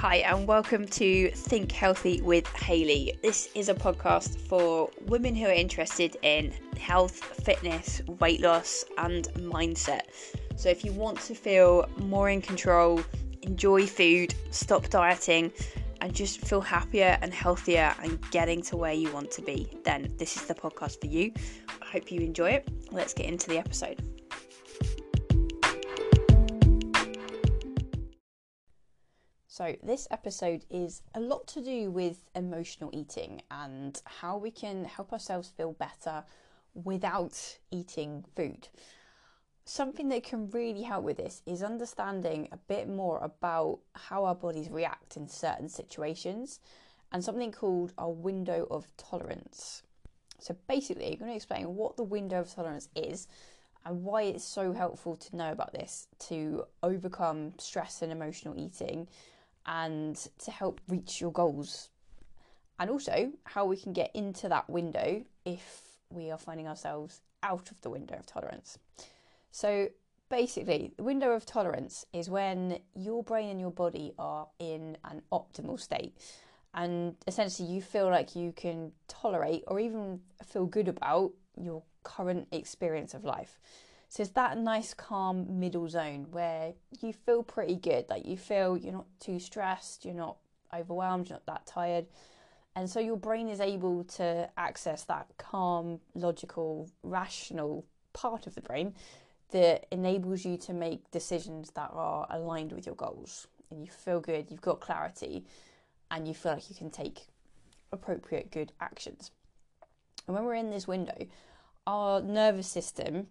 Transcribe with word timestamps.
Hi, 0.00 0.16
and 0.16 0.48
welcome 0.48 0.86
to 0.86 1.30
Think 1.30 1.70
Healthy 1.72 2.22
with 2.22 2.46
Hayley. 2.56 3.18
This 3.20 3.50
is 3.54 3.68
a 3.68 3.74
podcast 3.74 4.40
for 4.40 4.88
women 5.04 5.34
who 5.34 5.44
are 5.44 5.52
interested 5.52 6.16
in 6.22 6.54
health, 6.78 7.22
fitness, 7.44 8.00
weight 8.18 8.40
loss, 8.40 8.82
and 8.96 9.28
mindset. 9.34 10.04
So, 10.56 10.70
if 10.70 10.86
you 10.86 10.92
want 10.92 11.20
to 11.20 11.34
feel 11.34 11.86
more 11.98 12.30
in 12.30 12.40
control, 12.40 13.04
enjoy 13.42 13.86
food, 13.86 14.34
stop 14.52 14.88
dieting, 14.88 15.52
and 16.00 16.14
just 16.14 16.40
feel 16.40 16.62
happier 16.62 17.18
and 17.20 17.34
healthier 17.34 17.94
and 18.02 18.18
getting 18.30 18.62
to 18.62 18.78
where 18.78 18.94
you 18.94 19.12
want 19.12 19.30
to 19.32 19.42
be, 19.42 19.68
then 19.84 20.14
this 20.16 20.34
is 20.34 20.46
the 20.46 20.54
podcast 20.54 20.98
for 20.98 21.08
you. 21.08 21.30
I 21.82 21.84
hope 21.84 22.10
you 22.10 22.22
enjoy 22.22 22.52
it. 22.52 22.68
Let's 22.90 23.12
get 23.12 23.26
into 23.26 23.50
the 23.50 23.58
episode. 23.58 24.02
So, 29.60 29.76
this 29.82 30.08
episode 30.10 30.64
is 30.70 31.02
a 31.14 31.20
lot 31.20 31.46
to 31.48 31.60
do 31.62 31.90
with 31.90 32.24
emotional 32.34 32.88
eating 32.94 33.42
and 33.50 34.00
how 34.06 34.38
we 34.38 34.50
can 34.50 34.86
help 34.86 35.12
ourselves 35.12 35.52
feel 35.54 35.72
better 35.72 36.24
without 36.72 37.58
eating 37.70 38.24
food. 38.34 38.68
Something 39.66 40.08
that 40.08 40.22
can 40.22 40.48
really 40.48 40.80
help 40.80 41.04
with 41.04 41.18
this 41.18 41.42
is 41.44 41.62
understanding 41.62 42.48
a 42.52 42.56
bit 42.56 42.88
more 42.88 43.18
about 43.18 43.80
how 43.94 44.24
our 44.24 44.34
bodies 44.34 44.70
react 44.70 45.18
in 45.18 45.28
certain 45.28 45.68
situations 45.68 46.60
and 47.12 47.22
something 47.22 47.52
called 47.52 47.92
our 47.98 48.12
window 48.12 48.66
of 48.70 48.86
tolerance. 48.96 49.82
So, 50.38 50.56
basically, 50.70 51.12
I'm 51.12 51.18
going 51.18 51.32
to 51.32 51.36
explain 51.36 51.76
what 51.76 51.98
the 51.98 52.02
window 52.02 52.40
of 52.40 52.50
tolerance 52.50 52.88
is 52.96 53.28
and 53.84 54.04
why 54.04 54.22
it's 54.22 54.42
so 54.42 54.72
helpful 54.72 55.16
to 55.16 55.36
know 55.36 55.52
about 55.52 55.74
this 55.74 56.08
to 56.30 56.64
overcome 56.82 57.52
stress 57.58 58.00
and 58.00 58.10
emotional 58.10 58.58
eating 58.58 59.06
and 59.66 60.16
to 60.38 60.50
help 60.50 60.80
reach 60.88 61.20
your 61.20 61.32
goals. 61.32 61.88
And 62.78 62.90
also 62.90 63.32
how 63.44 63.66
we 63.66 63.76
can 63.76 63.92
get 63.92 64.10
into 64.14 64.48
that 64.48 64.68
window 64.70 65.22
if 65.44 65.82
we 66.10 66.30
are 66.30 66.38
finding 66.38 66.66
ourselves 66.66 67.20
out 67.42 67.70
of 67.70 67.80
the 67.82 67.90
window 67.90 68.16
of 68.16 68.26
tolerance. 68.26 68.78
So 69.50 69.88
basically, 70.28 70.92
the 70.96 71.02
window 71.02 71.32
of 71.32 71.44
tolerance 71.44 72.06
is 72.12 72.30
when 72.30 72.78
your 72.94 73.22
brain 73.22 73.50
and 73.50 73.60
your 73.60 73.70
body 73.70 74.12
are 74.18 74.48
in 74.58 74.96
an 75.04 75.22
optimal 75.32 75.78
state. 75.78 76.16
And 76.72 77.16
essentially, 77.26 77.68
you 77.68 77.82
feel 77.82 78.08
like 78.08 78.36
you 78.36 78.52
can 78.52 78.92
tolerate 79.08 79.64
or 79.66 79.80
even 79.80 80.20
feel 80.44 80.66
good 80.66 80.88
about 80.88 81.32
your 81.60 81.82
current 82.02 82.48
experience 82.52 83.12
of 83.12 83.24
life. 83.24 83.58
So 84.10 84.24
it's 84.24 84.32
that 84.32 84.58
nice, 84.58 84.92
calm 84.92 85.60
middle 85.60 85.88
zone 85.88 86.26
where 86.32 86.72
you 87.00 87.12
feel 87.12 87.44
pretty 87.44 87.76
good. 87.76 88.06
Like 88.10 88.26
you 88.26 88.36
feel 88.36 88.76
you're 88.76 88.92
not 88.92 89.06
too 89.20 89.38
stressed, 89.38 90.04
you're 90.04 90.14
not 90.14 90.36
overwhelmed, 90.74 91.28
you're 91.28 91.36
not 91.36 91.46
that 91.46 91.64
tired. 91.64 92.06
And 92.74 92.90
so 92.90 92.98
your 92.98 93.16
brain 93.16 93.48
is 93.48 93.60
able 93.60 94.02
to 94.16 94.50
access 94.56 95.04
that 95.04 95.28
calm, 95.38 96.00
logical, 96.16 96.90
rational 97.04 97.86
part 98.12 98.48
of 98.48 98.56
the 98.56 98.60
brain 98.60 98.94
that 99.52 99.86
enables 99.92 100.44
you 100.44 100.56
to 100.56 100.72
make 100.72 101.08
decisions 101.12 101.70
that 101.76 101.90
are 101.92 102.26
aligned 102.30 102.72
with 102.72 102.86
your 102.86 102.96
goals. 102.96 103.46
And 103.70 103.80
you 103.80 103.92
feel 103.92 104.18
good, 104.18 104.50
you've 104.50 104.60
got 104.60 104.80
clarity, 104.80 105.44
and 106.10 106.26
you 106.26 106.34
feel 106.34 106.54
like 106.54 106.68
you 106.68 106.74
can 106.74 106.90
take 106.90 107.28
appropriate, 107.92 108.50
good 108.50 108.72
actions. 108.80 109.30
And 110.26 110.34
when 110.34 110.44
we're 110.44 110.54
in 110.56 110.70
this 110.70 110.88
window, 110.88 111.28
our 111.86 112.20
nervous 112.20 112.66
system 112.66 113.28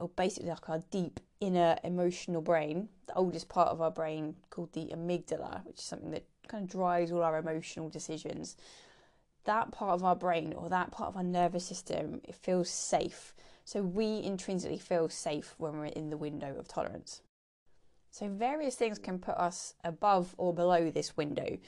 or 0.00 0.08
basically 0.08 0.48
like 0.48 0.68
our 0.68 0.82
deep 0.90 1.20
inner 1.40 1.76
emotional 1.84 2.40
brain, 2.40 2.88
the 3.06 3.14
oldest 3.14 3.48
part 3.48 3.68
of 3.68 3.80
our 3.80 3.90
brain 3.90 4.36
called 4.50 4.72
the 4.72 4.86
amygdala, 4.86 5.64
which 5.66 5.78
is 5.78 5.84
something 5.84 6.10
that 6.10 6.24
kind 6.48 6.64
of 6.64 6.70
drives 6.70 7.12
all 7.12 7.22
our 7.22 7.38
emotional 7.38 7.88
decisions. 7.88 8.56
That 9.44 9.70
part 9.70 9.92
of 9.92 10.04
our 10.04 10.16
brain 10.16 10.52
or 10.52 10.68
that 10.68 10.90
part 10.90 11.08
of 11.08 11.16
our 11.16 11.22
nervous 11.22 11.64
system, 11.64 12.20
it 12.24 12.34
feels 12.34 12.68
safe. 12.68 13.34
So 13.64 13.82
we 13.82 14.22
intrinsically 14.22 14.78
feel 14.78 15.08
safe 15.08 15.54
when 15.58 15.78
we're 15.78 15.86
in 15.86 16.10
the 16.10 16.16
window 16.16 16.56
of 16.58 16.68
tolerance. 16.68 17.22
So 18.10 18.28
various 18.28 18.76
things 18.76 18.98
can 18.98 19.18
put 19.18 19.36
us 19.36 19.74
above 19.84 20.34
or 20.38 20.54
below 20.54 20.90
this 20.90 21.16
window. 21.16 21.58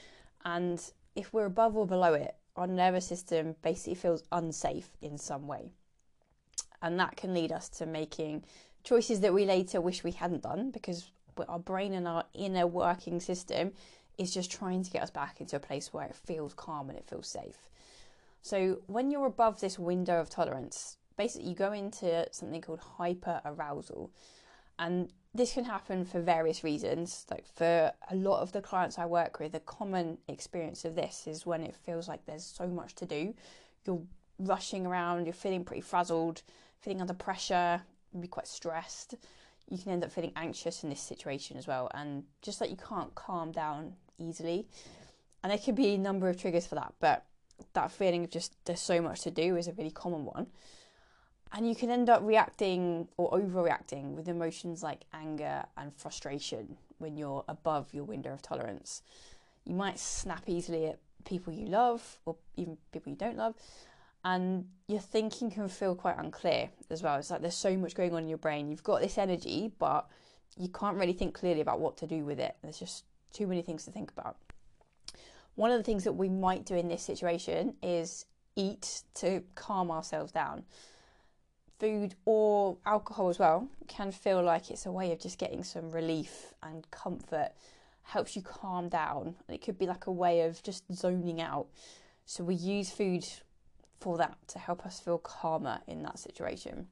And 0.43 0.81
if 1.15 1.33
we're 1.33 1.45
above 1.45 1.75
or 1.75 1.85
below 1.85 2.13
it, 2.13 2.35
our 2.55 2.67
nervous 2.67 3.05
system 3.05 3.55
basically 3.61 3.95
feels 3.95 4.23
unsafe 4.31 4.97
in 5.01 5.17
some 5.17 5.47
way 5.47 5.73
and 6.81 6.99
that 6.99 7.15
can 7.17 7.33
lead 7.33 7.51
us 7.51 7.69
to 7.69 7.85
making 7.85 8.43
choices 8.83 9.19
that 9.21 9.33
we 9.33 9.45
later 9.45 9.81
wish 9.81 10.03
we 10.03 10.11
hadn't 10.11 10.43
done 10.43 10.71
because 10.71 11.11
our 11.47 11.59
brain 11.59 11.93
and 11.93 12.07
our 12.07 12.25
inner 12.33 12.67
working 12.67 13.19
system 13.19 13.71
is 14.17 14.33
just 14.33 14.51
trying 14.51 14.83
to 14.83 14.91
get 14.91 15.01
us 15.01 15.09
back 15.09 15.39
into 15.39 15.55
a 15.55 15.59
place 15.59 15.93
where 15.93 16.05
it 16.05 16.15
feels 16.15 16.53
calm 16.53 16.89
and 16.89 16.97
it 16.97 17.07
feels 17.07 17.27
safe. 17.27 17.69
So 18.41 18.81
when 18.87 19.11
you're 19.11 19.25
above 19.25 19.59
this 19.59 19.79
window 19.79 20.19
of 20.19 20.29
tolerance, 20.29 20.97
basically 21.17 21.49
you 21.49 21.55
go 21.55 21.71
into 21.71 22.27
something 22.31 22.61
called 22.61 22.79
hyper 22.79 23.41
arousal. 23.45 24.11
And 24.77 25.11
this 25.33 25.53
can 25.53 25.65
happen 25.65 26.05
for 26.05 26.19
various 26.21 26.63
reasons. 26.63 27.25
Like 27.29 27.45
for 27.45 27.91
a 28.09 28.15
lot 28.15 28.41
of 28.41 28.51
the 28.51 28.61
clients 28.61 28.97
I 28.97 29.05
work 29.05 29.39
with, 29.39 29.53
a 29.55 29.59
common 29.59 30.17
experience 30.27 30.85
of 30.85 30.95
this 30.95 31.27
is 31.27 31.45
when 31.45 31.61
it 31.61 31.75
feels 31.75 32.07
like 32.07 32.25
there's 32.25 32.45
so 32.45 32.67
much 32.67 32.95
to 32.95 33.05
do. 33.05 33.33
You're 33.85 34.01
rushing 34.39 34.85
around, 34.85 35.25
you're 35.25 35.33
feeling 35.33 35.65
pretty 35.65 35.81
frazzled, 35.81 36.41
feeling 36.81 37.01
under 37.01 37.13
pressure, 37.13 37.81
be 38.19 38.27
quite 38.27 38.47
stressed. 38.47 39.15
You 39.69 39.77
can 39.77 39.91
end 39.91 40.03
up 40.03 40.11
feeling 40.11 40.31
anxious 40.35 40.83
in 40.83 40.89
this 40.89 41.01
situation 41.01 41.57
as 41.57 41.67
well, 41.67 41.89
and 41.93 42.23
just 42.41 42.59
like 42.59 42.69
you 42.69 42.77
can't 42.77 43.13
calm 43.15 43.51
down 43.51 43.93
easily. 44.17 44.67
And 45.43 45.51
there 45.51 45.57
could 45.57 45.75
be 45.75 45.89
a 45.89 45.97
number 45.97 46.27
of 46.27 46.39
triggers 46.39 46.65
for 46.65 46.75
that, 46.75 46.93
but 46.99 47.25
that 47.73 47.91
feeling 47.91 48.23
of 48.23 48.29
just 48.29 48.55
there's 48.65 48.81
so 48.81 49.01
much 49.01 49.21
to 49.21 49.31
do 49.31 49.55
is 49.55 49.67
a 49.67 49.73
really 49.73 49.91
common 49.91 50.25
one. 50.25 50.47
And 51.51 51.67
you 51.67 51.75
can 51.75 51.89
end 51.89 52.09
up 52.09 52.21
reacting 52.23 53.07
or 53.17 53.31
overreacting 53.31 54.13
with 54.15 54.27
emotions 54.27 54.83
like 54.83 55.01
anger 55.13 55.65
and 55.77 55.95
frustration 55.95 56.77
when 56.99 57.17
you're 57.17 57.43
above 57.47 57.93
your 57.93 58.03
window 58.03 58.33
of 58.33 58.41
tolerance. 58.41 59.01
You 59.65 59.73
might 59.73 59.97
snap 59.97 60.43
easily 60.47 60.87
at 60.87 60.99
people 61.25 61.51
you 61.51 61.65
love 61.65 62.19
or 62.25 62.35
even 62.55 62.77
people 62.91 63.11
you 63.11 63.17
don't 63.17 63.37
love, 63.37 63.55
and 64.23 64.65
your 64.87 64.99
thinking 64.99 65.49
can 65.51 65.67
feel 65.69 65.95
quite 65.95 66.17
unclear 66.17 66.69
as 66.89 67.01
well. 67.03 67.17
It's 67.17 67.29
like 67.29 67.41
there's 67.41 67.55
so 67.55 67.75
much 67.77 67.95
going 67.95 68.13
on 68.13 68.23
in 68.23 68.29
your 68.29 68.37
brain. 68.37 68.69
You've 68.69 68.83
got 68.83 69.01
this 69.01 69.17
energy, 69.17 69.71
but 69.79 70.09
you 70.57 70.67
can't 70.67 70.97
really 70.97 71.13
think 71.13 71.33
clearly 71.33 71.61
about 71.61 71.79
what 71.79 71.97
to 71.97 72.07
do 72.07 72.25
with 72.25 72.39
it. 72.39 72.55
There's 72.61 72.79
just 72.79 73.05
too 73.31 73.47
many 73.47 73.61
things 73.61 73.85
to 73.85 73.91
think 73.91 74.11
about. 74.11 74.35
One 75.55 75.71
of 75.71 75.77
the 75.77 75.83
things 75.83 76.03
that 76.05 76.13
we 76.13 76.29
might 76.29 76.65
do 76.65 76.75
in 76.75 76.87
this 76.87 77.03
situation 77.03 77.75
is 77.81 78.25
eat 78.55 79.03
to 79.15 79.43
calm 79.55 79.91
ourselves 79.91 80.31
down. 80.31 80.63
Food 81.79 82.15
or 82.25 82.77
alcohol 82.85 83.29
as 83.29 83.39
well 83.39 83.69
can 83.87 84.11
feel 84.11 84.43
like 84.43 84.69
it's 84.69 84.85
a 84.85 84.91
way 84.91 85.11
of 85.13 85.19
just 85.19 85.37
getting 85.37 85.63
some 85.63 85.91
relief 85.91 86.53
and 86.61 86.89
comfort, 86.91 87.51
helps 88.03 88.35
you 88.35 88.41
calm 88.41 88.89
down. 88.89 89.35
It 89.47 89.61
could 89.61 89.77
be 89.77 89.85
like 89.85 90.07
a 90.07 90.11
way 90.11 90.41
of 90.41 90.61
just 90.63 90.83
zoning 90.93 91.39
out. 91.39 91.67
So 92.25 92.43
we 92.43 92.55
use 92.55 92.89
food 92.89 93.25
for 93.99 94.17
that 94.17 94.37
to 94.47 94.59
help 94.59 94.85
us 94.85 94.99
feel 94.99 95.17
calmer 95.17 95.79
in 95.87 96.03
that 96.03 96.19
situation. 96.19 96.87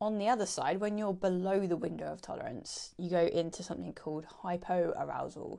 On 0.00 0.18
the 0.18 0.28
other 0.28 0.46
side, 0.46 0.78
when 0.80 0.96
you're 0.96 1.12
below 1.12 1.66
the 1.66 1.76
window 1.76 2.06
of 2.06 2.22
tolerance, 2.22 2.94
you 2.96 3.10
go 3.10 3.26
into 3.26 3.62
something 3.62 3.92
called 3.92 4.26
hypoarousal. 4.44 5.58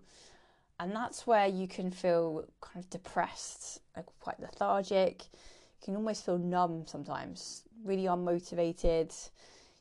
And 0.80 0.96
that's 0.96 1.28
where 1.28 1.48
you 1.48 1.68
can 1.68 1.92
feel 1.92 2.46
kind 2.62 2.84
of 2.84 2.90
depressed, 2.90 3.82
like 3.98 4.06
quite 4.22 4.40
lethargic. 4.40 5.26
You 5.82 5.86
can 5.86 5.96
almost 5.98 6.26
feel 6.26 6.38
numb 6.38 6.86
sometimes, 6.88 7.64
really 7.84 8.04
unmotivated. 8.04 9.14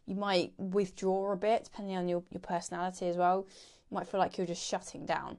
You 0.07 0.17
might 0.17 0.55
withdraw 0.59 1.33
a 1.33 1.37
bit, 1.37 1.65
depending 1.65 1.97
on 1.97 2.09
your, 2.09 2.25
your 2.31 2.41
personality 2.41 3.07
as 3.07 3.17
well. 3.17 3.47
You 3.91 3.95
might 3.95 4.09
feel 4.09 4.19
like 4.19 4.37
you're 4.37 4.47
just 4.47 4.67
shutting 4.67 5.07
down. 5.07 5.39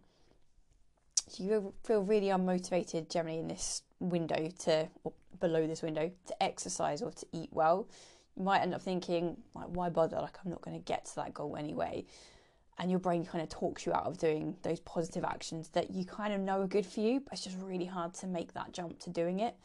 So 1.28 1.44
you 1.44 1.74
feel 1.84 2.04
really 2.04 2.28
unmotivated 2.28 3.10
generally 3.10 3.40
in 3.40 3.50
this 3.50 3.84
window 4.00 4.50
to 4.60 4.88
below 5.40 5.68
this 5.68 5.82
window 5.82 6.12
to 6.28 6.44
exercise 6.44 7.02
or 7.02 7.12
to 7.12 7.26
eat 7.32 7.50
well, 7.52 7.88
you 8.36 8.44
might 8.44 8.60
end 8.60 8.74
up 8.74 8.82
thinking 8.82 9.38
like, 9.54 9.68
why 9.68 9.90
bother? 9.90 10.18
Like 10.18 10.38
I'm 10.44 10.52
not 10.52 10.62
going 10.62 10.78
to 10.78 10.84
get 10.84 11.06
to 11.06 11.16
that 11.18 11.34
goal 11.34 11.56
anyway. 11.58 12.06
And 12.78 12.90
your 12.90 13.00
brain 13.00 13.26
kind 13.26 13.42
of 13.42 13.50
talks 13.50 13.86
you 13.86 13.94
out 13.94 14.06
of 14.06 14.18
doing 14.18 14.56
those 14.62 14.80
positive 14.80 15.26
actions 15.26 15.68
that 15.70 15.92
you 15.92 16.06
kind 16.06 16.34
of 16.34 16.40
know 16.40 16.62
are 16.62 16.68
good 16.68 16.86
for 16.86 17.02
you, 17.02 17.20
but 17.20 17.34
it's 17.34 17.44
just 17.44 17.58
really 17.62 17.86
hard 17.86 18.14
to 18.16 18.28
make 18.28 18.54
that 18.54 18.72
jump 18.72 19.00
to 19.00 19.10
doing 19.10 19.42
it. 19.42 19.56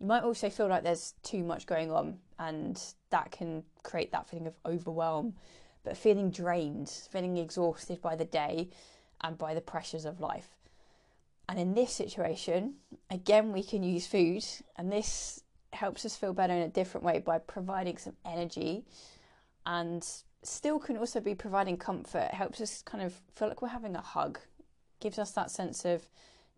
You 0.00 0.08
might 0.08 0.24
also 0.24 0.50
feel 0.50 0.66
like 0.66 0.82
there's 0.82 1.14
too 1.22 1.44
much 1.44 1.66
going 1.66 1.92
on, 1.92 2.18
and 2.40 2.82
that 3.10 3.30
can 3.30 3.62
create 3.84 4.10
that 4.10 4.28
feeling 4.28 4.48
of 4.48 4.54
overwhelm, 4.66 5.34
but 5.84 5.96
feeling 5.96 6.30
drained, 6.30 6.88
feeling 6.88 7.36
exhausted 7.36 8.02
by 8.02 8.16
the 8.16 8.24
day 8.24 8.70
and 9.22 9.38
by 9.38 9.54
the 9.54 9.60
pressures 9.60 10.04
of 10.04 10.20
life. 10.20 10.55
And 11.48 11.58
in 11.58 11.74
this 11.74 11.92
situation, 11.92 12.74
again, 13.10 13.52
we 13.52 13.62
can 13.62 13.82
use 13.82 14.06
food, 14.06 14.44
and 14.76 14.90
this 14.90 15.42
helps 15.72 16.04
us 16.04 16.16
feel 16.16 16.32
better 16.32 16.54
in 16.54 16.62
a 16.62 16.68
different 16.68 17.04
way 17.04 17.20
by 17.20 17.38
providing 17.38 17.98
some 17.98 18.16
energy 18.24 18.84
and 19.64 20.06
still 20.42 20.78
can 20.78 20.96
also 20.96 21.20
be 21.20 21.34
providing 21.34 21.76
comfort. 21.76 22.28
It 22.30 22.34
helps 22.34 22.60
us 22.60 22.82
kind 22.82 23.04
of 23.04 23.20
feel 23.34 23.48
like 23.48 23.62
we're 23.62 23.68
having 23.68 23.94
a 23.96 24.00
hug 24.00 24.38
gives 25.00 25.18
us 25.18 25.32
that 25.32 25.50
sense 25.50 25.84
of 25.84 26.08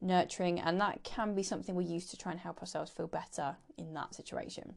nurturing, 0.00 0.60
and 0.60 0.80
that 0.80 1.02
can 1.02 1.34
be 1.34 1.42
something 1.42 1.74
we 1.74 1.84
use 1.84 2.06
to 2.06 2.16
try 2.16 2.32
and 2.32 2.40
help 2.40 2.60
ourselves 2.60 2.90
feel 2.90 3.08
better 3.08 3.56
in 3.76 3.94
that 3.94 4.14
situation. 4.14 4.74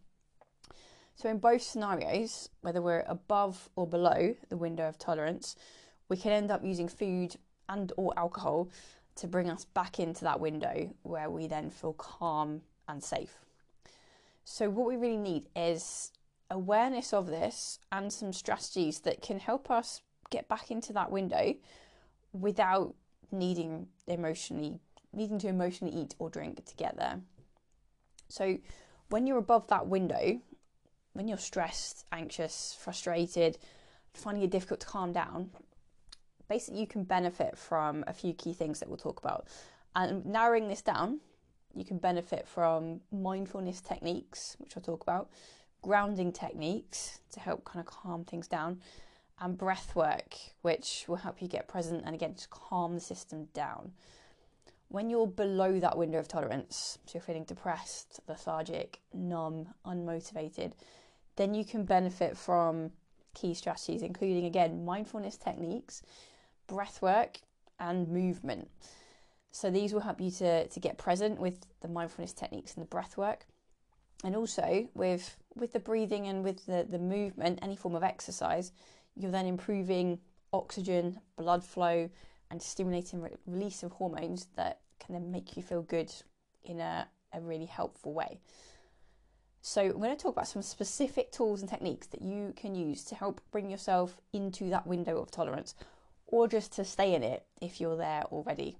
So, 1.15 1.29
in 1.29 1.37
both 1.37 1.61
scenarios, 1.61 2.49
whether 2.61 2.81
we're 2.81 3.05
above 3.07 3.69
or 3.75 3.85
below 3.85 4.35
the 4.49 4.57
window 4.57 4.87
of 4.87 4.97
tolerance, 4.97 5.55
we 6.09 6.17
can 6.17 6.31
end 6.31 6.49
up 6.49 6.63
using 6.63 6.87
food 6.87 7.35
and 7.69 7.93
or 7.97 8.13
alcohol 8.17 8.69
to 9.15 9.27
bring 9.27 9.49
us 9.49 9.65
back 9.65 9.99
into 9.99 10.23
that 10.23 10.39
window 10.39 10.93
where 11.03 11.29
we 11.29 11.47
then 11.47 11.69
feel 11.69 11.93
calm 11.93 12.61
and 12.87 13.03
safe. 13.03 13.39
So, 14.43 14.69
what 14.69 14.87
we 14.87 14.95
really 14.95 15.17
need 15.17 15.47
is 15.55 16.11
awareness 16.49 17.13
of 17.13 17.27
this 17.27 17.79
and 17.91 18.11
some 18.11 18.33
strategies 18.33 18.99
that 19.01 19.21
can 19.21 19.39
help 19.39 19.71
us 19.71 20.01
get 20.29 20.47
back 20.47 20.71
into 20.71 20.93
that 20.93 21.11
window 21.11 21.55
without 22.33 22.95
needing 23.31 23.87
emotionally 24.07 24.79
needing 25.13 25.39
to 25.39 25.47
emotionally 25.47 25.93
eat 25.93 26.15
or 26.19 26.29
drink 26.29 26.65
to 26.65 26.75
get 26.75 26.97
there. 26.97 27.19
So, 28.29 28.57
when 29.09 29.27
you're 29.27 29.37
above 29.37 29.67
that 29.67 29.87
window, 29.87 30.39
when 31.13 31.27
you're 31.27 31.37
stressed, 31.37 32.05
anxious, 32.13 32.77
frustrated, 32.79 33.57
finding 34.13 34.43
it 34.43 34.51
difficult 34.51 34.79
to 34.81 34.87
calm 34.87 35.11
down, 35.11 35.49
basically 36.51 36.81
you 36.81 36.87
can 36.87 37.05
benefit 37.05 37.57
from 37.57 38.03
a 38.07 38.13
few 38.13 38.33
key 38.33 38.51
things 38.53 38.81
that 38.81 38.89
we'll 38.89 38.97
talk 38.97 39.21
about. 39.21 39.47
And 39.95 40.25
narrowing 40.25 40.67
this 40.67 40.81
down, 40.81 41.21
you 41.73 41.85
can 41.85 41.97
benefit 41.97 42.45
from 42.45 42.99
mindfulness 43.09 43.79
techniques, 43.79 44.57
which 44.59 44.75
I'll 44.75 44.83
talk 44.83 45.01
about, 45.01 45.29
grounding 45.81 46.33
techniques 46.33 47.21
to 47.31 47.39
help 47.39 47.63
kind 47.63 47.79
of 47.79 47.85
calm 47.85 48.25
things 48.25 48.49
down, 48.49 48.81
and 49.39 49.57
breath 49.57 49.95
work, 49.95 50.35
which 50.61 51.05
will 51.07 51.15
help 51.15 51.41
you 51.41 51.47
get 51.47 51.69
present 51.69 52.03
and 52.05 52.13
again 52.13 52.33
just 52.35 52.49
calm 52.49 52.95
the 52.95 52.99
system 52.99 53.47
down. 53.53 53.93
When 54.89 55.09
you're 55.09 55.27
below 55.27 55.79
that 55.79 55.97
window 55.97 56.19
of 56.19 56.27
tolerance, 56.27 56.99
so 57.05 57.11
you're 57.13 57.23
feeling 57.23 57.45
depressed, 57.45 58.19
lethargic, 58.27 58.99
numb, 59.13 59.69
unmotivated, 59.85 60.73
then 61.37 61.53
you 61.53 61.63
can 61.63 61.85
benefit 61.85 62.37
from 62.37 62.91
key 63.33 63.53
strategies, 63.53 64.01
including 64.01 64.43
again 64.43 64.83
mindfulness 64.83 65.37
techniques, 65.37 66.01
breath 66.71 67.01
work, 67.01 67.39
and 67.81 68.07
movement. 68.07 68.69
So 69.51 69.69
these 69.69 69.91
will 69.91 69.99
help 69.99 70.21
you 70.21 70.31
to, 70.31 70.67
to 70.67 70.79
get 70.79 70.97
present 70.97 71.39
with 71.39 71.65
the 71.81 71.89
mindfulness 71.89 72.31
techniques 72.31 72.75
and 72.75 72.81
the 72.81 72.87
breath 72.87 73.17
work. 73.17 73.45
And 74.23 74.35
also 74.35 74.87
with 74.93 75.35
with 75.55 75.73
the 75.73 75.79
breathing 75.79 76.27
and 76.27 76.45
with 76.45 76.65
the, 76.65 76.87
the 76.89 76.99
movement, 76.99 77.59
any 77.61 77.75
form 77.75 77.95
of 77.95 78.03
exercise, 78.03 78.71
you're 79.17 79.31
then 79.31 79.47
improving 79.47 80.19
oxygen, 80.53 81.19
blood 81.35 81.65
flow, 81.65 82.09
and 82.49 82.61
stimulating 82.61 83.19
re- 83.19 83.35
release 83.45 83.83
of 83.83 83.91
hormones 83.91 84.47
that 84.55 84.79
can 85.01 85.13
then 85.13 85.29
make 85.29 85.57
you 85.57 85.63
feel 85.63 85.81
good 85.81 86.09
in 86.63 86.79
a, 86.79 87.05
a 87.33 87.41
really 87.41 87.65
helpful 87.65 88.13
way. 88.13 88.39
So, 89.61 89.81
I'm 89.81 89.99
going 89.99 90.15
to 90.15 90.23
talk 90.23 90.33
about 90.33 90.47
some 90.47 90.61
specific 90.61 91.31
tools 91.31 91.61
and 91.61 91.69
techniques 91.69 92.07
that 92.07 92.21
you 92.21 92.53
can 92.55 92.73
use 92.75 93.03
to 93.05 93.15
help 93.15 93.41
bring 93.51 93.69
yourself 93.69 94.21
into 94.31 94.69
that 94.69 94.87
window 94.87 95.17
of 95.17 95.31
tolerance 95.31 95.75
or 96.31 96.47
just 96.47 96.71
to 96.73 96.85
stay 96.85 97.13
in 97.13 97.23
it 97.23 97.45
if 97.61 97.79
you're 97.79 97.97
there 97.97 98.23
already. 98.31 98.77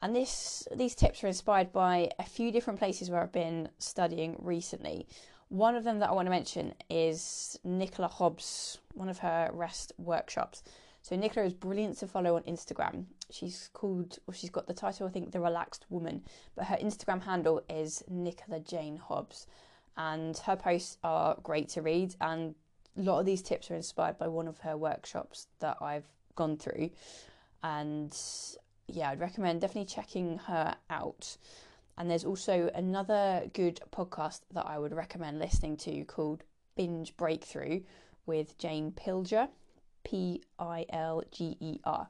And 0.00 0.14
this 0.14 0.68
these 0.74 0.94
tips 0.94 1.24
are 1.24 1.26
inspired 1.26 1.72
by 1.72 2.10
a 2.18 2.24
few 2.24 2.52
different 2.52 2.78
places 2.78 3.10
where 3.10 3.20
I've 3.20 3.32
been 3.32 3.68
studying 3.78 4.36
recently. 4.38 5.08
One 5.48 5.74
of 5.74 5.82
them 5.82 5.98
that 5.98 6.10
I 6.10 6.12
want 6.12 6.26
to 6.26 6.30
mention 6.30 6.74
is 6.90 7.58
Nicola 7.64 8.08
Hobbs, 8.08 8.78
one 8.94 9.08
of 9.08 9.18
her 9.18 9.50
rest 9.52 9.92
workshops. 9.98 10.62
So 11.02 11.16
Nicola 11.16 11.46
is 11.46 11.54
brilliant 11.54 11.96
to 11.98 12.06
follow 12.06 12.36
on 12.36 12.42
Instagram. 12.42 13.06
She's 13.30 13.70
called, 13.72 14.18
or 14.26 14.34
she's 14.34 14.50
got 14.50 14.66
the 14.66 14.74
title, 14.74 15.06
I 15.06 15.10
think, 15.10 15.32
The 15.32 15.40
Relaxed 15.40 15.86
Woman, 15.88 16.22
but 16.54 16.66
her 16.66 16.76
Instagram 16.76 17.22
handle 17.22 17.62
is 17.70 18.04
Nicola 18.08 18.60
Jane 18.60 18.98
Hobbs. 18.98 19.46
And 19.96 20.36
her 20.38 20.54
posts 20.54 20.98
are 21.02 21.38
great 21.42 21.70
to 21.70 21.82
read, 21.82 22.14
and 22.20 22.54
a 22.96 23.02
lot 23.02 23.20
of 23.20 23.26
these 23.26 23.42
tips 23.42 23.70
are 23.70 23.74
inspired 23.74 24.18
by 24.18 24.28
one 24.28 24.48
of 24.48 24.58
her 24.58 24.76
workshops 24.76 25.46
that 25.60 25.78
I've 25.80 26.06
gone 26.38 26.56
through. 26.56 26.90
And 27.62 28.16
yeah, 28.86 29.10
I'd 29.10 29.20
recommend 29.20 29.60
definitely 29.60 29.92
checking 29.92 30.38
her 30.46 30.74
out. 30.88 31.36
And 31.98 32.08
there's 32.08 32.24
also 32.24 32.70
another 32.74 33.50
good 33.52 33.80
podcast 33.90 34.42
that 34.54 34.66
I 34.66 34.78
would 34.78 34.94
recommend 34.94 35.40
listening 35.40 35.76
to 35.78 36.04
called 36.04 36.44
Binge 36.76 37.16
Breakthrough 37.16 37.80
with 38.24 38.56
Jane 38.56 38.92
Pilger, 38.92 39.48
P 40.04 40.42
I 40.58 40.86
L 40.90 41.24
G 41.32 41.56
E 41.60 41.80
R. 41.84 42.08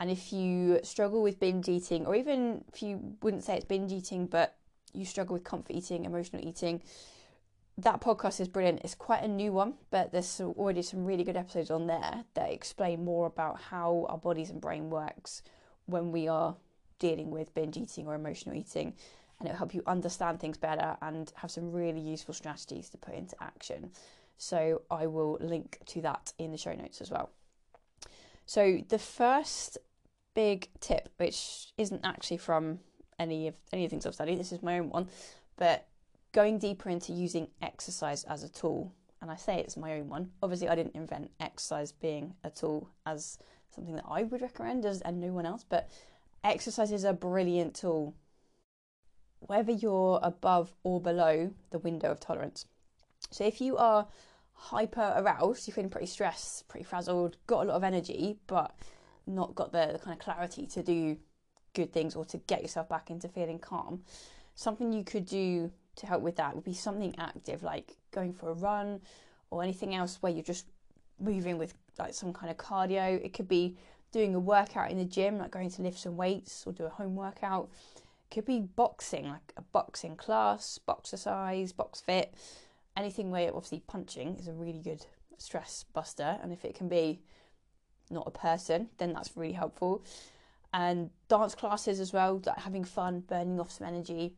And 0.00 0.10
if 0.10 0.32
you 0.32 0.80
struggle 0.82 1.22
with 1.22 1.38
binge 1.38 1.68
eating, 1.68 2.06
or 2.06 2.16
even 2.16 2.64
if 2.74 2.82
you 2.82 3.16
wouldn't 3.22 3.44
say 3.44 3.54
it's 3.54 3.64
binge 3.64 3.92
eating, 3.92 4.26
but 4.26 4.56
you 4.92 5.04
struggle 5.04 5.34
with 5.34 5.44
comfort 5.44 5.76
eating, 5.76 6.04
emotional 6.04 6.44
eating, 6.44 6.82
that 7.82 8.00
podcast 8.00 8.40
is 8.40 8.48
brilliant. 8.48 8.80
It's 8.84 8.94
quite 8.94 9.22
a 9.22 9.28
new 9.28 9.52
one, 9.52 9.74
but 9.90 10.12
there's 10.12 10.40
already 10.40 10.82
some 10.82 11.04
really 11.04 11.24
good 11.24 11.36
episodes 11.36 11.70
on 11.70 11.86
there 11.86 12.24
that 12.34 12.52
explain 12.52 13.04
more 13.04 13.26
about 13.26 13.60
how 13.60 14.06
our 14.08 14.18
bodies 14.18 14.50
and 14.50 14.60
brain 14.60 14.88
works 14.90 15.42
when 15.86 16.12
we 16.12 16.28
are 16.28 16.56
dealing 16.98 17.30
with 17.30 17.54
binge 17.54 17.76
eating 17.76 18.06
or 18.06 18.14
emotional 18.14 18.54
eating, 18.56 18.94
and 19.38 19.48
it'll 19.48 19.58
help 19.58 19.74
you 19.74 19.82
understand 19.86 20.38
things 20.38 20.56
better 20.56 20.96
and 21.02 21.32
have 21.36 21.50
some 21.50 21.72
really 21.72 22.00
useful 22.00 22.32
strategies 22.32 22.88
to 22.90 22.98
put 22.98 23.14
into 23.14 23.34
action. 23.42 23.90
So 24.38 24.82
I 24.90 25.06
will 25.08 25.38
link 25.40 25.78
to 25.86 26.00
that 26.02 26.32
in 26.38 26.52
the 26.52 26.58
show 26.58 26.74
notes 26.74 27.00
as 27.00 27.10
well. 27.10 27.30
So 28.46 28.82
the 28.88 28.98
first 28.98 29.78
big 30.34 30.68
tip, 30.80 31.08
which 31.16 31.72
isn't 31.76 32.00
actually 32.04 32.38
from 32.38 32.78
any 33.18 33.48
of 33.48 33.54
any 33.72 33.84
of 33.84 33.90
the 33.90 33.94
things 33.94 34.06
I've 34.06 34.14
studied, 34.14 34.38
this 34.38 34.52
is 34.52 34.62
my 34.62 34.78
own 34.78 34.88
one, 34.88 35.08
but 35.56 35.86
going 36.32 36.58
deeper 36.58 36.88
into 36.88 37.12
using 37.12 37.48
exercise 37.60 38.24
as 38.24 38.42
a 38.42 38.48
tool. 38.48 38.92
And 39.20 39.30
I 39.30 39.36
say 39.36 39.58
it's 39.58 39.76
my 39.76 39.94
own 39.94 40.08
one. 40.08 40.30
Obviously, 40.42 40.68
I 40.68 40.74
didn't 40.74 40.96
invent 40.96 41.30
exercise 41.38 41.92
being 41.92 42.34
a 42.42 42.50
tool 42.50 42.90
as 43.06 43.38
something 43.70 43.94
that 43.94 44.04
I 44.08 44.24
would 44.24 44.42
recommend 44.42 44.84
as 44.84 45.00
and 45.02 45.20
no 45.20 45.28
one 45.28 45.46
else, 45.46 45.64
but 45.68 45.88
Exercise 46.44 46.90
is 46.90 47.04
a 47.04 47.12
brilliant 47.12 47.74
tool, 47.74 48.14
whether 49.38 49.70
you're 49.70 50.18
above 50.24 50.72
or 50.82 51.00
below 51.00 51.52
the 51.70 51.78
window 51.78 52.10
of 52.10 52.18
tolerance. 52.18 52.66
So 53.30 53.44
if 53.44 53.60
you 53.60 53.76
are 53.76 54.08
hyper 54.52 55.14
aroused, 55.16 55.68
you're 55.68 55.74
feeling 55.74 55.90
pretty 55.90 56.08
stressed, 56.08 56.66
pretty 56.66 56.82
frazzled, 56.82 57.36
got 57.46 57.62
a 57.62 57.68
lot 57.68 57.76
of 57.76 57.84
energy, 57.84 58.38
but 58.48 58.74
not 59.24 59.54
got 59.54 59.70
the, 59.70 59.90
the 59.92 59.98
kind 60.00 60.18
of 60.18 60.18
clarity 60.18 60.66
to 60.66 60.82
do 60.82 61.16
good 61.74 61.92
things 61.92 62.16
or 62.16 62.24
to 62.24 62.38
get 62.38 62.60
yourself 62.60 62.88
back 62.88 63.08
into 63.08 63.28
feeling 63.28 63.60
calm, 63.60 64.02
something 64.56 64.92
you 64.92 65.04
could 65.04 65.26
do 65.26 65.70
to 65.96 66.06
help 66.06 66.22
with 66.22 66.36
that 66.36 66.54
would 66.54 66.64
be 66.64 66.74
something 66.74 67.14
active 67.18 67.62
like 67.62 67.96
going 68.10 68.32
for 68.32 68.50
a 68.50 68.54
run 68.54 69.00
or 69.50 69.62
anything 69.62 69.94
else 69.94 70.18
where 70.20 70.32
you're 70.32 70.42
just 70.42 70.66
moving 71.20 71.58
with 71.58 71.74
like 71.98 72.14
some 72.14 72.32
kind 72.32 72.50
of 72.50 72.56
cardio. 72.56 73.22
It 73.22 73.32
could 73.32 73.48
be 73.48 73.76
doing 74.12 74.34
a 74.34 74.40
workout 74.40 74.90
in 74.90 74.98
the 74.98 75.04
gym, 75.04 75.38
like 75.38 75.50
going 75.50 75.70
to 75.70 75.82
lift 75.82 75.98
some 75.98 76.16
weights 76.16 76.64
or 76.66 76.72
do 76.72 76.84
a 76.84 76.88
home 76.88 77.16
workout. 77.16 77.70
It 77.96 78.34
Could 78.34 78.44
be 78.44 78.60
boxing, 78.60 79.28
like 79.28 79.52
a 79.56 79.62
boxing 79.62 80.16
class, 80.16 80.78
boxercise, 80.78 81.72
box 81.72 82.00
fit, 82.00 82.32
anything 82.96 83.30
where 83.30 83.48
obviously 83.48 83.82
punching 83.86 84.36
is 84.36 84.48
a 84.48 84.52
really 84.52 84.80
good 84.80 85.04
stress 85.38 85.84
buster. 85.92 86.38
And 86.42 86.52
if 86.52 86.64
it 86.64 86.74
can 86.74 86.88
be 86.88 87.20
not 88.10 88.26
a 88.26 88.30
person, 88.30 88.88
then 88.98 89.12
that's 89.12 89.36
really 89.36 89.52
helpful. 89.52 90.04
And 90.74 91.10
dance 91.28 91.54
classes 91.54 92.00
as 92.00 92.12
well, 92.12 92.40
like 92.44 92.58
having 92.58 92.84
fun, 92.84 93.20
burning 93.20 93.60
off 93.60 93.70
some 93.70 93.86
energy. 93.86 94.34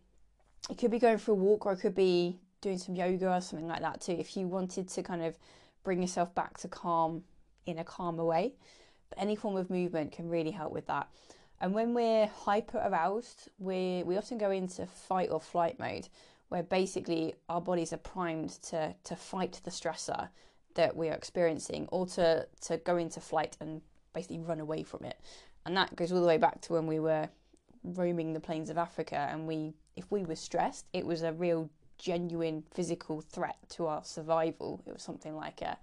It 0.70 0.78
could 0.78 0.90
be 0.90 0.98
going 0.98 1.18
for 1.18 1.32
a 1.32 1.34
walk 1.34 1.66
or 1.66 1.72
it 1.72 1.80
could 1.80 1.94
be 1.94 2.38
doing 2.60 2.78
some 2.78 2.94
yoga 2.94 3.34
or 3.34 3.40
something 3.40 3.68
like 3.68 3.80
that 3.80 4.00
too. 4.00 4.12
If 4.12 4.36
you 4.36 4.46
wanted 4.46 4.88
to 4.88 5.02
kind 5.02 5.22
of 5.22 5.36
bring 5.82 6.00
yourself 6.00 6.34
back 6.34 6.58
to 6.58 6.68
calm 6.68 7.24
in 7.66 7.78
a 7.78 7.84
calmer 7.84 8.24
way 8.24 8.54
but 9.08 9.22
any 9.22 9.36
form 9.36 9.56
of 9.56 9.70
movement 9.70 10.12
can 10.12 10.28
really 10.28 10.50
help 10.50 10.72
with 10.72 10.86
that. 10.86 11.08
And 11.60 11.72
when 11.72 11.94
we're 11.94 12.26
hyper 12.26 12.78
aroused, 12.78 13.48
we 13.58 14.02
we 14.04 14.16
often 14.16 14.38
go 14.38 14.50
into 14.50 14.86
fight 14.86 15.30
or 15.30 15.40
flight 15.40 15.78
mode, 15.78 16.08
where 16.48 16.62
basically 16.62 17.34
our 17.48 17.60
bodies 17.60 17.92
are 17.92 17.98
primed 17.98 18.50
to 18.64 18.94
to 19.04 19.16
fight 19.16 19.60
the 19.64 19.70
stressor 19.70 20.28
that 20.74 20.96
we 20.96 21.08
are 21.08 21.14
experiencing, 21.14 21.88
or 21.90 22.06
to 22.06 22.46
to 22.62 22.76
go 22.78 22.96
into 22.96 23.20
flight 23.20 23.56
and 23.60 23.80
basically 24.12 24.40
run 24.40 24.60
away 24.60 24.82
from 24.82 25.04
it. 25.04 25.18
And 25.64 25.76
that 25.76 25.96
goes 25.96 26.12
all 26.12 26.20
the 26.20 26.26
way 26.26 26.38
back 26.38 26.60
to 26.62 26.72
when 26.74 26.86
we 26.86 27.00
were 27.00 27.28
roaming 27.82 28.32
the 28.32 28.40
plains 28.40 28.70
of 28.70 28.78
Africa, 28.78 29.28
and 29.30 29.46
we 29.46 29.74
if 29.96 30.10
we 30.10 30.24
were 30.24 30.36
stressed, 30.36 30.86
it 30.92 31.06
was 31.06 31.22
a 31.22 31.32
real 31.32 31.70
genuine 31.98 32.64
physical 32.72 33.20
threat 33.20 33.56
to 33.70 33.86
our 33.86 34.04
survival. 34.04 34.82
It 34.86 34.92
was 34.92 35.02
something 35.02 35.36
like 35.36 35.62
a 35.62 35.78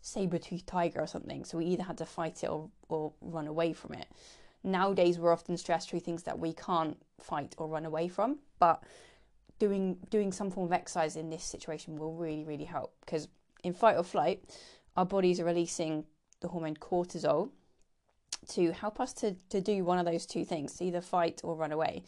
saber-toothed 0.00 0.66
tiger 0.66 1.00
or 1.00 1.06
something. 1.06 1.44
So 1.44 1.58
we 1.58 1.66
either 1.66 1.84
had 1.84 1.98
to 1.98 2.06
fight 2.06 2.44
it 2.44 2.50
or, 2.50 2.68
or 2.88 3.12
run 3.20 3.46
away 3.46 3.72
from 3.72 3.94
it. 3.94 4.06
Nowadays, 4.62 5.18
we're 5.18 5.32
often 5.32 5.56
stressed 5.56 5.90
through 5.90 6.00
things 6.00 6.22
that 6.24 6.38
we 6.38 6.52
can't 6.52 6.96
fight 7.20 7.54
or 7.58 7.68
run 7.68 7.84
away 7.84 8.08
from, 8.08 8.38
but 8.58 8.82
doing 9.58 9.96
doing 10.10 10.32
some 10.32 10.50
form 10.50 10.66
of 10.66 10.72
exercise 10.72 11.16
in 11.16 11.30
this 11.30 11.44
situation 11.44 11.96
will 11.96 12.16
really 12.16 12.42
really 12.42 12.64
help 12.64 12.92
because 13.00 13.28
in 13.62 13.72
fight 13.72 13.96
or 13.96 14.02
flight, 14.02 14.42
our 14.96 15.06
bodies 15.06 15.38
are 15.38 15.44
releasing 15.44 16.04
the 16.40 16.48
hormone 16.48 16.74
cortisol, 16.74 17.50
to 18.48 18.72
help 18.72 19.00
us 19.00 19.12
to, 19.14 19.34
to 19.48 19.60
do 19.60 19.84
one 19.84 19.98
of 19.98 20.04
those 20.04 20.26
two 20.26 20.44
things, 20.44 20.80
either 20.80 21.00
fight 21.00 21.40
or 21.42 21.54
run 21.54 21.72
away. 21.72 22.02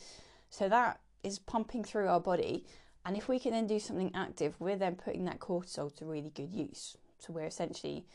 So 0.51 0.69
that 0.69 1.01
is 1.27 1.39
pumping 1.39 1.85
through 1.85 2.09
our 2.09 2.21
body. 2.21 2.65
And 3.05 3.17
if 3.17 3.29
we 3.29 3.39
can 3.39 3.53
then 3.53 3.67
do 3.67 3.79
something 3.79 4.13
active, 4.15 4.55
we're 4.59 4.77
then 4.77 4.97
putting 4.97 5.25
that 5.27 5.41
cortisol 5.41 5.95
to 5.97 6.07
really 6.07 6.31
good 6.31 6.53
use. 6.53 6.97
So 7.19 7.33
we're 7.33 7.47
essentially 7.47 8.07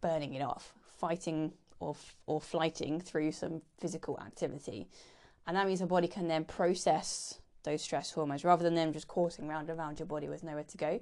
burning 0.00 0.34
it 0.34 0.42
off, 0.42 0.72
fighting 0.98 1.52
or, 1.80 1.96
or 2.26 2.40
flighting 2.40 3.00
through 3.00 3.32
some 3.32 3.62
physical 3.78 4.18
activity. 4.20 4.88
And 5.46 5.56
that 5.56 5.66
means 5.66 5.80
the 5.80 5.86
body 5.86 6.08
can 6.08 6.28
then 6.28 6.44
process 6.44 7.40
those 7.64 7.82
stress 7.82 8.10
hormones 8.12 8.44
rather 8.44 8.62
than 8.62 8.74
them 8.74 8.92
just 8.92 9.08
coursing 9.08 9.48
round 9.48 9.68
and 9.68 9.78
round 9.78 9.98
your 9.98 10.06
body 10.06 10.28
with 10.28 10.42
nowhere 10.42 10.64
to 10.64 10.76
go. 10.76 11.00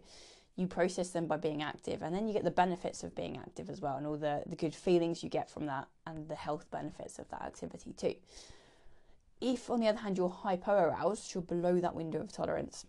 You 0.56 0.66
process 0.66 1.10
them 1.10 1.26
by 1.26 1.36
being 1.36 1.62
active, 1.62 2.02
and 2.02 2.14
then 2.14 2.28
you 2.28 2.32
get 2.32 2.44
the 2.44 2.50
benefits 2.50 3.02
of 3.02 3.14
being 3.16 3.36
active 3.36 3.68
as 3.68 3.80
well, 3.80 3.96
and 3.96 4.06
all 4.06 4.16
the, 4.16 4.42
the 4.46 4.54
good 4.54 4.72
feelings 4.72 5.24
you 5.24 5.28
get 5.28 5.50
from 5.50 5.66
that, 5.66 5.88
and 6.06 6.28
the 6.28 6.36
health 6.36 6.70
benefits 6.70 7.18
of 7.18 7.28
that 7.30 7.42
activity 7.42 7.92
too. 7.92 8.14
If, 9.40 9.68
on 9.68 9.80
the 9.80 9.88
other 9.88 9.98
hand, 9.98 10.16
you're 10.16 10.28
hypo-aroused, 10.28 11.34
you're 11.34 11.42
below 11.42 11.80
that 11.80 11.94
window 11.94 12.20
of 12.20 12.32
tolerance, 12.32 12.86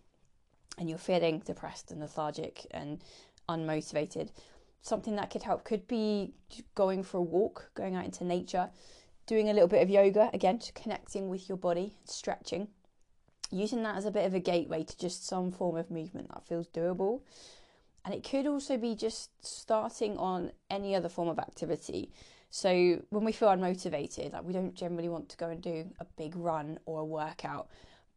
and 0.78 0.88
you're 0.88 0.98
feeling 0.98 1.40
depressed 1.40 1.90
and 1.90 2.00
lethargic 2.00 2.66
and 2.70 3.02
unmotivated, 3.48 4.30
something 4.82 5.16
that 5.16 5.30
could 5.30 5.42
help 5.42 5.64
could 5.64 5.86
be 5.86 6.34
going 6.74 7.02
for 7.02 7.18
a 7.18 7.22
walk, 7.22 7.70
going 7.74 7.94
out 7.96 8.04
into 8.04 8.24
nature, 8.24 8.70
doing 9.26 9.48
a 9.48 9.52
little 9.52 9.68
bit 9.68 9.82
of 9.82 9.90
yoga, 9.90 10.30
again, 10.32 10.58
just 10.58 10.74
connecting 10.74 11.28
with 11.28 11.48
your 11.48 11.58
body, 11.58 11.94
stretching, 12.04 12.68
using 13.50 13.82
that 13.82 13.96
as 13.96 14.04
a 14.04 14.10
bit 14.10 14.24
of 14.24 14.34
a 14.34 14.40
gateway 14.40 14.84
to 14.84 14.96
just 14.96 15.26
some 15.26 15.50
form 15.50 15.76
of 15.76 15.90
movement 15.90 16.28
that 16.28 16.46
feels 16.46 16.68
doable. 16.68 17.20
And 18.04 18.14
it 18.14 18.22
could 18.22 18.46
also 18.46 18.76
be 18.76 18.94
just 18.94 19.30
starting 19.44 20.16
on 20.16 20.52
any 20.70 20.94
other 20.94 21.08
form 21.08 21.28
of 21.28 21.40
activity. 21.40 22.12
So 22.56 23.02
when 23.10 23.22
we 23.22 23.32
feel 23.32 23.48
unmotivated, 23.48 24.32
like 24.32 24.42
we 24.42 24.54
don't 24.54 24.74
generally 24.74 25.10
want 25.10 25.28
to 25.28 25.36
go 25.36 25.50
and 25.50 25.60
do 25.60 25.90
a 26.00 26.06
big 26.16 26.34
run 26.34 26.78
or 26.86 27.00
a 27.00 27.04
workout, 27.04 27.68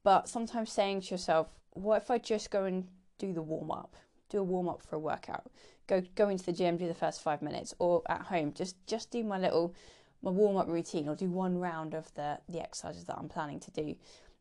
but 0.02 0.30
sometimes 0.30 0.72
saying 0.72 1.02
to 1.02 1.08
yourself, 1.12 1.50
what 1.72 2.02
if 2.02 2.10
I 2.10 2.20
just 2.20 2.50
go 2.50 2.64
and 2.64 2.88
do 3.18 3.34
the 3.34 3.42
warm 3.42 3.70
up? 3.70 3.98
Do 4.30 4.40
a 4.40 4.44
warm 4.44 4.70
up 4.70 4.82
for 4.82 4.96
a 4.96 5.00
workout. 5.00 5.52
Go 5.88 6.02
go 6.16 6.30
into 6.30 6.46
the 6.46 6.54
gym, 6.54 6.78
do 6.78 6.88
the 6.88 6.94
first 6.94 7.22
five 7.22 7.42
minutes, 7.42 7.74
or 7.80 8.02
at 8.08 8.22
home, 8.22 8.54
just 8.54 8.78
just 8.88 9.12
do 9.12 9.26
my 9.26 9.38
little 9.38 9.76
my 10.22 10.32
warm 10.32 10.56
up 10.56 10.70
routine 10.70 11.10
or 11.10 11.18
do 11.18 11.30
one 11.30 11.58
round 11.60 11.94
of 11.94 12.14
the, 12.14 12.40
the 12.48 12.62
exercises 12.62 13.04
that 13.04 13.18
I'm 13.18 13.28
planning 13.28 13.60
to 13.60 13.72
do. 13.72 13.98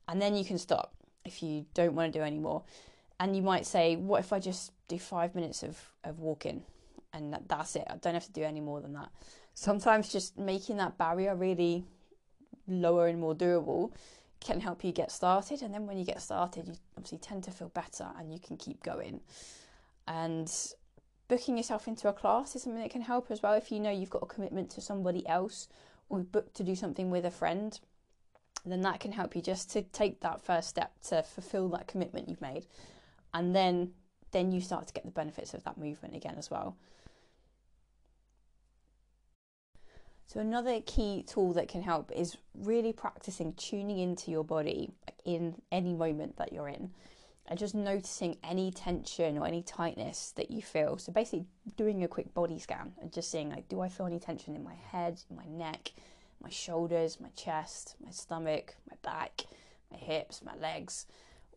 And 0.06 0.22
then 0.22 0.36
you 0.36 0.44
can 0.44 0.58
stop 0.58 0.94
if 1.24 1.42
you 1.42 1.66
don't 1.74 1.96
want 1.96 2.12
to 2.12 2.16
do 2.20 2.24
any 2.24 2.38
more. 2.38 2.62
And 3.18 3.34
you 3.34 3.42
might 3.42 3.66
say, 3.66 3.96
what 3.96 4.20
if 4.20 4.32
I 4.32 4.38
just 4.38 4.70
do 4.86 4.96
five 4.96 5.34
minutes 5.34 5.64
of, 5.64 5.76
of 6.04 6.20
walking 6.20 6.62
and 7.12 7.32
that, 7.32 7.48
that's 7.48 7.74
it? 7.74 7.84
I 7.90 7.96
don't 7.96 8.14
have 8.14 8.26
to 8.26 8.32
do 8.32 8.44
any 8.44 8.60
more 8.60 8.80
than 8.80 8.92
that. 8.92 9.08
Sometimes 9.60 10.08
just 10.08 10.38
making 10.38 10.76
that 10.76 10.96
barrier 10.98 11.34
really 11.34 11.82
lower 12.68 13.08
and 13.08 13.18
more 13.18 13.34
doable 13.34 13.90
can 14.38 14.60
help 14.60 14.84
you 14.84 14.92
get 14.92 15.10
started. 15.10 15.62
And 15.62 15.74
then 15.74 15.84
when 15.84 15.98
you 15.98 16.04
get 16.04 16.22
started, 16.22 16.68
you 16.68 16.74
obviously 16.96 17.18
tend 17.18 17.42
to 17.42 17.50
feel 17.50 17.68
better 17.70 18.06
and 18.16 18.32
you 18.32 18.38
can 18.38 18.56
keep 18.56 18.84
going. 18.84 19.20
And 20.06 20.48
booking 21.26 21.56
yourself 21.56 21.88
into 21.88 22.08
a 22.08 22.12
class 22.12 22.54
is 22.54 22.62
something 22.62 22.80
that 22.80 22.92
can 22.92 23.02
help 23.02 23.32
as 23.32 23.42
well 23.42 23.54
if 23.54 23.72
you 23.72 23.80
know 23.80 23.90
you've 23.90 24.10
got 24.10 24.22
a 24.22 24.26
commitment 24.26 24.70
to 24.70 24.80
somebody 24.80 25.26
else 25.26 25.66
or 26.08 26.20
booked 26.20 26.54
to 26.54 26.62
do 26.62 26.76
something 26.76 27.10
with 27.10 27.24
a 27.24 27.30
friend 27.30 27.80
then 28.64 28.80
that 28.82 29.00
can 29.00 29.12
help 29.12 29.34
you 29.34 29.42
just 29.42 29.70
to 29.70 29.82
take 29.82 30.20
that 30.20 30.40
first 30.40 30.68
step 30.68 30.92
to 31.02 31.22
fulfill 31.22 31.68
that 31.68 31.86
commitment 31.86 32.28
you've 32.28 32.40
made 32.40 32.64
and 33.34 33.54
then 33.54 33.90
then 34.30 34.50
you 34.50 34.60
start 34.60 34.86
to 34.86 34.92
get 34.94 35.04
the 35.04 35.10
benefits 35.10 35.52
of 35.52 35.62
that 35.64 35.76
movement 35.76 36.14
again 36.14 36.36
as 36.38 36.50
well 36.50 36.76
so 40.28 40.40
another 40.40 40.82
key 40.84 41.24
tool 41.26 41.54
that 41.54 41.68
can 41.68 41.80
help 41.80 42.12
is 42.12 42.36
really 42.54 42.92
practicing 42.92 43.54
tuning 43.54 43.98
into 43.98 44.30
your 44.30 44.44
body 44.44 44.90
in 45.24 45.54
any 45.72 45.94
moment 45.94 46.36
that 46.36 46.52
you're 46.52 46.68
in 46.68 46.90
and 47.46 47.58
just 47.58 47.74
noticing 47.74 48.36
any 48.44 48.70
tension 48.70 49.38
or 49.38 49.46
any 49.46 49.62
tightness 49.62 50.34
that 50.36 50.50
you 50.50 50.60
feel. 50.60 50.98
So 50.98 51.12
basically 51.12 51.46
doing 51.78 52.04
a 52.04 52.08
quick 52.08 52.34
body 52.34 52.58
scan 52.58 52.92
and 53.00 53.10
just 53.10 53.30
seeing 53.30 53.48
like 53.48 53.70
do 53.70 53.80
I 53.80 53.88
feel 53.88 54.04
any 54.04 54.18
tension 54.18 54.54
in 54.54 54.62
my 54.62 54.74
head, 54.74 55.18
my 55.34 55.46
neck, 55.46 55.92
my 56.42 56.50
shoulders, 56.50 57.18
my 57.18 57.30
chest, 57.30 57.96
my 58.04 58.10
stomach, 58.10 58.76
my 58.90 58.96
back, 59.02 59.44
my 59.90 59.96
hips, 59.96 60.42
my 60.44 60.54
legs, 60.56 61.06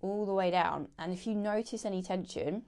all 0.02 0.26
the 0.26 0.34
way 0.34 0.50
down. 0.50 0.88
And 0.98 1.12
if 1.12 1.28
you 1.28 1.36
notice 1.36 1.84
any 1.84 2.02
tension, 2.02 2.62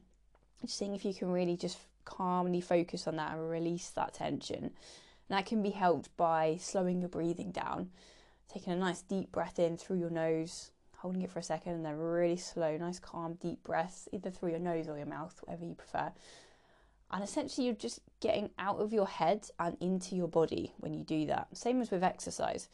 just 0.61 0.77
seeing 0.77 0.93
if 0.93 1.05
you 1.05 1.13
can 1.13 1.31
really 1.31 1.55
just 1.55 1.77
calmly 2.03 2.59
focus 2.59 3.07
on 3.07 3.15
that 3.15 3.31
and 3.31 3.49
release 3.49 3.89
that 3.91 4.15
tension. 4.15 4.71
And 5.29 5.37
that 5.37 5.45
can 5.45 5.61
be 5.61 5.71
helped 5.71 6.15
by 6.17 6.57
slowing 6.59 6.99
your 6.99 7.09
breathing 7.09 7.51
down, 7.51 7.89
taking 8.51 8.73
a 8.73 8.75
nice 8.75 9.01
deep 9.01 9.31
breath 9.31 9.59
in 9.59 9.77
through 9.77 9.99
your 9.99 10.09
nose 10.09 10.71
holding 11.03 11.21
it 11.21 11.29
for 11.29 11.39
a 11.39 11.43
second 11.43 11.73
and 11.73 11.85
then 11.85 11.97
really 11.97 12.37
slow, 12.37 12.77
nice, 12.77 12.97
calm, 12.97 13.33
deep 13.33 13.61
breaths, 13.65 14.07
either 14.13 14.31
through 14.31 14.51
your 14.51 14.59
nose 14.59 14.87
or 14.87 14.95
your 14.95 15.05
mouth, 15.05 15.37
whatever 15.43 15.65
you 15.65 15.75
prefer. 15.75 16.09
And 17.11 17.21
essentially, 17.21 17.67
you're 17.67 17.75
just 17.75 17.99
getting 18.21 18.51
out 18.57 18.79
of 18.79 18.93
your 18.93 19.05
head 19.05 19.49
and 19.59 19.75
into 19.81 20.15
your 20.15 20.29
body 20.29 20.73
when 20.77 20.93
you 20.93 21.03
do 21.03 21.25
that. 21.25 21.49
Same 21.51 21.81
as 21.81 21.91
with 21.91 22.05
exercise. 22.05 22.69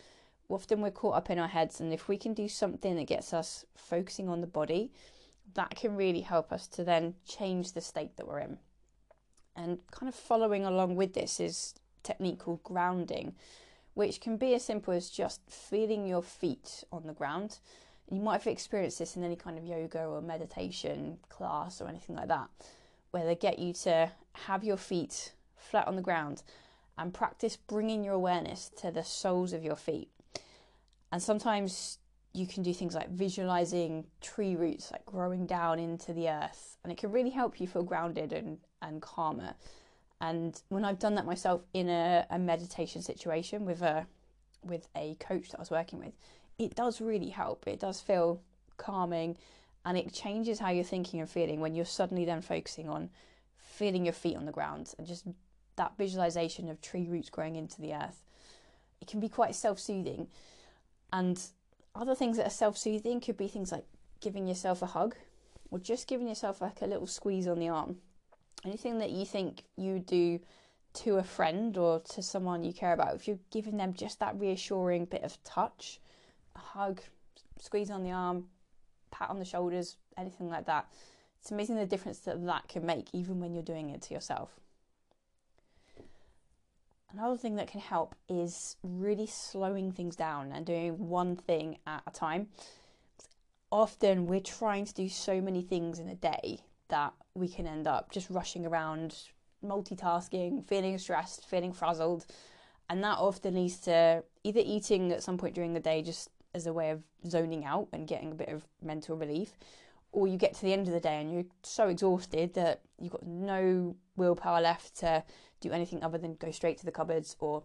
Often 0.47 0.81
we're 0.81 0.91
caught 0.91 1.15
up 1.15 1.31
in 1.31 1.39
our 1.39 1.47
heads, 1.47 1.81
and 1.81 1.91
if 1.91 2.07
we 2.07 2.17
can 2.17 2.35
do 2.35 2.47
something 2.47 2.95
that 2.97 3.07
gets 3.07 3.33
us 3.33 3.65
focusing 3.75 4.29
on 4.29 4.41
the 4.41 4.47
body, 4.47 4.91
that 5.55 5.71
can 5.71 5.95
really 5.95 6.21
help 6.21 6.51
us 6.51 6.67
to 6.67 6.83
then 6.83 7.15
change 7.27 7.73
the 7.73 7.81
state 7.81 8.15
that 8.17 8.27
we're 8.27 8.39
in. 8.39 8.59
And 9.55 9.79
kind 9.89 10.07
of 10.07 10.13
following 10.13 10.65
along 10.65 10.95
with 10.95 11.15
this 11.15 11.39
is 11.39 11.73
technique 12.03 12.39
called 12.39 12.63
grounding, 12.63 13.35
which 13.93 14.21
can 14.21 14.37
be 14.37 14.53
as 14.53 14.63
simple 14.63 14.93
as 14.93 15.09
just 15.09 15.41
feeling 15.49 16.07
your 16.07 16.23
feet 16.23 16.83
on 16.91 17.07
the 17.07 17.13
ground 17.13 17.59
you 18.11 18.21
might 18.21 18.39
have 18.39 18.47
experienced 18.47 18.99
this 18.99 19.15
in 19.15 19.23
any 19.23 19.35
kind 19.35 19.57
of 19.57 19.65
yoga 19.65 20.03
or 20.05 20.21
meditation 20.21 21.17
class 21.29 21.79
or 21.81 21.87
anything 21.87 22.15
like 22.15 22.27
that, 22.27 22.49
where 23.11 23.25
they 23.25 23.35
get 23.35 23.59
you 23.59 23.73
to 23.73 24.11
have 24.33 24.63
your 24.63 24.77
feet 24.77 25.33
flat 25.55 25.87
on 25.87 25.95
the 25.95 26.01
ground 26.01 26.41
and 26.97 27.13
practice 27.13 27.55
bringing 27.55 28.03
your 28.03 28.15
awareness 28.15 28.71
to 28.81 28.91
the 28.91 29.03
soles 29.03 29.53
of 29.53 29.63
your 29.63 29.75
feet. 29.75 30.09
And 31.11 31.21
sometimes 31.21 31.99
you 32.33 32.45
can 32.45 32.63
do 32.63 32.73
things 32.73 32.95
like 32.95 33.09
visualizing 33.09 34.05
tree 34.21 34.55
roots 34.55 34.91
like 34.91 35.05
growing 35.05 35.45
down 35.45 35.79
into 35.79 36.13
the 36.13 36.29
earth, 36.29 36.77
and 36.83 36.91
it 36.91 36.97
can 36.97 37.11
really 37.11 37.31
help 37.31 37.61
you 37.61 37.67
feel 37.67 37.83
grounded 37.83 38.33
and, 38.33 38.57
and 38.81 39.01
calmer. 39.01 39.53
And 40.21 40.61
when 40.69 40.83
I've 40.83 40.99
done 40.99 41.15
that 41.15 41.25
myself 41.25 41.61
in 41.73 41.89
a, 41.89 42.25
a 42.29 42.37
meditation 42.37 43.01
situation 43.01 43.65
with 43.65 43.81
a 43.81 44.05
with 44.63 44.89
a 44.95 45.15
coach 45.19 45.49
that 45.49 45.57
I 45.57 45.61
was 45.61 45.71
working 45.71 45.99
with, 45.99 46.13
it 46.57 46.75
does 46.75 46.99
really 46.99 47.29
help. 47.29 47.65
It 47.67 47.79
does 47.79 48.01
feel 48.01 48.41
calming 48.77 49.37
and 49.85 49.97
it 49.97 50.13
changes 50.13 50.59
how 50.59 50.69
you're 50.69 50.83
thinking 50.83 51.21
and 51.21 51.29
feeling 51.29 51.61
when 51.61 51.73
you're 51.73 51.85
suddenly 51.85 52.25
then 52.25 52.41
focusing 52.41 52.89
on 52.89 53.09
feeling 53.57 54.05
your 54.05 54.13
feet 54.13 54.35
on 54.35 54.45
the 54.45 54.51
ground 54.51 54.93
and 54.97 55.07
just 55.07 55.25
that 55.77 55.93
visualization 55.97 56.69
of 56.69 56.81
tree 56.81 57.07
roots 57.07 57.29
growing 57.29 57.55
into 57.55 57.81
the 57.81 57.93
earth. 57.93 58.21
It 59.01 59.07
can 59.07 59.21
be 59.21 59.29
quite 59.29 59.55
self 59.55 59.79
soothing. 59.79 60.27
And 61.13 61.41
other 61.95 62.13
things 62.13 62.37
that 62.37 62.47
are 62.47 62.51
self 62.51 62.77
soothing 62.77 63.21
could 63.21 63.37
be 63.37 63.47
things 63.47 63.71
like 63.71 63.85
giving 64.19 64.47
yourself 64.47 64.81
a 64.81 64.87
hug 64.87 65.15
or 65.71 65.79
just 65.79 66.07
giving 66.07 66.27
yourself 66.27 66.61
like 66.61 66.81
a 66.81 66.85
little 66.85 67.07
squeeze 67.07 67.47
on 67.47 67.59
the 67.59 67.69
arm. 67.69 67.97
Anything 68.65 68.99
that 68.99 69.11
you 69.11 69.25
think 69.25 69.63
you 69.77 69.99
do 69.99 70.39
to 70.91 71.17
a 71.17 71.23
friend 71.23 71.77
or 71.77 71.99
to 71.99 72.21
someone 72.21 72.63
you 72.63 72.73
care 72.73 72.93
about, 72.93 73.15
if 73.15 73.27
you're 73.27 73.39
giving 73.51 73.77
them 73.77 73.93
just 73.93 74.19
that 74.19 74.39
reassuring 74.39 75.05
bit 75.05 75.23
of 75.23 75.41
touch, 75.43 75.99
a 76.55 76.59
hug, 76.59 77.01
squeeze 77.59 77.89
on 77.89 78.03
the 78.03 78.11
arm, 78.11 78.45
pat 79.11 79.29
on 79.29 79.39
the 79.39 79.45
shoulders, 79.45 79.97
anything 80.17 80.49
like 80.49 80.65
that. 80.65 80.87
It's 81.41 81.51
amazing 81.51 81.77
the 81.77 81.85
difference 81.85 82.19
that 82.19 82.45
that 82.45 82.67
can 82.67 82.85
make, 82.85 83.07
even 83.13 83.39
when 83.39 83.53
you're 83.53 83.63
doing 83.63 83.89
it 83.91 84.01
to 84.03 84.13
yourself. 84.13 84.59
Another 87.11 87.37
thing 87.37 87.55
that 87.55 87.67
can 87.67 87.79
help 87.79 88.13
is 88.27 88.75
really 88.83 89.25
slowing 89.25 89.91
things 89.91 90.15
down 90.15 90.51
and 90.51 90.65
doing 90.65 91.09
one 91.09 91.35
thing 91.35 91.77
at 91.87 92.03
a 92.05 92.11
time. 92.11 92.49
Often 93.71 94.27
we're 94.27 94.41
trying 94.41 94.85
to 94.85 94.93
do 94.93 95.09
so 95.09 95.41
many 95.41 95.61
things 95.61 95.97
in 95.97 96.07
a 96.07 96.15
day 96.15 96.59
that 96.89 97.13
we 97.33 97.47
can 97.47 97.65
end 97.65 97.87
up 97.87 98.11
just 98.11 98.29
rushing 98.29 98.65
around, 98.65 99.15
multitasking, 99.65 100.65
feeling 100.65 100.97
stressed, 100.97 101.45
feeling 101.45 101.73
frazzled, 101.73 102.25
and 102.89 103.03
that 103.03 103.17
often 103.17 103.55
leads 103.55 103.77
to 103.77 104.23
either 104.43 104.61
eating 104.63 105.11
at 105.11 105.23
some 105.23 105.37
point 105.37 105.55
during 105.55 105.73
the 105.73 105.79
day 105.79 106.01
just 106.01 106.29
as 106.53 106.65
a 106.65 106.73
way 106.73 106.89
of 106.89 107.03
zoning 107.27 107.65
out 107.65 107.87
and 107.93 108.07
getting 108.07 108.31
a 108.31 108.35
bit 108.35 108.49
of 108.49 108.65
mental 108.81 109.15
relief, 109.15 109.57
or 110.11 110.27
you 110.27 110.37
get 110.37 110.53
to 110.55 110.61
the 110.61 110.73
end 110.73 110.87
of 110.87 110.93
the 110.93 110.99
day 110.99 111.21
and 111.21 111.31
you're 111.31 111.45
so 111.63 111.87
exhausted 111.87 112.53
that 112.55 112.81
you've 112.99 113.11
got 113.11 113.25
no 113.25 113.95
willpower 114.15 114.59
left 114.59 114.97
to 114.97 115.23
do 115.61 115.71
anything 115.71 116.03
other 116.03 116.17
than 116.17 116.35
go 116.35 116.51
straight 116.51 116.77
to 116.77 116.85
the 116.85 116.91
cupboards 116.91 117.35
or 117.39 117.63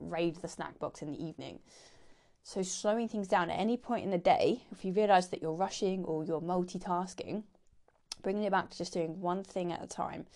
raid 0.00 0.36
the 0.36 0.48
snack 0.48 0.78
box 0.78 1.02
in 1.02 1.10
the 1.10 1.24
evening. 1.24 1.60
So, 2.42 2.62
slowing 2.62 3.08
things 3.08 3.28
down 3.28 3.50
at 3.50 3.58
any 3.58 3.76
point 3.76 4.04
in 4.04 4.10
the 4.10 4.18
day, 4.18 4.62
if 4.70 4.84
you 4.84 4.92
realize 4.92 5.28
that 5.28 5.40
you're 5.40 5.54
rushing 5.54 6.04
or 6.04 6.24
you're 6.24 6.42
multitasking, 6.42 7.44
bringing 8.24 8.42
it 8.42 8.50
back 8.50 8.70
to 8.70 8.78
just 8.78 8.92
doing 8.92 9.20
one 9.20 9.44
thing 9.44 9.72
at 9.72 9.84
a 9.84 9.86
time. 9.86 10.26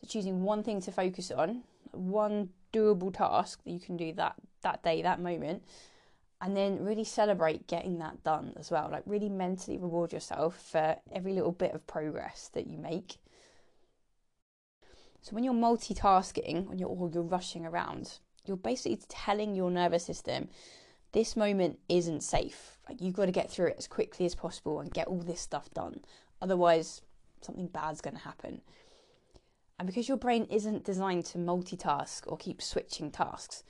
So, 0.00 0.06
choosing 0.08 0.42
one 0.42 0.62
thing 0.62 0.80
to 0.80 0.92
focus 0.92 1.30
on, 1.30 1.64
one 1.90 2.48
doable 2.72 3.14
task 3.14 3.62
that 3.64 3.70
you 3.70 3.80
can 3.80 3.98
do 3.98 4.14
that 4.14 4.36
that 4.62 4.82
day, 4.82 5.02
that 5.02 5.20
moment, 5.20 5.62
and 6.40 6.56
then 6.56 6.82
really 6.82 7.04
celebrate 7.04 7.66
getting 7.66 7.98
that 7.98 8.24
done 8.24 8.54
as 8.58 8.70
well. 8.70 8.88
Like, 8.90 9.02
really 9.04 9.28
mentally 9.28 9.76
reward 9.76 10.12
yourself 10.12 10.70
for 10.70 10.96
every 11.12 11.34
little 11.34 11.52
bit 11.52 11.74
of 11.74 11.86
progress 11.86 12.50
that 12.54 12.66
you 12.66 12.78
make. 12.78 13.16
So, 15.20 15.34
when 15.34 15.44
you're 15.44 15.52
multitasking, 15.52 16.66
when 16.68 16.78
you're 16.78 16.88
or 16.88 17.10
you're 17.12 17.22
rushing 17.22 17.66
around, 17.66 18.18
you're 18.46 18.56
basically 18.56 18.98
telling 19.08 19.54
your 19.54 19.70
nervous 19.70 20.04
system 20.04 20.48
this 21.12 21.36
moment 21.36 21.78
isn't 21.88 22.22
safe. 22.22 22.78
Like, 22.88 23.00
you've 23.00 23.14
got 23.14 23.26
to 23.26 23.32
get 23.32 23.50
through 23.50 23.68
it 23.68 23.76
as 23.78 23.86
quickly 23.86 24.26
as 24.26 24.34
possible 24.34 24.80
and 24.80 24.92
get 24.92 25.06
all 25.06 25.20
this 25.20 25.40
stuff 25.40 25.70
done. 25.72 26.00
Otherwise, 26.40 27.02
something 27.44 27.66
bad's 27.66 28.00
going 28.00 28.16
to 28.16 28.22
happen. 28.22 28.60
And 29.78 29.86
because 29.86 30.08
your 30.08 30.16
brain 30.16 30.46
isn't 30.50 30.84
designed 30.84 31.24
to 31.26 31.38
multitask 31.38 32.22
or 32.26 32.36
keep 32.36 32.62
switching 32.62 33.10
tasks, 33.10 33.64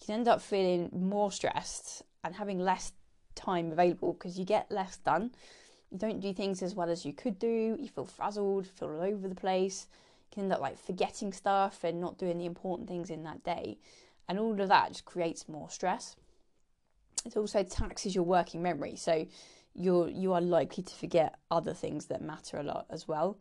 you 0.00 0.06
can 0.06 0.14
end 0.14 0.28
up 0.28 0.40
feeling 0.40 0.90
more 0.92 1.30
stressed 1.30 2.02
and 2.24 2.34
having 2.34 2.58
less 2.58 2.92
time 3.34 3.72
available 3.72 4.12
because 4.12 4.38
you 4.38 4.44
get 4.44 4.70
less 4.70 4.96
done. 4.98 5.32
You 5.90 5.98
don't 5.98 6.20
do 6.20 6.32
things 6.32 6.62
as 6.62 6.74
well 6.74 6.90
as 6.90 7.04
you 7.04 7.12
could 7.12 7.38
do. 7.38 7.76
You 7.78 7.88
feel 7.88 8.06
frazzled, 8.06 8.66
feel 8.66 8.88
all 8.88 9.02
over 9.02 9.28
the 9.28 9.34
place. 9.34 9.86
You 10.30 10.34
can 10.34 10.42
end 10.44 10.52
up 10.52 10.60
like 10.60 10.78
forgetting 10.78 11.32
stuff 11.32 11.84
and 11.84 12.00
not 12.00 12.18
doing 12.18 12.38
the 12.38 12.46
important 12.46 12.88
things 12.88 13.10
in 13.10 13.22
that 13.24 13.44
day. 13.44 13.78
And 14.28 14.38
all 14.38 14.60
of 14.60 14.68
that 14.68 14.88
just 14.88 15.04
creates 15.04 15.48
more 15.48 15.70
stress. 15.70 16.16
It 17.24 17.36
also 17.36 17.62
taxes 17.62 18.14
your 18.14 18.24
working 18.24 18.62
memory. 18.62 18.96
So 18.96 19.26
you're 19.74 20.08
you 20.08 20.32
are 20.32 20.40
likely 20.40 20.82
to 20.82 20.94
forget 20.94 21.36
other 21.50 21.72
things 21.72 22.06
that 22.06 22.22
matter 22.22 22.58
a 22.58 22.62
lot 22.62 22.86
as 22.90 23.06
well. 23.06 23.38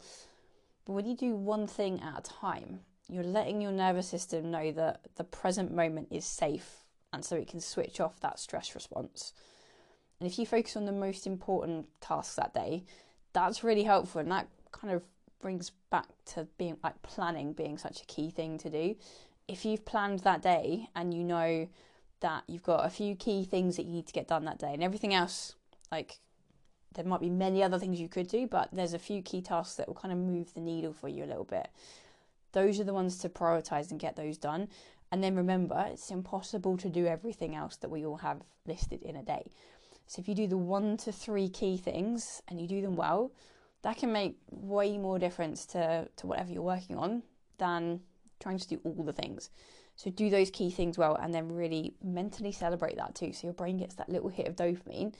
But 0.85 0.93
when 0.93 1.05
you 1.05 1.15
do 1.15 1.35
one 1.35 1.67
thing 1.67 2.01
at 2.01 2.19
a 2.19 2.21
time, 2.21 2.81
you're 3.09 3.23
letting 3.23 3.61
your 3.61 3.71
nervous 3.71 4.07
system 4.07 4.51
know 4.51 4.71
that 4.71 5.01
the 5.15 5.23
present 5.23 5.73
moment 5.73 6.09
is 6.11 6.25
safe 6.25 6.85
and 7.13 7.23
so 7.23 7.35
it 7.35 7.47
can 7.47 7.59
switch 7.59 7.99
off 7.99 8.19
that 8.19 8.39
stress 8.39 8.75
response. 8.75 9.33
And 10.19 10.29
if 10.29 10.39
you 10.39 10.45
focus 10.45 10.75
on 10.75 10.85
the 10.85 10.91
most 10.91 11.27
important 11.27 11.87
tasks 12.01 12.35
that 12.35 12.53
day, 12.53 12.83
that's 13.33 13.63
really 13.63 13.83
helpful 13.83 14.21
and 14.21 14.31
that 14.31 14.47
kind 14.71 14.93
of 14.93 15.03
brings 15.39 15.71
back 15.89 16.07
to 16.25 16.47
being 16.57 16.77
like 16.83 17.01
planning 17.01 17.53
being 17.53 17.77
such 17.77 18.01
a 18.01 18.05
key 18.05 18.29
thing 18.29 18.57
to 18.59 18.69
do. 18.69 18.95
If 19.47 19.63
you've 19.63 19.85
planned 19.85 20.19
that 20.19 20.41
day 20.41 20.89
and 20.95 21.13
you 21.13 21.23
know 21.23 21.69
that 22.19 22.43
you've 22.47 22.63
got 22.63 22.85
a 22.85 22.89
few 22.89 23.15
key 23.15 23.45
things 23.45 23.77
that 23.77 23.85
you 23.85 23.91
need 23.91 24.07
to 24.07 24.13
get 24.13 24.27
done 24.27 24.45
that 24.45 24.59
day 24.59 24.73
and 24.73 24.83
everything 24.83 25.13
else 25.13 25.55
like 25.91 26.19
there 26.95 27.05
might 27.05 27.21
be 27.21 27.29
many 27.29 27.63
other 27.63 27.79
things 27.79 27.99
you 27.99 28.09
could 28.09 28.27
do, 28.27 28.47
but 28.47 28.69
there's 28.71 28.93
a 28.93 28.99
few 28.99 29.21
key 29.21 29.41
tasks 29.41 29.75
that 29.75 29.87
will 29.87 29.95
kind 29.95 30.11
of 30.11 30.17
move 30.17 30.53
the 30.53 30.61
needle 30.61 30.93
for 30.93 31.07
you 31.07 31.23
a 31.23 31.27
little 31.27 31.43
bit. 31.43 31.69
Those 32.53 32.79
are 32.79 32.83
the 32.83 32.93
ones 32.93 33.17
to 33.19 33.29
prioritize 33.29 33.91
and 33.91 33.99
get 33.99 34.15
those 34.15 34.37
done. 34.37 34.67
And 35.11 35.23
then 35.23 35.35
remember, 35.35 35.87
it's 35.91 36.11
impossible 36.11 36.77
to 36.77 36.89
do 36.89 37.05
everything 37.05 37.55
else 37.55 37.77
that 37.77 37.89
we 37.89 38.05
all 38.05 38.17
have 38.17 38.41
listed 38.65 39.03
in 39.03 39.15
a 39.15 39.23
day. 39.23 39.51
So 40.07 40.19
if 40.19 40.27
you 40.27 40.35
do 40.35 40.47
the 40.47 40.57
one 40.57 40.97
to 40.97 41.11
three 41.11 41.49
key 41.49 41.77
things 41.77 42.41
and 42.47 42.59
you 42.59 42.67
do 42.67 42.81
them 42.81 42.95
well, 42.95 43.31
that 43.83 43.97
can 43.97 44.11
make 44.11 44.37
way 44.49 44.97
more 44.97 45.19
difference 45.19 45.65
to, 45.67 46.07
to 46.15 46.27
whatever 46.27 46.51
you're 46.51 46.61
working 46.61 46.97
on 46.97 47.23
than 47.57 48.01
trying 48.39 48.57
to 48.57 48.67
do 48.67 48.79
all 48.83 49.03
the 49.03 49.13
things. 49.13 49.49
So 49.95 50.09
do 50.09 50.29
those 50.29 50.49
key 50.49 50.69
things 50.69 50.97
well 50.97 51.15
and 51.15 51.33
then 51.33 51.51
really 51.51 51.93
mentally 52.03 52.51
celebrate 52.51 52.97
that 52.97 53.15
too. 53.15 53.33
So 53.33 53.47
your 53.47 53.53
brain 53.53 53.77
gets 53.77 53.95
that 53.95 54.09
little 54.09 54.29
hit 54.29 54.47
of 54.47 54.55
dopamine 54.55 55.13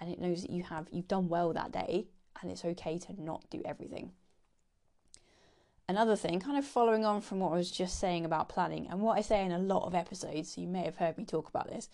and 0.00 0.10
it 0.10 0.20
knows 0.20 0.42
that 0.42 0.50
you 0.50 0.62
have 0.64 0.86
you've 0.90 1.08
done 1.08 1.28
well 1.28 1.52
that 1.52 1.72
day 1.72 2.06
and 2.40 2.50
it's 2.50 2.64
okay 2.64 2.98
to 2.98 3.20
not 3.20 3.48
do 3.50 3.62
everything. 3.64 4.12
Another 5.88 6.16
thing, 6.16 6.40
kind 6.40 6.56
of 6.56 6.64
following 6.64 7.04
on 7.04 7.20
from 7.20 7.40
what 7.40 7.52
I 7.52 7.56
was 7.56 7.70
just 7.70 8.00
saying 8.00 8.24
about 8.24 8.48
planning, 8.48 8.86
and 8.90 9.02
what 9.02 9.18
I 9.18 9.20
say 9.20 9.44
in 9.44 9.52
a 9.52 9.58
lot 9.58 9.84
of 9.84 9.94
episodes, 9.94 10.54
so 10.54 10.62
you 10.62 10.66
may 10.66 10.82
have 10.82 10.96
heard 10.96 11.18
me 11.18 11.26
talk 11.26 11.48
about 11.48 11.68
this, 11.68 11.90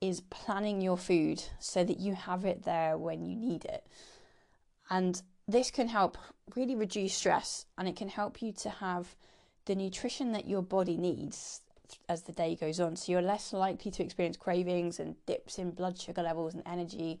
is 0.00 0.20
planning 0.20 0.80
your 0.80 0.96
food 0.96 1.42
so 1.58 1.82
that 1.82 1.98
you 1.98 2.14
have 2.14 2.44
it 2.44 2.62
there 2.62 2.96
when 2.96 3.24
you 3.24 3.34
need 3.34 3.64
it. 3.64 3.84
And 4.88 5.20
this 5.48 5.70
can 5.70 5.88
help 5.88 6.16
really 6.54 6.76
reduce 6.76 7.14
stress 7.14 7.66
and 7.76 7.88
it 7.88 7.96
can 7.96 8.08
help 8.08 8.40
you 8.40 8.52
to 8.52 8.70
have 8.70 9.16
the 9.64 9.74
nutrition 9.74 10.32
that 10.32 10.46
your 10.46 10.62
body 10.62 10.96
needs 10.96 11.60
as 12.08 12.22
the 12.22 12.32
day 12.32 12.54
goes 12.54 12.80
on. 12.80 12.96
So 12.96 13.12
you're 13.12 13.22
less 13.22 13.52
likely 13.52 13.90
to 13.92 14.02
experience 14.02 14.36
cravings 14.36 14.98
and 15.00 15.16
dips 15.26 15.58
in 15.58 15.70
blood 15.70 15.98
sugar 15.98 16.22
levels 16.22 16.54
and 16.54 16.62
energy, 16.66 17.20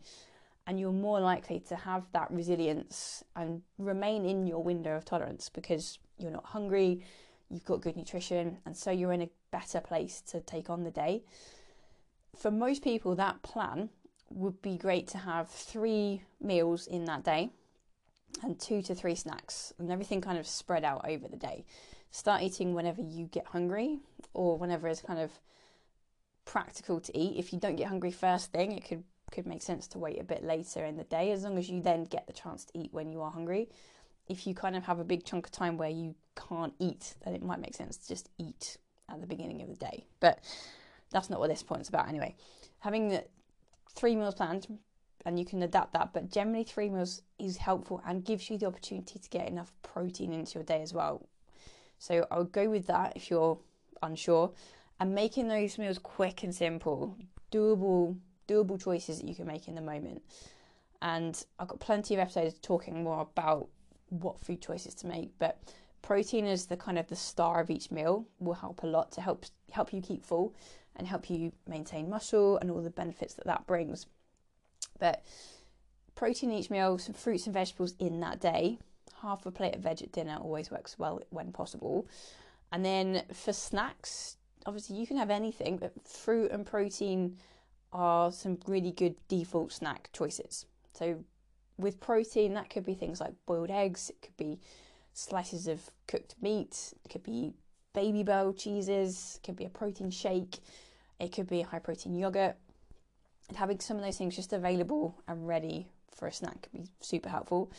and 0.66 0.80
you're 0.80 0.92
more 0.92 1.20
likely 1.20 1.60
to 1.60 1.76
have 1.76 2.04
that 2.12 2.30
resilience 2.30 3.22
and 3.36 3.62
remain 3.78 4.24
in 4.24 4.46
your 4.46 4.62
window 4.62 4.96
of 4.96 5.04
tolerance 5.04 5.48
because 5.48 5.98
you're 6.18 6.30
not 6.30 6.46
hungry, 6.46 7.02
you've 7.50 7.64
got 7.64 7.82
good 7.82 7.96
nutrition, 7.96 8.58
and 8.64 8.76
so 8.76 8.90
you're 8.90 9.12
in 9.12 9.22
a 9.22 9.30
better 9.50 9.80
place 9.80 10.20
to 10.22 10.40
take 10.40 10.70
on 10.70 10.84
the 10.84 10.90
day. 10.90 11.22
For 12.36 12.50
most 12.50 12.82
people, 12.82 13.14
that 13.16 13.42
plan 13.42 13.90
would 14.30 14.60
be 14.62 14.76
great 14.76 15.06
to 15.08 15.18
have 15.18 15.48
three 15.50 16.22
meals 16.40 16.86
in 16.86 17.04
that 17.04 17.22
day 17.24 17.50
and 18.42 18.58
two 18.58 18.82
to 18.82 18.94
three 18.94 19.14
snacks, 19.14 19.72
and 19.78 19.90
everything 19.92 20.20
kind 20.20 20.38
of 20.38 20.46
spread 20.46 20.84
out 20.84 21.08
over 21.08 21.28
the 21.28 21.36
day 21.36 21.64
start 22.14 22.42
eating 22.42 22.74
whenever 22.74 23.02
you 23.02 23.26
get 23.26 23.44
hungry 23.46 23.98
or 24.34 24.56
whenever 24.56 24.86
it's 24.86 25.02
kind 25.02 25.18
of 25.18 25.32
practical 26.44 27.00
to 27.00 27.18
eat. 27.18 27.36
If 27.36 27.52
you 27.52 27.58
don't 27.58 27.74
get 27.74 27.88
hungry 27.88 28.12
first 28.12 28.52
thing, 28.52 28.70
it 28.72 28.86
could 28.86 29.02
could 29.32 29.46
make 29.46 29.62
sense 29.62 29.88
to 29.88 29.98
wait 29.98 30.20
a 30.20 30.24
bit 30.24 30.44
later 30.44 30.84
in 30.84 30.96
the 30.96 31.02
day 31.02 31.32
as 31.32 31.42
long 31.42 31.58
as 31.58 31.68
you 31.68 31.80
then 31.80 32.04
get 32.04 32.24
the 32.28 32.32
chance 32.32 32.64
to 32.64 32.78
eat 32.78 32.92
when 32.92 33.10
you 33.10 33.20
are 33.20 33.32
hungry. 33.32 33.68
If 34.28 34.46
you 34.46 34.54
kind 34.54 34.76
of 34.76 34.84
have 34.84 35.00
a 35.00 35.04
big 35.04 35.24
chunk 35.24 35.46
of 35.46 35.50
time 35.50 35.76
where 35.76 35.90
you 35.90 36.14
can't 36.36 36.72
eat, 36.78 37.16
then 37.24 37.34
it 37.34 37.42
might 37.42 37.60
make 37.60 37.74
sense 37.74 37.96
to 37.96 38.06
just 38.06 38.28
eat 38.38 38.76
at 39.10 39.20
the 39.20 39.26
beginning 39.26 39.60
of 39.60 39.68
the 39.68 39.74
day. 39.74 40.06
But 40.20 40.38
that's 41.10 41.30
not 41.30 41.40
what 41.40 41.50
this 41.50 41.64
point's 41.64 41.88
about 41.88 42.08
anyway. 42.08 42.36
Having 42.78 43.08
the 43.08 43.24
three 43.92 44.14
meals 44.14 44.36
planned 44.36 44.68
and 45.26 45.36
you 45.36 45.44
can 45.44 45.60
adapt 45.64 45.94
that, 45.94 46.12
but 46.12 46.30
generally 46.30 46.62
three 46.62 46.88
meals 46.88 47.22
is 47.40 47.56
helpful 47.56 48.00
and 48.06 48.24
gives 48.24 48.48
you 48.48 48.56
the 48.56 48.66
opportunity 48.66 49.18
to 49.18 49.28
get 49.30 49.48
enough 49.48 49.72
protein 49.82 50.32
into 50.32 50.54
your 50.54 50.64
day 50.64 50.80
as 50.80 50.94
well, 50.94 51.26
so 51.98 52.26
I 52.30 52.38
would 52.38 52.52
go 52.52 52.68
with 52.68 52.86
that 52.86 53.12
if 53.16 53.30
you're 53.30 53.58
unsure. 54.02 54.52
And 55.00 55.14
making 55.14 55.48
those 55.48 55.76
meals 55.76 55.98
quick 55.98 56.44
and 56.44 56.54
simple, 56.54 57.16
doable, 57.50 58.16
doable 58.48 58.82
choices 58.82 59.20
that 59.20 59.28
you 59.28 59.34
can 59.34 59.46
make 59.46 59.66
in 59.66 59.74
the 59.74 59.80
moment. 59.80 60.22
And 61.02 61.42
I've 61.58 61.68
got 61.68 61.80
plenty 61.80 62.14
of 62.14 62.20
episodes 62.20 62.54
talking 62.62 63.02
more 63.02 63.20
about 63.20 63.68
what 64.08 64.40
food 64.40 64.62
choices 64.62 64.94
to 64.94 65.06
make, 65.06 65.30
but 65.38 65.58
protein 66.02 66.46
is 66.46 66.66
the 66.66 66.76
kind 66.76 66.98
of 66.98 67.08
the 67.08 67.16
star 67.16 67.60
of 67.60 67.70
each 67.70 67.90
meal 67.90 68.26
will 68.38 68.54
help 68.54 68.82
a 68.82 68.86
lot 68.86 69.10
to 69.12 69.20
help 69.20 69.46
help 69.70 69.92
you 69.92 70.00
keep 70.00 70.24
full 70.24 70.54
and 70.96 71.06
help 71.06 71.28
you 71.28 71.50
maintain 71.66 72.08
muscle 72.08 72.58
and 72.58 72.70
all 72.70 72.82
the 72.82 72.90
benefits 72.90 73.34
that 73.34 73.46
that 73.46 73.66
brings. 73.66 74.06
But 74.98 75.24
protein 76.14 76.52
each 76.52 76.70
meal, 76.70 76.98
some 76.98 77.14
fruits 77.14 77.46
and 77.46 77.54
vegetables 77.54 77.94
in 77.98 78.20
that 78.20 78.40
day 78.40 78.78
half 79.24 79.46
a 79.46 79.50
plate 79.50 79.74
of 79.74 79.82
veg 79.82 80.02
at 80.02 80.12
dinner 80.12 80.38
always 80.40 80.70
works 80.70 80.98
well 80.98 81.20
when 81.30 81.52
possible. 81.52 82.06
And 82.70 82.84
then 82.84 83.22
for 83.32 83.52
snacks, 83.52 84.36
obviously 84.66 84.96
you 84.96 85.06
can 85.06 85.16
have 85.16 85.30
anything, 85.30 85.76
but 85.78 85.92
fruit 86.06 86.50
and 86.50 86.64
protein 86.66 87.38
are 87.92 88.30
some 88.32 88.58
really 88.66 88.92
good 88.92 89.14
default 89.28 89.72
snack 89.72 90.10
choices. 90.12 90.66
So 90.92 91.24
with 91.78 92.00
protein, 92.00 92.54
that 92.54 92.70
could 92.70 92.84
be 92.84 92.94
things 92.94 93.20
like 93.20 93.32
boiled 93.46 93.70
eggs, 93.70 94.10
it 94.10 94.20
could 94.22 94.36
be 94.36 94.60
slices 95.12 95.66
of 95.68 95.80
cooked 96.06 96.34
meat, 96.40 96.92
it 97.04 97.08
could 97.08 97.22
be 97.22 97.52
Babybel 97.94 98.56
cheeses, 98.58 99.38
it 99.38 99.46
could 99.46 99.56
be 99.56 99.64
a 99.64 99.70
protein 99.70 100.10
shake, 100.10 100.58
it 101.20 101.32
could 101.32 101.48
be 101.48 101.60
a 101.60 101.66
high 101.66 101.78
protein 101.78 102.14
yogurt. 102.14 102.56
And 103.48 103.56
having 103.56 103.78
some 103.78 103.96
of 103.96 104.02
those 104.02 104.18
things 104.18 104.34
just 104.34 104.52
available 104.52 105.14
and 105.28 105.46
ready 105.46 105.86
for 106.10 106.26
a 106.26 106.32
snack 106.32 106.62
could 106.62 106.72
be 106.72 106.88
super 107.00 107.28
helpful. 107.28 107.70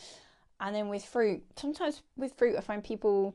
And 0.60 0.74
then 0.74 0.88
with 0.88 1.04
fruit, 1.04 1.42
sometimes 1.56 2.02
with 2.16 2.36
fruit, 2.36 2.56
I 2.56 2.60
find 2.60 2.82
people, 2.82 3.34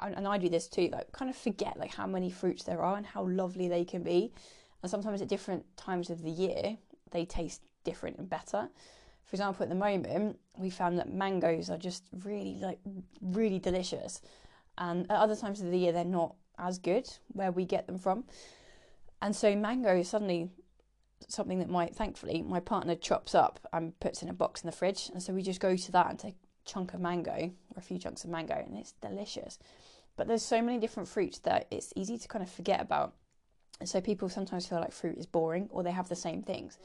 and 0.00 0.28
I 0.28 0.38
do 0.38 0.48
this 0.48 0.68
too, 0.68 0.90
like 0.92 1.10
kind 1.12 1.30
of 1.30 1.36
forget 1.36 1.78
like 1.78 1.94
how 1.94 2.06
many 2.06 2.30
fruits 2.30 2.64
there 2.64 2.82
are 2.82 2.96
and 2.96 3.06
how 3.06 3.26
lovely 3.26 3.68
they 3.68 3.84
can 3.84 4.02
be. 4.02 4.32
And 4.82 4.90
sometimes 4.90 5.22
at 5.22 5.28
different 5.28 5.64
times 5.76 6.10
of 6.10 6.22
the 6.22 6.30
year, 6.30 6.76
they 7.10 7.24
taste 7.24 7.62
different 7.84 8.18
and 8.18 8.28
better. 8.28 8.68
For 9.24 9.34
example, 9.34 9.62
at 9.62 9.68
the 9.68 9.74
moment, 9.74 10.38
we 10.58 10.68
found 10.68 10.98
that 10.98 11.12
mangoes 11.12 11.70
are 11.70 11.78
just 11.78 12.04
really 12.24 12.58
like 12.60 12.80
really 13.22 13.58
delicious, 13.58 14.20
and 14.76 15.10
at 15.10 15.16
other 15.16 15.36
times 15.36 15.60
of 15.60 15.70
the 15.70 15.78
year 15.78 15.92
they're 15.92 16.04
not 16.04 16.34
as 16.58 16.78
good 16.78 17.08
where 17.28 17.52
we 17.52 17.64
get 17.64 17.86
them 17.86 17.98
from. 17.98 18.24
And 19.22 19.34
so 19.34 19.54
mango 19.54 19.96
is 19.96 20.08
suddenly 20.08 20.50
something 21.28 21.60
that 21.60 21.70
might 21.70 21.94
thankfully 21.94 22.42
my 22.42 22.60
partner 22.60 22.94
chops 22.94 23.34
up 23.34 23.60
and 23.72 23.98
puts 24.00 24.22
in 24.22 24.28
a 24.28 24.32
box 24.32 24.62
in 24.62 24.66
the 24.66 24.76
fridge 24.76 25.10
and 25.12 25.22
so 25.22 25.32
we 25.32 25.42
just 25.42 25.60
go 25.60 25.76
to 25.76 25.92
that 25.92 26.10
and 26.10 26.18
take 26.18 26.34
chunk 26.64 26.94
of 26.94 27.00
mango 27.00 27.50
or 27.74 27.78
a 27.78 27.80
few 27.80 27.98
chunks 27.98 28.24
of 28.24 28.30
mango 28.30 28.54
and 28.54 28.76
it's 28.76 28.92
delicious. 28.92 29.58
But 30.16 30.28
there's 30.28 30.42
so 30.42 30.60
many 30.60 30.78
different 30.78 31.08
fruits 31.08 31.38
that 31.40 31.66
it's 31.70 31.92
easy 31.96 32.18
to 32.18 32.28
kind 32.28 32.42
of 32.42 32.50
forget 32.50 32.80
about. 32.80 33.14
So 33.84 34.00
people 34.00 34.28
sometimes 34.28 34.66
feel 34.66 34.78
like 34.78 34.92
fruit 34.92 35.18
is 35.18 35.26
boring 35.26 35.68
or 35.70 35.82
they 35.82 35.90
have 35.90 36.08
the 36.08 36.16
same 36.16 36.42
things. 36.42 36.78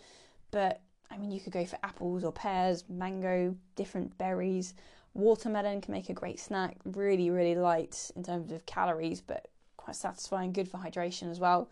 But 0.51 0.81
i 1.09 1.17
mean 1.17 1.31
you 1.31 1.39
could 1.39 1.53
go 1.53 1.63
for 1.63 1.77
apples 1.83 2.25
or 2.25 2.31
pears 2.31 2.83
mango 2.89 3.55
different 3.75 4.17
berries. 4.17 4.73
Watermelon 5.13 5.81
can 5.81 5.93
make 5.93 6.09
a 6.09 6.13
great 6.13 6.39
snack. 6.39 6.77
Really 6.85 7.29
really 7.29 7.55
light 7.55 8.11
in 8.15 8.23
terms 8.23 8.51
of 8.51 8.65
calories 8.65 9.21
but 9.21 9.47
quite 9.77 9.95
satisfying 9.95 10.51
good 10.51 10.67
for 10.67 10.77
hydration 10.77 11.29
as 11.31 11.39
well. 11.39 11.69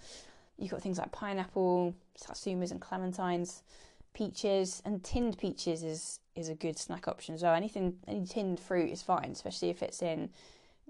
You've 0.58 0.72
got 0.72 0.82
things 0.82 1.00
like 1.00 1.12
pineapple, 1.12 1.94
satsumas, 2.18 2.72
and 2.72 2.80
clementines, 2.80 3.62
peaches, 4.14 4.82
and 4.86 5.04
tinned 5.04 5.38
peaches 5.38 5.84
is 5.84 6.20
is 6.36 6.50
a 6.50 6.56
good 6.56 6.78
snack 6.78 7.08
option 7.08 7.36
as 7.36 7.44
well. 7.44 7.54
Anything, 7.54 7.98
any 8.08 8.26
tinned 8.26 8.60
fruit 8.60 8.92
is 8.92 9.02
fine, 9.02 9.32
especially 9.32 9.70
if 9.70 9.82
it's 9.82 10.02
in 10.02 10.30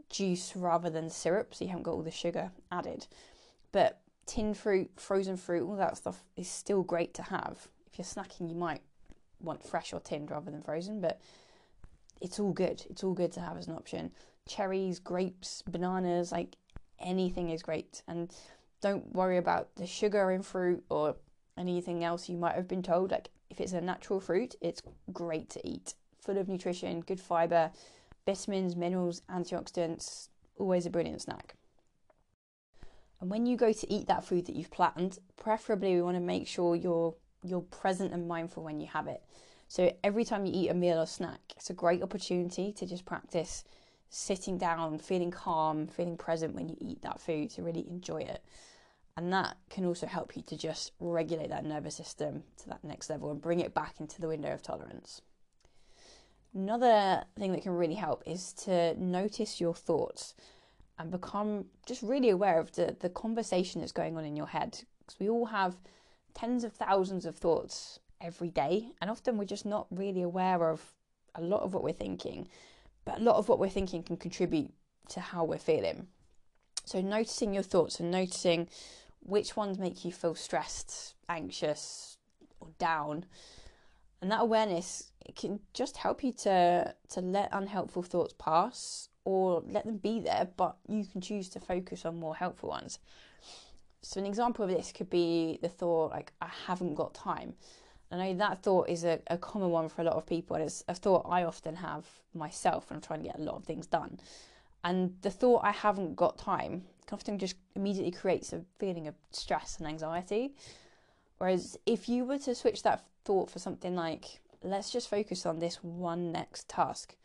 juice 0.09 0.55
rather 0.55 0.89
than 0.89 1.09
syrup, 1.09 1.53
so 1.53 1.63
you 1.63 1.69
haven't 1.69 1.83
got 1.83 1.93
all 1.93 2.01
the 2.01 2.11
sugar 2.11 2.51
added. 2.71 3.07
But 3.71 4.01
tinned 4.25 4.57
fruit, 4.57 4.91
frozen 4.95 5.37
fruit, 5.37 5.67
all 5.67 5.75
that 5.75 5.97
stuff 5.97 6.23
is 6.35 6.47
still 6.47 6.83
great 6.83 7.13
to 7.15 7.23
have. 7.23 7.67
If 7.91 7.97
you're 7.97 8.05
snacking, 8.05 8.49
you 8.49 8.55
might 8.55 8.81
want 9.39 9.63
fresh 9.63 9.93
or 9.93 9.99
tinned 9.99 10.31
rather 10.31 10.51
than 10.51 10.61
frozen, 10.61 11.01
but 11.01 11.21
it's 12.21 12.39
all 12.39 12.51
good. 12.51 12.83
It's 12.89 13.03
all 13.03 13.13
good 13.13 13.31
to 13.33 13.41
have 13.41 13.57
as 13.57 13.67
an 13.67 13.75
option. 13.75 14.11
Cherries, 14.47 14.99
grapes, 14.99 15.61
bananas, 15.63 16.31
like 16.31 16.55
anything 16.99 17.49
is 17.49 17.61
great. 17.61 18.01
And 18.07 18.33
don't 18.81 19.13
worry 19.13 19.37
about 19.37 19.75
the 19.75 19.85
sugar 19.85 20.31
in 20.31 20.41
fruit 20.41 20.83
or 20.89 21.15
anything 21.57 22.03
else 22.03 22.29
you 22.29 22.37
might 22.37 22.55
have 22.55 22.67
been 22.67 22.83
told. 22.83 23.11
Like 23.11 23.29
if 23.55 23.61
it's 23.61 23.71
a 23.71 23.79
natural 23.79 24.19
fruit, 24.19 24.55
it's 24.59 24.81
great 25.13 25.49
to 25.51 25.65
eat. 25.65 25.93
Full 26.19 26.37
of 26.37 26.49
nutrition, 26.49 26.99
good 26.99 27.21
fiber, 27.21 27.71
vitamins, 28.25 28.75
minerals, 28.75 29.21
antioxidants, 29.29 30.27
always 30.57 30.85
a 30.85 30.89
brilliant 30.89 31.21
snack. 31.21 31.55
And 33.21 33.29
when 33.31 33.45
you 33.45 33.55
go 33.55 33.71
to 33.71 33.93
eat 33.93 34.07
that 34.07 34.25
food 34.25 34.45
that 34.47 34.57
you've 34.57 34.71
planned, 34.71 35.19
preferably 35.37 35.95
we 35.95 36.01
want 36.01 36.17
to 36.17 36.21
make 36.21 36.47
sure 36.47 36.75
you're 36.75 37.15
you're 37.43 37.61
present 37.61 38.11
and 38.11 38.27
mindful 38.27 38.63
when 38.63 38.81
you 38.81 38.87
have 38.87 39.07
it. 39.07 39.21
So 39.69 39.95
every 40.03 40.25
time 40.25 40.45
you 40.45 40.51
eat 40.53 40.69
a 40.69 40.73
meal 40.73 40.99
or 40.99 41.05
snack, 41.05 41.39
it's 41.55 41.69
a 41.69 41.73
great 41.73 42.03
opportunity 42.03 42.73
to 42.73 42.85
just 42.85 43.05
practice 43.05 43.63
sitting 44.09 44.57
down, 44.57 44.99
feeling 44.99 45.31
calm, 45.31 45.87
feeling 45.87 46.17
present 46.17 46.55
when 46.55 46.67
you 46.67 46.75
eat 46.81 47.03
that 47.03 47.21
food 47.21 47.51
to 47.51 47.63
really 47.63 47.87
enjoy 47.87 48.17
it. 48.17 48.43
And 49.17 49.31
that 49.31 49.55
can 49.69 49.85
also 49.85 50.07
help 50.07 50.35
you 50.35 50.41
to 50.43 50.57
just 50.57 50.91
regulate 50.99 51.49
that 51.49 51.65
nervous 51.65 51.95
system 51.95 52.43
to 52.57 52.69
that 52.69 52.83
next 52.83 53.09
level 53.09 53.31
and 53.31 53.41
bring 53.41 53.61
it 53.61 53.73
back 53.73 53.95
into 53.99 54.19
the 54.19 54.27
window 54.27 54.51
of 54.53 54.61
tolerance. 54.61 55.21
Another 56.53 57.23
thing 57.37 57.53
that 57.53 57.63
can 57.63 57.73
really 57.73 57.95
help 57.95 58.23
is 58.25 58.53
to 58.53 58.93
notice 59.01 59.61
your 59.61 59.73
thoughts 59.73 60.35
and 60.97 61.11
become 61.11 61.65
just 61.85 62.01
really 62.01 62.29
aware 62.29 62.59
of 62.59 62.73
the, 62.73 62.95
the 62.99 63.09
conversation 63.09 63.81
that's 63.81 63.91
going 63.91 64.17
on 64.17 64.25
in 64.25 64.35
your 64.35 64.47
head. 64.47 64.83
Because 64.99 65.19
we 65.19 65.29
all 65.29 65.45
have 65.45 65.77
tens 66.33 66.63
of 66.63 66.73
thousands 66.73 67.25
of 67.25 67.35
thoughts 67.35 67.99
every 68.21 68.49
day, 68.49 68.91
and 69.01 69.09
often 69.09 69.37
we're 69.37 69.45
just 69.45 69.65
not 69.65 69.87
really 69.91 70.21
aware 70.21 70.69
of 70.69 70.93
a 71.35 71.41
lot 71.41 71.61
of 71.61 71.73
what 71.73 71.83
we're 71.83 71.93
thinking. 71.93 72.47
But 73.03 73.19
a 73.19 73.23
lot 73.23 73.35
of 73.35 73.49
what 73.49 73.59
we're 73.59 73.69
thinking 73.69 74.03
can 74.03 74.17
contribute 74.17 74.71
to 75.09 75.19
how 75.19 75.43
we're 75.43 75.57
feeling. 75.57 76.07
So, 76.85 77.01
noticing 77.01 77.53
your 77.53 77.63
thoughts 77.63 77.99
and 77.99 78.11
noticing 78.11 78.67
which 79.25 79.57
ones 79.57 79.79
make 79.79 80.05
you 80.05 80.11
feel 80.11 80.35
stressed, 80.35 81.15
anxious, 81.27 82.17
or 82.59 82.69
down. 82.77 83.25
And 84.21 84.31
that 84.31 84.41
awareness 84.41 85.11
can 85.35 85.59
just 85.73 85.97
help 85.97 86.23
you 86.23 86.31
to 86.31 86.93
to 87.09 87.21
let 87.21 87.49
unhelpful 87.51 88.03
thoughts 88.03 88.33
pass 88.37 89.09
or 89.25 89.63
let 89.67 89.85
them 89.85 89.97
be 89.97 90.19
there, 90.19 90.47
but 90.55 90.77
you 90.87 91.03
can 91.03 91.19
choose 91.19 91.49
to 91.49 91.59
focus 91.59 92.05
on 92.05 92.19
more 92.19 92.35
helpful 92.35 92.69
ones. 92.69 92.99
So 94.01 94.19
an 94.19 94.27
example 94.27 94.63
of 94.63 94.69
this 94.69 94.91
could 94.91 95.09
be 95.09 95.57
the 95.63 95.69
thought 95.69 96.11
like 96.11 96.31
I 96.39 96.49
haven't 96.67 96.93
got 96.93 97.15
time. 97.15 97.55
I 98.11 98.17
know 98.17 98.33
that 98.35 98.61
thought 98.61 98.87
is 98.87 99.03
a, 99.03 99.19
a 99.27 99.37
common 99.37 99.71
one 99.71 99.89
for 99.89 100.01
a 100.01 100.05
lot 100.05 100.13
of 100.13 100.27
people, 100.27 100.55
and 100.55 100.65
it's 100.65 100.83
a 100.87 100.93
thought 100.93 101.25
I 101.27 101.43
often 101.43 101.77
have 101.77 102.05
myself 102.35 102.89
when 102.89 102.97
I'm 102.97 103.01
trying 103.01 103.23
to 103.23 103.29
get 103.29 103.39
a 103.39 103.43
lot 103.43 103.55
of 103.55 103.65
things 103.65 103.87
done. 103.87 104.19
And 104.83 105.15
the 105.23 105.31
thought 105.31 105.61
I 105.63 105.71
haven't 105.71 106.15
got 106.15 106.37
time 106.37 106.83
often 107.11 107.37
just 107.37 107.55
immediately 107.75 108.11
creates 108.11 108.53
a 108.53 108.61
feeling 108.79 109.07
of 109.07 109.15
stress 109.31 109.77
and 109.77 109.87
anxiety. 109.87 110.53
Whereas 111.37 111.77
if 111.85 112.07
you 112.07 112.25
were 112.25 112.37
to 112.39 112.55
switch 112.55 112.83
that 112.83 113.05
thought 113.23 113.49
for 113.49 113.59
something 113.59 113.95
like, 113.95 114.39
let's 114.63 114.91
just 114.91 115.09
focus 115.09 115.45
on 115.45 115.59
this 115.59 115.83
one 115.83 116.31
next 116.31 116.69
task, 116.69 117.15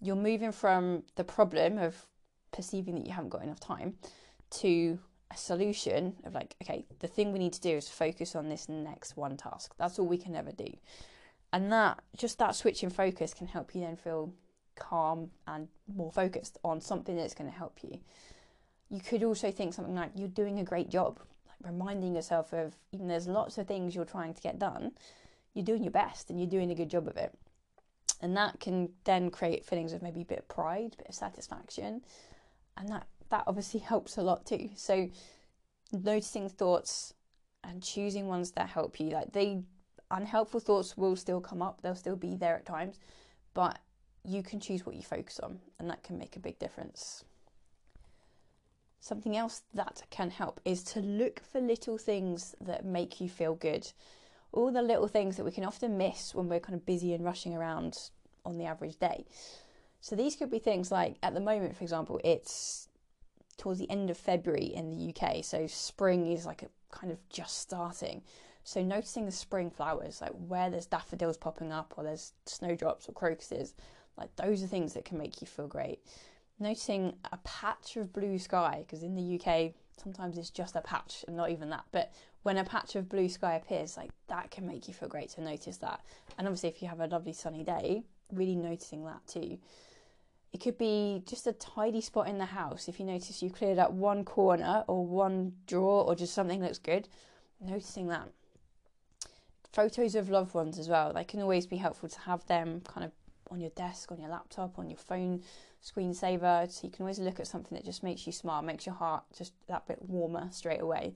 you're 0.00 0.16
moving 0.16 0.52
from 0.52 1.04
the 1.14 1.24
problem 1.24 1.78
of 1.78 2.06
perceiving 2.52 2.94
that 2.96 3.06
you 3.06 3.12
haven't 3.12 3.30
got 3.30 3.42
enough 3.42 3.60
time 3.60 3.94
to 4.50 4.98
a 5.30 5.36
solution 5.36 6.14
of 6.24 6.34
like, 6.34 6.56
okay, 6.62 6.84
the 6.98 7.06
thing 7.06 7.32
we 7.32 7.38
need 7.38 7.52
to 7.52 7.60
do 7.60 7.70
is 7.70 7.88
focus 7.88 8.34
on 8.34 8.48
this 8.48 8.68
next 8.68 9.16
one 9.16 9.36
task. 9.36 9.74
That's 9.78 9.98
all 9.98 10.06
we 10.06 10.18
can 10.18 10.36
ever 10.36 10.52
do. 10.52 10.68
And 11.52 11.72
that 11.72 12.02
just 12.16 12.38
that 12.38 12.54
switch 12.54 12.82
in 12.82 12.90
focus 12.90 13.32
can 13.34 13.46
help 13.46 13.74
you 13.74 13.80
then 13.80 13.96
feel 13.96 14.32
calm 14.74 15.30
and 15.46 15.68
more 15.94 16.10
focused 16.10 16.58
on 16.64 16.80
something 16.80 17.16
that's 17.16 17.34
going 17.34 17.50
to 17.50 17.56
help 17.56 17.78
you. 17.82 18.00
You 18.92 19.00
could 19.00 19.22
also 19.22 19.50
think 19.50 19.72
something 19.72 19.94
like 19.94 20.10
you're 20.14 20.28
doing 20.28 20.58
a 20.58 20.64
great 20.64 20.90
job, 20.90 21.18
like 21.48 21.72
reminding 21.72 22.14
yourself 22.14 22.52
of 22.52 22.76
even 22.92 23.08
there's 23.08 23.26
lots 23.26 23.56
of 23.56 23.66
things 23.66 23.94
you're 23.94 24.04
trying 24.04 24.34
to 24.34 24.42
get 24.42 24.58
done, 24.58 24.92
you're 25.54 25.64
doing 25.64 25.82
your 25.82 25.92
best 25.92 26.28
and 26.28 26.38
you're 26.38 26.46
doing 26.46 26.70
a 26.70 26.74
good 26.74 26.90
job 26.90 27.08
of 27.08 27.16
it. 27.16 27.32
And 28.20 28.36
that 28.36 28.60
can 28.60 28.90
then 29.04 29.30
create 29.30 29.64
feelings 29.64 29.94
of 29.94 30.02
maybe 30.02 30.20
a 30.20 30.26
bit 30.26 30.40
of 30.40 30.48
pride, 30.48 30.92
a 30.92 30.96
bit 30.98 31.08
of 31.08 31.14
satisfaction. 31.14 32.02
And 32.76 32.90
that, 32.90 33.06
that 33.30 33.44
obviously 33.46 33.80
helps 33.92 34.18
a 34.18 34.22
lot 34.22 34.44
too. 34.44 34.68
So 34.76 35.08
noticing 35.90 36.50
thoughts 36.50 37.14
and 37.64 37.82
choosing 37.82 38.28
ones 38.28 38.50
that 38.52 38.68
help 38.68 39.00
you, 39.00 39.08
like 39.08 39.32
they 39.32 39.62
unhelpful 40.10 40.60
thoughts 40.60 40.98
will 40.98 41.16
still 41.16 41.40
come 41.40 41.62
up, 41.62 41.80
they'll 41.80 41.94
still 41.94 42.16
be 42.16 42.36
there 42.36 42.56
at 42.56 42.66
times, 42.66 42.98
but 43.54 43.78
you 44.22 44.42
can 44.42 44.60
choose 44.60 44.84
what 44.84 44.94
you 44.94 45.02
focus 45.02 45.40
on, 45.40 45.60
and 45.78 45.88
that 45.88 46.02
can 46.02 46.18
make 46.18 46.36
a 46.36 46.40
big 46.40 46.58
difference. 46.58 47.24
Something 49.02 49.36
else 49.36 49.62
that 49.74 50.02
can 50.08 50.30
help 50.30 50.60
is 50.64 50.82
to 50.84 51.00
look 51.00 51.42
for 51.52 51.60
little 51.60 51.98
things 51.98 52.54
that 52.60 52.86
make 52.86 53.20
you 53.20 53.28
feel 53.28 53.54
good 53.54 53.92
all 54.52 54.70
the 54.70 54.82
little 54.82 55.08
things 55.08 55.36
that 55.36 55.44
we 55.44 55.50
can 55.50 55.64
often 55.64 55.96
miss 55.96 56.34
when 56.34 56.48
we're 56.48 56.60
kind 56.60 56.74
of 56.74 56.86
busy 56.86 57.14
and 57.14 57.24
rushing 57.24 57.54
around 57.54 58.10
on 58.44 58.58
the 58.58 58.66
average 58.66 58.98
day. 58.98 59.24
So 60.00 60.14
these 60.14 60.36
could 60.36 60.50
be 60.50 60.58
things 60.58 60.90
like 60.92 61.16
at 61.22 61.34
the 61.34 61.40
moment, 61.40 61.76
for 61.76 61.84
example, 61.84 62.20
it's 62.22 62.88
towards 63.56 63.78
the 63.78 63.90
end 63.90 64.10
of 64.10 64.16
February 64.16 64.64
in 64.64 64.90
the 64.90 65.14
UK, 65.14 65.44
so 65.44 65.66
spring 65.66 66.30
is 66.30 66.44
like 66.44 66.62
a 66.62 66.68
kind 66.90 67.12
of 67.12 67.18
just 67.28 67.58
starting. 67.58 68.22
So 68.64 68.82
noticing 68.82 69.26
the 69.26 69.32
spring 69.32 69.70
flowers, 69.70 70.20
like 70.20 70.32
where 70.32 70.70
there's 70.70 70.86
daffodils 70.86 71.36
popping 71.36 71.72
up 71.72 71.94
or 71.96 72.04
there's 72.04 72.32
snowdrops 72.46 73.08
or 73.08 73.12
crocuses, 73.12 73.74
like 74.18 74.34
those 74.36 74.62
are 74.62 74.66
things 74.66 74.92
that 74.94 75.04
can 75.04 75.18
make 75.18 75.40
you 75.40 75.46
feel 75.46 75.66
great. 75.66 76.00
Noticing 76.62 77.14
a 77.32 77.38
patch 77.38 77.96
of 77.96 78.12
blue 78.12 78.38
sky, 78.38 78.84
because 78.86 79.02
in 79.02 79.16
the 79.16 79.40
UK 79.40 79.72
sometimes 80.00 80.38
it's 80.38 80.48
just 80.48 80.76
a 80.76 80.80
patch 80.80 81.24
and 81.26 81.36
not 81.36 81.50
even 81.50 81.70
that, 81.70 81.84
but 81.90 82.12
when 82.44 82.56
a 82.56 82.64
patch 82.64 82.94
of 82.94 83.08
blue 83.08 83.28
sky 83.28 83.54
appears, 83.54 83.96
like 83.96 84.10
that 84.28 84.52
can 84.52 84.64
make 84.64 84.86
you 84.86 84.94
feel 84.94 85.08
great 85.08 85.30
to 85.30 85.40
notice 85.40 85.78
that. 85.78 86.02
And 86.38 86.46
obviously, 86.46 86.68
if 86.68 86.80
you 86.80 86.86
have 86.86 87.00
a 87.00 87.08
lovely 87.08 87.32
sunny 87.32 87.64
day, 87.64 88.04
really 88.32 88.54
noticing 88.54 89.04
that 89.06 89.26
too. 89.26 89.58
It 90.52 90.60
could 90.60 90.78
be 90.78 91.24
just 91.26 91.48
a 91.48 91.52
tidy 91.52 92.00
spot 92.00 92.28
in 92.28 92.38
the 92.38 92.44
house. 92.44 92.86
If 92.86 93.00
you 93.00 93.06
notice 93.06 93.42
you 93.42 93.50
cleared 93.50 93.78
up 93.78 93.90
one 93.90 94.24
corner 94.24 94.84
or 94.86 95.04
one 95.04 95.54
drawer 95.66 96.04
or 96.04 96.14
just 96.14 96.32
something 96.32 96.62
looks 96.62 96.78
good, 96.78 97.08
noticing 97.60 98.06
that. 98.08 98.28
Photos 99.72 100.14
of 100.14 100.30
loved 100.30 100.54
ones 100.54 100.78
as 100.78 100.88
well. 100.88 101.12
They 101.12 101.24
can 101.24 101.40
always 101.40 101.66
be 101.66 101.78
helpful 101.78 102.08
to 102.08 102.20
have 102.20 102.46
them 102.46 102.82
kind 102.82 103.04
of 103.04 103.10
on 103.52 103.60
your 103.60 103.70
desk, 103.70 104.10
on 104.10 104.20
your 104.20 104.30
laptop, 104.30 104.78
on 104.78 104.90
your 104.90 104.98
phone 104.98 105.42
screensaver. 105.84 106.70
So 106.70 106.86
you 106.86 106.90
can 106.90 107.02
always 107.02 107.18
look 107.18 107.38
at 107.38 107.46
something 107.46 107.76
that 107.76 107.84
just 107.84 108.02
makes 108.02 108.26
you 108.26 108.32
smile, 108.32 108.62
makes 108.62 108.86
your 108.86 108.96
heart 108.96 109.22
just 109.36 109.52
that 109.68 109.86
bit 109.86 109.98
warmer 110.02 110.48
straight 110.50 110.80
away 110.80 111.14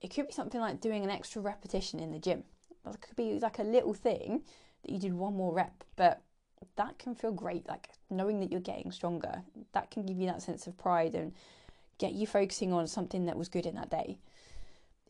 it 0.00 0.08
could 0.14 0.26
be 0.26 0.32
something 0.32 0.60
like 0.60 0.80
doing 0.80 1.04
an 1.04 1.10
extra 1.10 1.42
repetition 1.42 2.00
in 2.00 2.12
the 2.12 2.18
gym. 2.18 2.44
It 2.86 3.00
could 3.00 3.16
be 3.16 3.38
like 3.40 3.58
a 3.58 3.64
little 3.64 3.94
thing 3.94 4.42
that 4.82 4.92
you 4.92 4.98
did 4.98 5.12
one 5.12 5.34
more 5.34 5.52
rep, 5.52 5.84
but 5.96 6.22
that 6.76 6.98
can 6.98 7.14
feel 7.14 7.32
great. 7.32 7.68
Like 7.68 7.88
knowing 8.08 8.40
that 8.40 8.50
you're 8.50 8.60
getting 8.60 8.92
stronger, 8.92 9.42
that 9.72 9.90
can 9.90 10.06
give 10.06 10.18
you 10.18 10.26
that 10.26 10.42
sense 10.42 10.66
of 10.66 10.78
pride 10.78 11.14
and 11.14 11.32
get 11.98 12.12
you 12.12 12.26
focusing 12.26 12.72
on 12.72 12.86
something 12.86 13.26
that 13.26 13.36
was 13.36 13.48
good 13.48 13.66
in 13.66 13.74
that 13.74 13.90
day. 13.90 14.18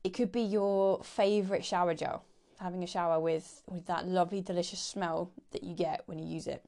It 0.03 0.11
could 0.11 0.33
be 0.33 0.41
your 0.41 1.03
favorite 1.03 1.65
shower 1.65 1.93
gel, 1.93 2.25
having 2.61 2.83
a 2.83 2.87
shower 2.87 3.21
with 3.21 3.63
with 3.69 3.87
that 3.87 4.07
lovely, 4.07 4.41
delicious 4.41 4.81
smell 4.81 5.31
that 5.53 5.63
you 5.63 5.75
get 5.75 6.03
when 6.07 6.19
you 6.19 6.27
use 6.27 6.47
it. 6.47 6.65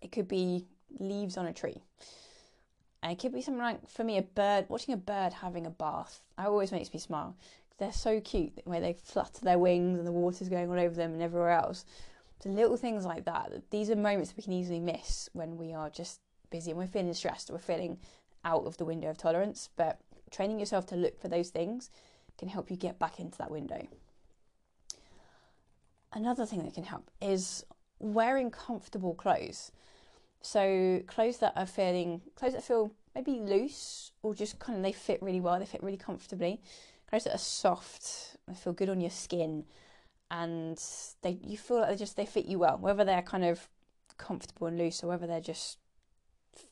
It 0.00 0.12
could 0.12 0.28
be 0.28 0.66
leaves 0.98 1.36
on 1.36 1.46
a 1.46 1.52
tree. 1.52 1.82
And 3.02 3.12
it 3.12 3.18
could 3.18 3.32
be 3.32 3.42
something 3.42 3.62
like, 3.62 3.88
for 3.88 4.02
me, 4.02 4.18
a 4.18 4.22
bird, 4.22 4.66
watching 4.68 4.92
a 4.92 4.98
bird 4.98 5.32
having 5.32 5.66
a 5.66 5.70
bath. 5.70 6.20
That 6.36 6.48
always 6.48 6.72
makes 6.72 6.92
me 6.92 6.98
smile. 6.98 7.36
They're 7.78 7.92
so 7.92 8.20
cute, 8.20 8.60
where 8.64 8.80
they 8.80 8.92
flutter 8.92 9.44
their 9.44 9.58
wings 9.58 9.98
and 9.98 10.06
the 10.06 10.12
water's 10.12 10.48
going 10.48 10.68
all 10.68 10.80
over 10.80 10.94
them 10.94 11.12
and 11.12 11.22
everywhere 11.22 11.50
else. 11.50 11.84
So 12.40 12.50
little 12.50 12.76
things 12.76 13.04
like 13.04 13.24
that. 13.26 13.52
These 13.70 13.90
are 13.90 13.96
moments 13.96 14.34
we 14.36 14.42
can 14.42 14.52
easily 14.52 14.80
miss 14.80 15.28
when 15.32 15.56
we 15.56 15.72
are 15.72 15.90
just 15.90 16.20
busy 16.50 16.70
and 16.72 16.78
we're 16.78 16.86
feeling 16.88 17.14
stressed, 17.14 17.50
we're 17.50 17.58
feeling 17.58 17.98
out 18.44 18.64
of 18.64 18.76
the 18.78 18.84
window 18.84 19.10
of 19.10 19.18
tolerance. 19.18 19.70
But 19.76 20.00
training 20.30 20.58
yourself 20.58 20.86
to 20.86 20.96
look 20.96 21.20
for 21.20 21.28
those 21.28 21.50
things 21.50 21.90
can 22.36 22.48
help 22.48 22.70
you 22.70 22.76
get 22.76 22.98
back 22.98 23.20
into 23.20 23.38
that 23.38 23.50
window. 23.50 23.86
Another 26.12 26.46
thing 26.46 26.64
that 26.64 26.74
can 26.74 26.84
help 26.84 27.10
is 27.20 27.64
wearing 27.98 28.50
comfortable 28.50 29.14
clothes. 29.14 29.72
So 30.40 31.02
clothes 31.06 31.38
that 31.38 31.52
are 31.56 31.66
feeling 31.66 32.22
clothes 32.36 32.54
that 32.54 32.64
feel 32.64 32.92
maybe 33.14 33.32
loose 33.32 34.12
or 34.22 34.34
just 34.34 34.58
kind 34.58 34.76
of 34.78 34.82
they 34.82 34.92
fit 34.92 35.22
really 35.22 35.40
well, 35.40 35.58
they 35.58 35.66
fit 35.66 35.82
really 35.82 35.96
comfortably 35.96 36.60
clothes 37.08 37.24
that 37.24 37.34
are 37.34 37.38
soft, 37.38 38.36
they 38.46 38.54
feel 38.54 38.72
good 38.72 38.88
on 38.88 39.00
your 39.00 39.10
skin, 39.10 39.64
and 40.30 40.80
they 41.22 41.38
you 41.42 41.56
feel 41.56 41.78
like 41.78 41.90
they 41.90 41.96
just 41.96 42.16
they 42.16 42.26
fit 42.26 42.46
you 42.46 42.58
well, 42.58 42.76
whether 42.78 43.04
they're 43.04 43.22
kind 43.22 43.44
of 43.44 43.68
comfortable 44.18 44.66
and 44.66 44.78
loose 44.78 45.02
or 45.02 45.08
whether 45.08 45.26
they're 45.26 45.40
just 45.40 45.78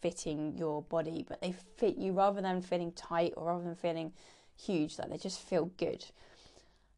fitting 0.00 0.56
your 0.56 0.82
body, 0.82 1.24
but 1.26 1.40
they 1.40 1.54
fit 1.76 1.96
you 1.96 2.12
rather 2.12 2.40
than 2.40 2.60
feeling 2.60 2.92
tight 2.92 3.32
or 3.36 3.46
rather 3.46 3.64
than 3.64 3.74
feeling 3.74 4.12
huge, 4.56 4.98
like 4.98 5.10
they 5.10 5.16
just 5.16 5.40
feel 5.40 5.66
good. 5.76 6.04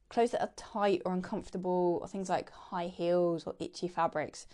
Clothes 0.08 0.30
that 0.30 0.42
are 0.42 0.50
tight 0.56 1.02
or 1.04 1.12
uncomfortable, 1.12 1.98
or 2.00 2.08
things 2.08 2.28
like 2.28 2.50
high 2.50 2.86
heels 2.86 3.44
or 3.46 3.54
itchy 3.58 3.88
fabrics, 3.88 4.46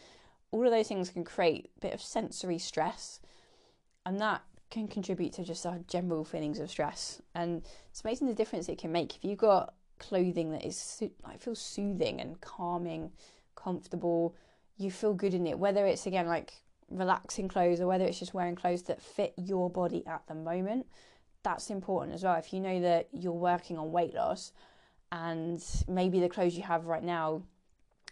all 0.51 0.65
of 0.65 0.73
those 0.73 0.89
things 0.89 1.11
can 1.11 1.25
create 1.25 1.71
a 1.77 1.81
bit 1.81 1.95
of 1.95 2.03
sensory 2.03 2.59
stress, 2.59 3.21
and 4.05 4.21
that 4.21 4.43
can 4.71 4.89
contribute 4.89 5.33
to 5.33 5.45
just 5.45 5.65
our 5.65 5.79
general 5.87 6.25
feelings 6.25 6.59
of 6.59 6.71
stress. 6.71 7.23
And 7.35 7.63
it's 7.91 8.03
amazing 8.03 8.27
the 8.27 8.35
difference 8.35 8.69
it 8.69 8.79
can 8.79 8.91
make 8.91 9.15
if 9.15 9.25
you've 9.25 9.39
got 9.39 9.75
clothing 10.01 10.51
that 10.51 10.67
is 10.67 11.03
like 11.25 11.41
feels 11.41 11.61
soothing 11.61 12.21
and 12.21 12.41
calming, 12.41 13.13
comfortable. 13.55 14.35
You 14.77 14.91
feel 14.91 15.15
good 15.15 15.35
in 15.35 15.47
it, 15.47 15.59
whether 15.59 15.87
it's 15.87 16.07
again 16.07 16.27
like 16.27 16.53
relaxing 16.91 17.49
clothes 17.49 17.81
or 17.81 17.87
whether 17.87 18.05
it's 18.05 18.19
just 18.19 18.35
wearing 18.35 18.57
clothes 18.57 18.83
that 18.83 19.01
fit 19.01 19.33
your 19.37 19.71
body 19.71 20.05
at 20.07 20.27
the 20.27 20.35
moment. 20.35 20.87
That's 21.45 21.71
important 21.71 22.15
as 22.15 22.25
well. 22.25 22.35
If 22.35 22.53
you 22.53 22.61
know 22.61 22.81
that 22.81 23.09
you're 23.13 23.33
working 23.33 23.79
on 23.79 23.93
weight 23.93 24.15
loss 24.15 24.53
and 25.15 25.65
maybe 25.87 26.19
the 26.19 26.29
clothes 26.29 26.57
you 26.57 26.65
have 26.65 26.87
right 26.87 27.05
now 27.05 27.41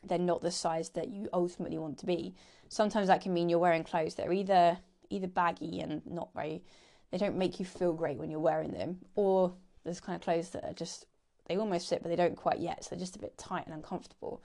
they're 0.05 0.19
not 0.19 0.41
the 0.41 0.51
size 0.51 0.91
that 0.91 1.09
you 1.09 1.29
ultimately 1.33 1.79
want 1.79 1.99
to 1.99 2.07
be. 2.07 2.35
Sometimes 2.69 3.09
that 3.09 3.21
can 3.21 3.33
mean 3.33 3.49
you're 3.49 3.59
wearing 3.59 3.85
clothes 3.85 4.15
that 4.17 4.27
are 4.27 4.33
either 4.33 4.79
either 5.11 5.27
baggy 5.27 5.81
and 5.81 6.01
not 6.07 6.31
very 6.35 6.63
they 7.11 7.19
don't 7.19 7.37
make 7.37 7.61
you 7.61 7.67
feel 7.67 7.93
great 7.93 8.17
when 8.17 8.31
you're 8.31 8.41
wearing 8.41 8.73
them 8.73 8.99
or 9.15 9.53
there's 9.85 10.01
kind 10.01 10.17
of 10.17 10.23
clothes 10.23 10.51
that 10.51 10.65
are 10.65 10.73
just 10.73 11.05
they 11.47 11.57
almost 11.57 11.91
fit 11.91 12.03
but 12.03 12.09
they 12.09 12.17
don't 12.17 12.37
quite 12.37 12.59
yet 12.59 12.83
so 12.83 12.91
they're 12.91 12.99
just 12.99 13.17
a 13.17 13.19
bit 13.19 13.37
tight 13.37 13.67
and 13.67 13.75
uncomfortable 13.75 14.43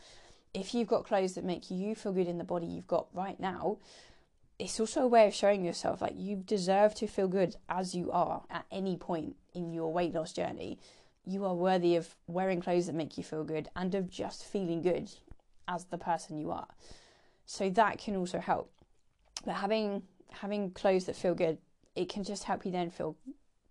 if 0.54 0.74
you've 0.74 0.90
got 0.90 1.06
clothes 1.06 1.36
that 1.36 1.46
make 1.46 1.72
you 1.72 1.96
feel 1.96 2.12
good 2.12 2.28
in 2.28 2.38
the 2.38 2.44
body 2.44 2.66
you've 2.66 2.86
got 2.86 3.08
right 3.14 3.40
now 3.40 3.78
it's 4.60 4.80
also 4.80 5.04
a 5.04 5.08
way 5.08 5.28
of 5.28 5.34
showing 5.34 5.64
yourself 5.64 6.02
like 6.02 6.16
you 6.18 6.36
deserve 6.36 6.96
to 6.96 7.08
feel 7.08 7.28
good 7.28 7.56
as 7.70 7.94
you 7.94 8.12
are 8.12 8.44
at 8.50 8.66
any 8.72 8.98
point 8.98 9.36
in 9.54 9.72
your 9.72 9.94
weight 9.94 10.14
loss 10.14 10.34
journey. 10.34 10.80
You 11.28 11.46
are 11.46 11.54
worthy 11.54 11.96
of 11.96 12.16
wearing 12.28 12.62
clothes 12.62 12.88
that 12.88 12.96
make 12.96 13.18
you 13.18 13.24
feel 13.24 13.44
good 13.44 13.70
and 13.76 13.94
of 13.96 14.10
just 14.10 14.46
feeling 14.46 14.82
good 14.82 15.12
as 15.68 15.86
the 15.86 15.98
person 15.98 16.38
you 16.38 16.52
are. 16.52 16.68
So 17.46 17.70
that 17.72 17.98
can 17.98 18.16
also 18.16 18.40
help. 18.40 18.72
But 19.46 19.56
having 19.56 20.04
having 20.32 20.72
clothes 20.72 21.06
that 21.06 21.16
feel 21.16 21.36
good, 21.36 21.58
it 21.96 22.10
can 22.10 22.24
just 22.24 22.44
help 22.44 22.66
you 22.66 22.72
then 22.72 22.90
feel 22.90 23.16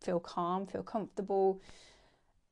feel 0.02 0.20
calm, 0.20 0.66
feel 0.66 0.82
comfortable. 0.82 1.60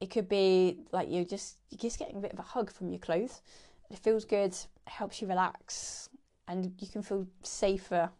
It 0.00 0.10
could 0.10 0.28
be 0.28 0.78
like 0.92 1.08
you're 1.10 1.24
just 1.24 1.58
you're 1.70 1.78
just 1.78 1.98
getting 1.98 2.16
a 2.16 2.20
bit 2.20 2.32
of 2.32 2.38
a 2.38 2.42
hug 2.42 2.72
from 2.72 2.88
your 2.88 2.98
clothes. 2.98 3.42
It 3.90 3.98
feels 3.98 4.24
good, 4.24 4.56
helps 4.86 5.20
you 5.20 5.28
relax, 5.28 6.08
and 6.48 6.72
you 6.80 6.88
can 6.88 7.02
feel 7.02 7.26
safer 7.42 8.10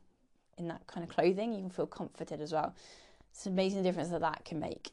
in 0.58 0.68
that 0.68 0.86
kind 0.86 1.04
of 1.04 1.10
clothing, 1.10 1.52
you 1.52 1.60
can 1.60 1.70
feel 1.70 1.86
comforted 1.86 2.40
as 2.40 2.52
well. 2.52 2.74
It's 3.30 3.46
an 3.46 3.52
amazing 3.52 3.82
difference 3.82 4.10
that 4.10 4.20
that 4.20 4.44
can 4.44 4.60
make. 4.60 4.90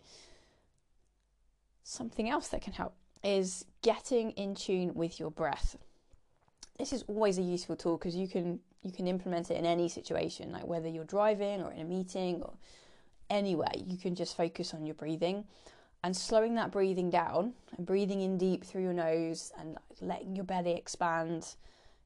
Something 1.84 2.30
else 2.30 2.50
that 2.50 2.62
can 2.62 2.74
help 2.74 2.94
is 3.24 3.66
getting 3.82 4.32
in 4.32 4.56
tune 4.56 4.94
with 4.94 5.20
your 5.20 5.32
breath. 5.32 5.78
This 6.78 6.94
is 6.94 7.04
always 7.08 7.38
a 7.38 7.42
useful 7.42 7.76
tool 7.76 7.98
because 7.98 8.16
you 8.16 8.28
can 8.28 8.60
you 8.84 8.92
can 8.92 9.08
implement 9.08 9.52
it 9.52 9.58
in 9.58 9.66
any 9.66 9.88
situation, 9.88 10.52
like 10.52 10.66
whether 10.66 10.88
you're 10.88 11.04
driving 11.04 11.62
or 11.62 11.72
in 11.72 11.82
a 11.82 11.86
meeting 11.86 12.42
or 12.42 12.54
anywhere. 13.30 13.72
You 13.76 13.98
can 13.98 14.16
just 14.16 14.36
focus 14.36 14.74
on 14.74 14.86
your 14.88 14.96
breathing 14.96 15.46
and 16.04 16.18
slowing 16.18 16.56
that 16.56 16.72
breathing 16.72 17.12
down 17.12 17.54
and 17.78 17.86
breathing 17.86 18.22
in 18.22 18.40
deep 18.40 18.64
through 18.64 18.82
your 18.82 18.94
nose 18.94 19.52
and 19.60 19.78
letting 20.02 20.36
your 20.36 20.46
belly 20.46 20.76
expand. 20.76 21.56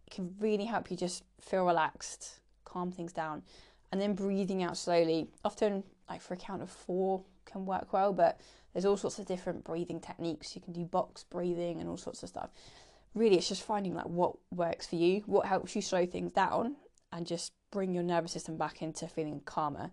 It 0.05 0.13
can 0.13 0.35
really 0.39 0.65
help 0.65 0.91
you 0.91 0.97
just 0.97 1.23
feel 1.39 1.65
relaxed 1.65 2.41
calm 2.75 2.91
things 2.91 3.13
down. 3.13 3.41
And 3.91 4.01
then 4.01 4.13
breathing 4.13 4.61
out 4.61 4.75
slowly. 4.75 5.29
Often, 5.45 5.83
like 6.09 6.21
for 6.21 6.33
a 6.33 6.37
count 6.37 6.61
of 6.61 6.69
four, 6.69 7.23
can 7.45 7.65
work 7.65 7.93
well, 7.93 8.11
but 8.11 8.41
there's 8.75 8.83
all 8.83 8.97
sorts 8.97 9.19
of 9.19 9.25
different 9.25 9.63
breathing 9.63 10.01
techniques. 10.01 10.53
You 10.53 10.61
can 10.61 10.73
do 10.73 10.83
box 10.83 11.23
breathing 11.23 11.79
and 11.79 11.87
all 11.87 11.95
sorts 11.95 12.21
of 12.23 12.29
stuff. 12.29 12.49
Really, 13.13 13.37
it's 13.37 13.47
just 13.47 13.63
finding 13.63 13.93
like 13.93 14.07
what 14.07 14.35
works 14.51 14.85
for 14.85 14.97
you, 14.97 15.23
what 15.27 15.45
helps 15.45 15.77
you 15.77 15.81
slow 15.81 16.05
things 16.05 16.33
down, 16.33 16.75
and 17.13 17.25
just 17.25 17.53
bring 17.71 17.93
your 17.93 18.03
nervous 18.03 18.33
system 18.33 18.57
back 18.57 18.81
into 18.81 19.07
feeling 19.07 19.39
calmer. 19.45 19.91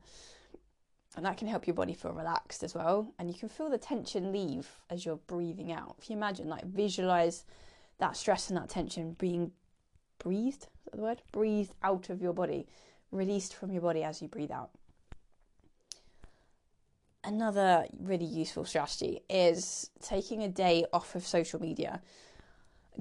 And 1.16 1.25
that 1.25 1.37
can 1.37 1.47
help 1.47 1.68
your 1.68 1.75
body 1.75 1.95
feel 1.95 2.11
relaxed 2.11 2.64
as 2.64 2.75
well. 2.75 3.14
And 3.21 3.31
you 3.31 3.38
can 3.38 3.49
feel 3.49 3.71
the 3.71 3.79
tension 3.79 4.33
leave 4.33 4.68
as 4.90 5.07
you're 5.07 5.21
breathing 5.29 5.71
out. 5.71 5.95
If 6.01 6.11
you 6.11 6.16
imagine, 6.16 6.49
like, 6.49 6.64
visualize 6.64 7.45
that 7.99 8.16
stress 8.16 8.49
and 8.49 8.57
that 8.57 8.68
tension 8.68 9.14
being 9.16 9.53
breathed, 10.18 10.66
the 10.90 11.03
word? 11.03 11.23
Breathed 11.31 11.75
out 11.85 12.11
of 12.11 12.21
your 12.21 12.33
body, 12.33 12.66
released 13.12 13.55
from 13.55 13.71
your 13.71 13.83
body 13.83 14.03
as 14.03 14.21
you 14.21 14.27
breathe 14.27 14.51
out. 14.51 14.71
Another 17.24 17.87
really 18.00 18.24
useful 18.24 18.64
strategy 18.64 19.22
is 19.30 19.90
taking 20.00 20.42
a 20.42 20.48
day 20.48 20.85
off 20.92 21.14
of 21.14 21.24
social 21.24 21.61
media, 21.61 22.02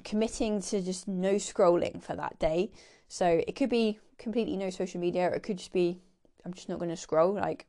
committing 0.03 0.62
to 0.62 0.81
just 0.81 1.07
no 1.07 1.36
scrolling 1.36 2.01
for 2.01 2.15
that 2.15 2.38
day. 2.38 2.71
So 3.07 3.41
it 3.47 3.55
could 3.55 3.69
be 3.69 3.99
completely 4.17 4.57
no 4.57 4.69
social 4.69 5.01
media, 5.01 5.29
or 5.29 5.34
it 5.34 5.41
could 5.43 5.57
just 5.57 5.73
be 5.73 5.99
I'm 6.45 6.53
just 6.53 6.69
not 6.69 6.79
going 6.79 6.89
to 6.91 6.97
scroll. 6.97 7.34
Like 7.34 7.65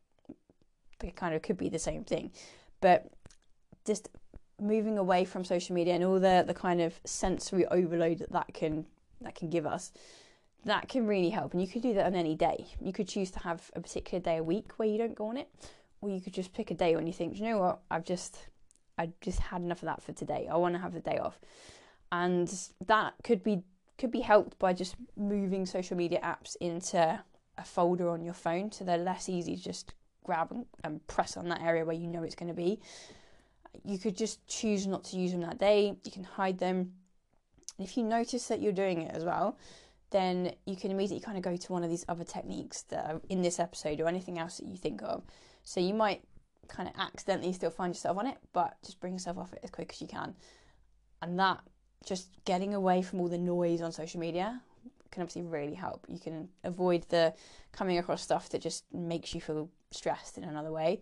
it 1.02 1.16
kind 1.16 1.34
of 1.34 1.42
could 1.42 1.56
be 1.56 1.68
the 1.68 1.78
same 1.78 2.04
thing, 2.04 2.30
but 2.80 3.10
just 3.84 4.08
moving 4.60 4.98
away 4.98 5.24
from 5.24 5.44
social 5.44 5.74
media 5.74 5.94
and 5.94 6.04
all 6.04 6.20
the 6.20 6.44
the 6.46 6.54
kind 6.54 6.80
of 6.80 7.00
sensory 7.04 7.66
overload 7.66 8.18
that 8.18 8.32
that 8.32 8.54
can 8.54 8.86
that 9.22 9.34
can 9.34 9.50
give 9.50 9.66
us, 9.66 9.92
that 10.64 10.88
can 10.88 11.06
really 11.06 11.30
help. 11.30 11.52
And 11.52 11.62
you 11.62 11.68
could 11.68 11.82
do 11.82 11.94
that 11.94 12.06
on 12.06 12.14
any 12.14 12.34
day. 12.34 12.66
You 12.80 12.92
could 12.92 13.08
choose 13.08 13.30
to 13.32 13.38
have 13.40 13.70
a 13.74 13.80
particular 13.80 14.22
day 14.22 14.36
a 14.36 14.42
week 14.42 14.72
where 14.76 14.88
you 14.88 14.98
don't 14.98 15.14
go 15.14 15.26
on 15.28 15.36
it, 15.36 15.48
or 16.02 16.10
you 16.10 16.20
could 16.20 16.34
just 16.34 16.52
pick 16.52 16.70
a 16.70 16.74
day 16.74 16.94
when 16.94 17.06
you 17.06 17.12
think, 17.12 17.38
you 17.38 17.44
know 17.44 17.58
what, 17.58 17.80
I've 17.90 18.04
just, 18.04 18.36
I 18.98 19.10
just 19.22 19.38
had 19.38 19.62
enough 19.62 19.82
of 19.82 19.86
that 19.86 20.02
for 20.02 20.12
today. 20.12 20.48
I 20.50 20.56
want 20.56 20.74
to 20.74 20.80
have 20.80 20.92
the 20.92 21.00
day 21.00 21.16
off, 21.18 21.40
and 22.10 22.52
that 22.86 23.14
could 23.24 23.42
be 23.42 23.62
could 23.98 24.10
be 24.10 24.20
helped 24.20 24.58
by 24.58 24.72
just 24.72 24.96
moving 25.16 25.64
social 25.64 25.96
media 25.96 26.18
apps 26.22 26.56
into 26.60 27.22
a 27.58 27.64
folder 27.64 28.08
on 28.08 28.22
your 28.22 28.34
phone, 28.34 28.72
so 28.72 28.84
they're 28.84 28.98
less 28.98 29.28
easy 29.28 29.56
to 29.56 29.62
just 29.62 29.94
grab 30.24 30.50
and, 30.50 30.66
and 30.84 31.06
press 31.06 31.36
on 31.36 31.48
that 31.48 31.62
area 31.62 31.84
where 31.84 31.96
you 31.96 32.08
know 32.08 32.22
it's 32.22 32.34
going 32.34 32.48
to 32.48 32.54
be. 32.54 32.80
You 33.84 33.98
could 33.98 34.16
just 34.16 34.46
choose 34.46 34.86
not 34.86 35.04
to 35.04 35.16
use 35.16 35.32
them 35.32 35.40
that 35.42 35.58
day. 35.58 35.94
You 36.04 36.10
can 36.10 36.24
hide 36.24 36.58
them 36.58 36.92
if 37.78 37.96
you 37.96 38.04
notice 38.04 38.48
that 38.48 38.60
you're 38.60 38.72
doing 38.72 39.02
it 39.02 39.14
as 39.14 39.24
well, 39.24 39.58
then 40.10 40.52
you 40.66 40.76
can 40.76 40.90
immediately 40.90 41.24
kind 41.24 41.36
of 41.36 41.42
go 41.42 41.56
to 41.56 41.72
one 41.72 41.82
of 41.82 41.90
these 41.90 42.04
other 42.08 42.24
techniques 42.24 42.82
that 42.82 43.10
are 43.10 43.20
in 43.28 43.42
this 43.42 43.58
episode 43.58 44.00
or 44.00 44.08
anything 44.08 44.38
else 44.38 44.58
that 44.58 44.66
you 44.66 44.76
think 44.76 45.02
of. 45.02 45.22
So 45.64 45.81
you 45.81 45.94
might 45.94 46.22
kind 46.68 46.88
of 46.88 46.94
accidentally 46.98 47.53
still 47.53 47.70
find 47.70 47.94
yourself 47.94 48.18
on 48.18 48.27
it, 48.27 48.38
but 48.53 48.77
just 48.85 49.01
bring 49.01 49.12
yourself 49.12 49.38
off 49.38 49.53
it 49.53 49.61
as 49.62 49.70
quick 49.70 49.90
as 49.92 50.01
you 50.01 50.07
can. 50.07 50.35
And 51.20 51.38
that 51.38 51.61
just 52.05 52.29
getting 52.44 52.75
away 52.75 53.03
from 53.03 53.20
all 53.20 53.29
the 53.29 53.38
noise 53.38 53.81
on 53.81 53.92
social 53.92 54.20
media 54.20 54.61
can 55.11 55.22
obviously 55.22 55.42
really 55.42 55.75
help. 55.75 56.05
You 56.09 56.18
can 56.18 56.48
avoid 56.64 57.05
the 57.09 57.35
coming 57.70 57.98
across 57.98 58.22
stuff 58.22 58.48
that 58.51 58.62
just 58.62 58.85
makes 58.92 59.35
you 59.35 59.40
feel 59.40 59.70
stressed 59.90 60.38
in 60.38 60.44
another 60.44 60.72
way. 60.72 61.01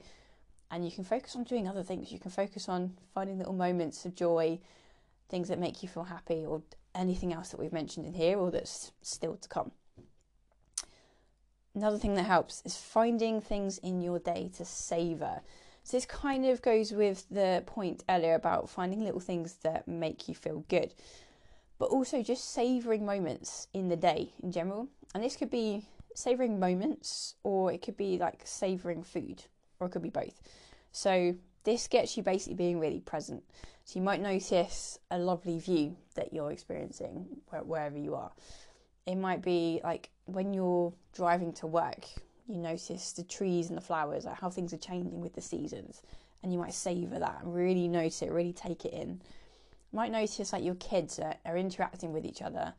And 0.71 0.85
you 0.85 0.93
can 0.93 1.05
focus 1.05 1.35
on 1.35 1.45
doing 1.45 1.67
other 1.67 1.83
things. 1.83 2.13
You 2.13 2.19
can 2.19 2.31
focus 2.31 2.69
on 2.69 2.97
finding 3.15 3.39
little 3.39 3.53
moments 3.53 4.05
of 4.05 4.15
joy, 4.15 4.61
things 5.29 5.49
that 5.49 5.59
make 5.59 5.83
you 5.83 5.89
feel 5.89 6.05
happy, 6.05 6.45
or 6.45 6.63
anything 6.95 7.33
else 7.33 7.51
that 7.51 7.61
we've 7.61 7.73
mentioned 7.73 8.07
in 8.07 8.15
here 8.15 8.39
or 8.39 8.51
that's 8.51 8.93
still 9.01 9.37
to 9.37 9.49
come. 9.49 9.73
Another 11.75 11.99
thing 11.99 12.15
that 12.15 12.25
helps 12.25 12.63
is 12.65 12.77
finding 12.77 13.41
things 13.41 13.79
in 13.79 14.01
your 14.01 14.19
day 14.19 14.51
to 14.57 14.65
savor. 14.65 15.41
So, 15.85 15.97
this 15.97 16.07
kind 16.07 16.45
of 16.47 16.63
goes 16.63 16.93
with 16.93 17.27
the 17.31 17.63
point 17.65 18.05
earlier 18.09 18.35
about 18.35 18.69
finding 18.69 19.05
little 19.05 19.21
things 19.21 19.55
that 19.63 19.87
make 19.87 20.29
you 20.29 20.35
feel 20.35 20.65
good, 20.69 20.95
but 21.79 21.87
also 21.87 22.23
just 22.23 22.53
savoring 22.53 23.07
moments 23.07 23.69
in 23.73 23.89
the 23.89 23.97
day 23.97 24.33
in 24.43 24.53
general. 24.53 24.89
And 25.15 25.23
this 25.23 25.37
could 25.37 25.51
be 25.51 25.85
savoring 26.15 26.59
moments, 26.59 27.37
or 27.45 27.73
it 27.73 27.83
could 27.83 27.97
be 27.97 28.19
like 28.19 28.41
savoring 28.45 29.03
food, 29.03 29.45
or 29.79 29.87
it 29.87 29.91
could 29.91 30.03
be 30.03 30.11
both. 30.11 30.43
So, 30.93 31.37
this 31.65 31.89
gets 31.89 32.17
you 32.17 32.23
basically 32.23 32.55
being 32.55 32.81
really 32.81 33.01
present. 33.01 33.45
So 33.85 33.99
you 33.99 34.05
might 34.05 34.21
notice 34.21 34.99
a 35.11 35.19
lovely 35.19 35.59
view 35.59 35.97
that 36.15 36.33
you're 36.33 36.53
experiencing 36.53 37.27
wherever 37.65 37.99
you 37.99 38.15
are. 38.15 38.33
It 39.07 39.17
might 39.17 39.43
be 39.43 39.81
like 39.83 40.11
when 40.27 40.55
you're 40.55 40.93
driving 41.15 41.53
to 41.55 41.67
work, 41.67 42.07
you 42.47 42.57
notice 42.57 43.13
the 43.13 43.23
trees 43.23 43.69
and 43.69 43.77
the 43.77 43.83
flowers, 43.83 44.25
like 44.25 44.41
how 44.41 44.51
things 44.51 44.73
are 44.73 44.79
changing 44.79 45.21
with 45.21 45.35
the 45.35 45.41
seasons, 45.41 46.03
and 46.43 46.53
you 46.53 46.59
might 46.59 46.75
savor 46.75 47.19
that 47.19 47.41
and 47.43 47.55
really 47.55 47.89
notice 47.89 48.23
it, 48.23 48.31
really 48.31 48.53
take 48.53 48.85
it 48.85 48.93
in. 48.93 49.21
You 49.93 49.97
might 49.97 50.13
notice 50.13 50.53
like 50.53 50.65
your 50.65 50.77
kids 50.77 51.19
are, 51.19 51.35
are 51.45 51.57
interacting 51.57 52.13
with 52.13 52.25
each 52.25 52.43
other, 52.43 52.75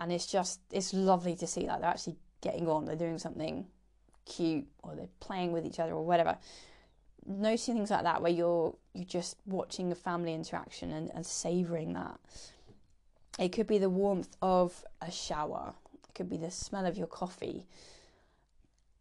and 0.00 0.12
it's 0.12 0.26
just 0.26 0.60
it's 0.70 0.94
lovely 0.94 1.36
to 1.36 1.46
see 1.46 1.66
that 1.66 1.80
they're 1.80 1.90
actually 1.90 2.16
getting 2.40 2.68
on, 2.68 2.84
they're 2.84 2.96
doing 2.96 3.18
something 3.18 3.66
cute, 4.24 4.66
or 4.82 4.94
they're 4.94 5.08
playing 5.20 5.52
with 5.52 5.66
each 5.66 5.80
other, 5.80 5.92
or 5.92 6.04
whatever 6.04 6.38
noticing 7.28 7.74
things 7.74 7.90
like 7.90 8.04
that 8.04 8.22
where 8.22 8.32
you're 8.32 8.74
you're 8.94 9.04
just 9.04 9.36
watching 9.46 9.92
a 9.92 9.94
family 9.94 10.34
interaction 10.34 10.90
and, 10.90 11.10
and 11.14 11.24
savoring 11.24 11.92
that. 11.92 12.18
It 13.38 13.50
could 13.50 13.66
be 13.66 13.78
the 13.78 13.90
warmth 13.90 14.36
of 14.42 14.84
a 15.00 15.10
shower. 15.10 15.74
It 15.94 16.14
could 16.14 16.28
be 16.28 16.36
the 16.36 16.50
smell 16.50 16.86
of 16.86 16.98
your 16.98 17.06
coffee. 17.06 17.66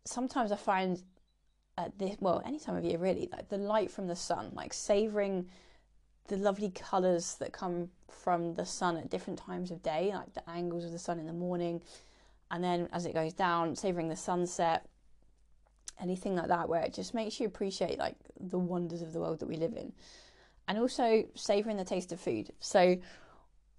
Sometimes 0.05 0.51
I 0.51 0.55
find 0.55 1.01
at 1.77 1.97
this 1.97 2.17
well, 2.19 2.41
any 2.45 2.59
time 2.59 2.75
of 2.75 2.83
year 2.83 2.97
really, 2.97 3.29
like 3.31 3.49
the 3.49 3.57
light 3.57 3.91
from 3.91 4.07
the 4.07 4.15
sun, 4.15 4.51
like 4.53 4.73
savoring 4.73 5.47
the 6.27 6.37
lovely 6.37 6.69
colours 6.71 7.35
that 7.35 7.51
come 7.53 7.89
from 8.09 8.53
the 8.55 8.65
sun 8.65 8.97
at 8.97 9.09
different 9.09 9.39
times 9.39 9.71
of 9.71 9.81
day, 9.83 10.11
like 10.13 10.33
the 10.33 10.49
angles 10.49 10.85
of 10.85 10.91
the 10.91 10.99
sun 10.99 11.19
in 11.19 11.25
the 11.25 11.33
morning, 11.33 11.81
and 12.51 12.63
then 12.63 12.89
as 12.91 13.05
it 13.05 13.13
goes 13.13 13.33
down, 13.33 13.75
savoring 13.75 14.09
the 14.09 14.15
sunset, 14.15 14.87
anything 15.99 16.35
like 16.35 16.47
that, 16.47 16.67
where 16.67 16.81
it 16.81 16.93
just 16.93 17.13
makes 17.13 17.39
you 17.39 17.47
appreciate 17.47 17.97
like 17.97 18.15
the 18.39 18.59
wonders 18.59 19.01
of 19.01 19.13
the 19.13 19.19
world 19.19 19.39
that 19.39 19.47
we 19.47 19.55
live 19.55 19.73
in, 19.73 19.93
and 20.67 20.77
also 20.77 21.23
savoring 21.35 21.77
the 21.77 21.85
taste 21.85 22.11
of 22.11 22.19
food. 22.19 22.51
So, 22.59 22.97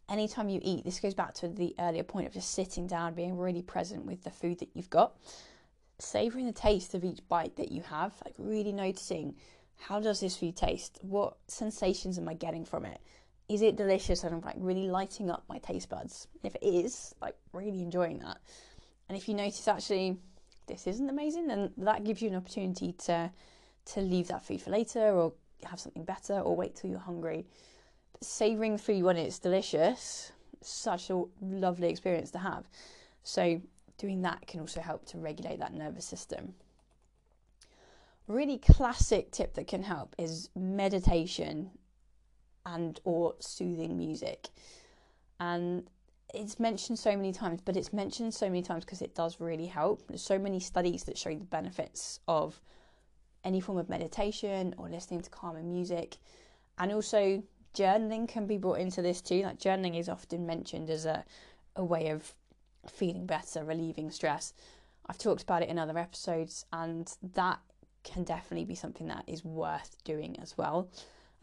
anytime 0.08 0.48
you 0.48 0.60
eat, 0.62 0.84
this 0.84 1.00
goes 1.00 1.14
back 1.14 1.34
to 1.34 1.48
the 1.48 1.74
earlier 1.78 2.02
point 2.02 2.26
of 2.26 2.32
just 2.32 2.52
sitting 2.52 2.86
down, 2.86 3.14
being 3.14 3.36
really 3.36 3.62
present 3.62 4.06
with 4.06 4.24
the 4.24 4.30
food 4.30 4.58
that 4.60 4.70
you've 4.74 4.90
got, 4.90 5.16
savoring 5.98 6.46
the 6.46 6.52
taste 6.52 6.94
of 6.94 7.04
each 7.04 7.20
bite 7.28 7.56
that 7.56 7.72
you 7.72 7.82
have, 7.82 8.14
like 8.24 8.34
really 8.38 8.72
noticing 8.72 9.34
how 9.78 10.00
does 10.00 10.20
this 10.20 10.36
food 10.36 10.56
taste? 10.56 10.98
What 11.02 11.36
sensations 11.46 12.18
am 12.18 12.28
I 12.28 12.34
getting 12.34 12.64
from 12.64 12.84
it? 12.84 13.00
Is 13.48 13.62
it 13.62 13.76
delicious 13.76 14.24
and 14.24 14.34
I'm 14.34 14.40
like 14.40 14.56
really 14.58 14.88
lighting 14.88 15.30
up 15.30 15.44
my 15.48 15.58
taste 15.58 15.88
buds? 15.88 16.26
If 16.42 16.54
it 16.56 16.62
is, 16.62 17.14
like 17.22 17.36
really 17.52 17.82
enjoying 17.82 18.18
that. 18.18 18.38
And 19.08 19.16
if 19.16 19.28
you 19.28 19.34
notice 19.34 19.66
actually 19.68 20.18
this 20.66 20.86
isn't 20.86 21.08
amazing, 21.08 21.46
then 21.46 21.72
that 21.78 22.04
gives 22.04 22.20
you 22.20 22.28
an 22.28 22.36
opportunity 22.36 22.92
to 23.04 23.30
to 23.94 24.00
leave 24.02 24.28
that 24.28 24.44
food 24.44 24.60
for 24.60 24.70
later 24.70 25.00
or 25.00 25.32
have 25.64 25.80
something 25.80 26.04
better 26.04 26.40
or 26.40 26.54
wait 26.54 26.74
till 26.74 26.90
you're 26.90 26.98
hungry. 26.98 27.46
Savoring 28.20 28.78
food 28.78 29.04
when 29.04 29.16
it's 29.16 29.38
delicious, 29.38 30.32
such 30.60 31.10
a 31.10 31.22
lovely 31.40 31.88
experience 31.88 32.30
to 32.32 32.38
have. 32.38 32.68
So 33.22 33.60
doing 33.96 34.22
that 34.22 34.46
can 34.46 34.60
also 34.60 34.80
help 34.80 35.04
to 35.06 35.18
regulate 35.18 35.58
that 35.58 35.74
nervous 35.74 36.04
system. 36.04 36.54
Really 38.26 38.58
classic 38.58 39.30
tip 39.30 39.54
that 39.54 39.66
can 39.66 39.82
help 39.82 40.14
is 40.18 40.50
meditation 40.54 41.70
and 42.66 43.00
or 43.04 43.34
soothing 43.40 43.96
music. 43.96 44.48
And 45.40 45.88
it's 46.34 46.60
mentioned 46.60 46.98
so 46.98 47.16
many 47.16 47.32
times 47.32 47.60
but 47.64 47.76
it's 47.76 47.92
mentioned 47.92 48.34
so 48.34 48.46
many 48.46 48.62
times 48.62 48.84
because 48.84 49.00
it 49.02 49.14
does 49.14 49.40
really 49.40 49.66
help. 49.66 50.06
There's 50.08 50.22
so 50.22 50.38
many 50.38 50.60
studies 50.60 51.04
that 51.04 51.16
show 51.16 51.30
the 51.30 51.44
benefits 51.44 52.20
of 52.28 52.60
any 53.44 53.60
form 53.60 53.78
of 53.78 53.88
meditation 53.88 54.74
or 54.76 54.88
listening 54.88 55.22
to 55.22 55.30
calming 55.30 55.70
music. 55.70 56.18
And 56.78 56.92
also 56.92 57.42
journaling 57.78 58.28
can 58.28 58.46
be 58.46 58.58
brought 58.58 58.78
into 58.78 59.02
this 59.02 59.20
too 59.20 59.42
like 59.42 59.58
journaling 59.58 59.98
is 59.98 60.08
often 60.08 60.46
mentioned 60.46 60.90
as 60.90 61.04
a, 61.04 61.24
a 61.76 61.84
way 61.84 62.08
of 62.08 62.34
feeling 62.86 63.26
better 63.26 63.64
relieving 63.64 64.10
stress 64.10 64.52
i've 65.06 65.18
talked 65.18 65.42
about 65.42 65.62
it 65.62 65.68
in 65.68 65.78
other 65.78 65.98
episodes 65.98 66.64
and 66.72 67.16
that 67.34 67.60
can 68.04 68.24
definitely 68.24 68.64
be 68.64 68.74
something 68.74 69.08
that 69.08 69.24
is 69.26 69.44
worth 69.44 69.96
doing 70.04 70.36
as 70.40 70.56
well. 70.56 70.88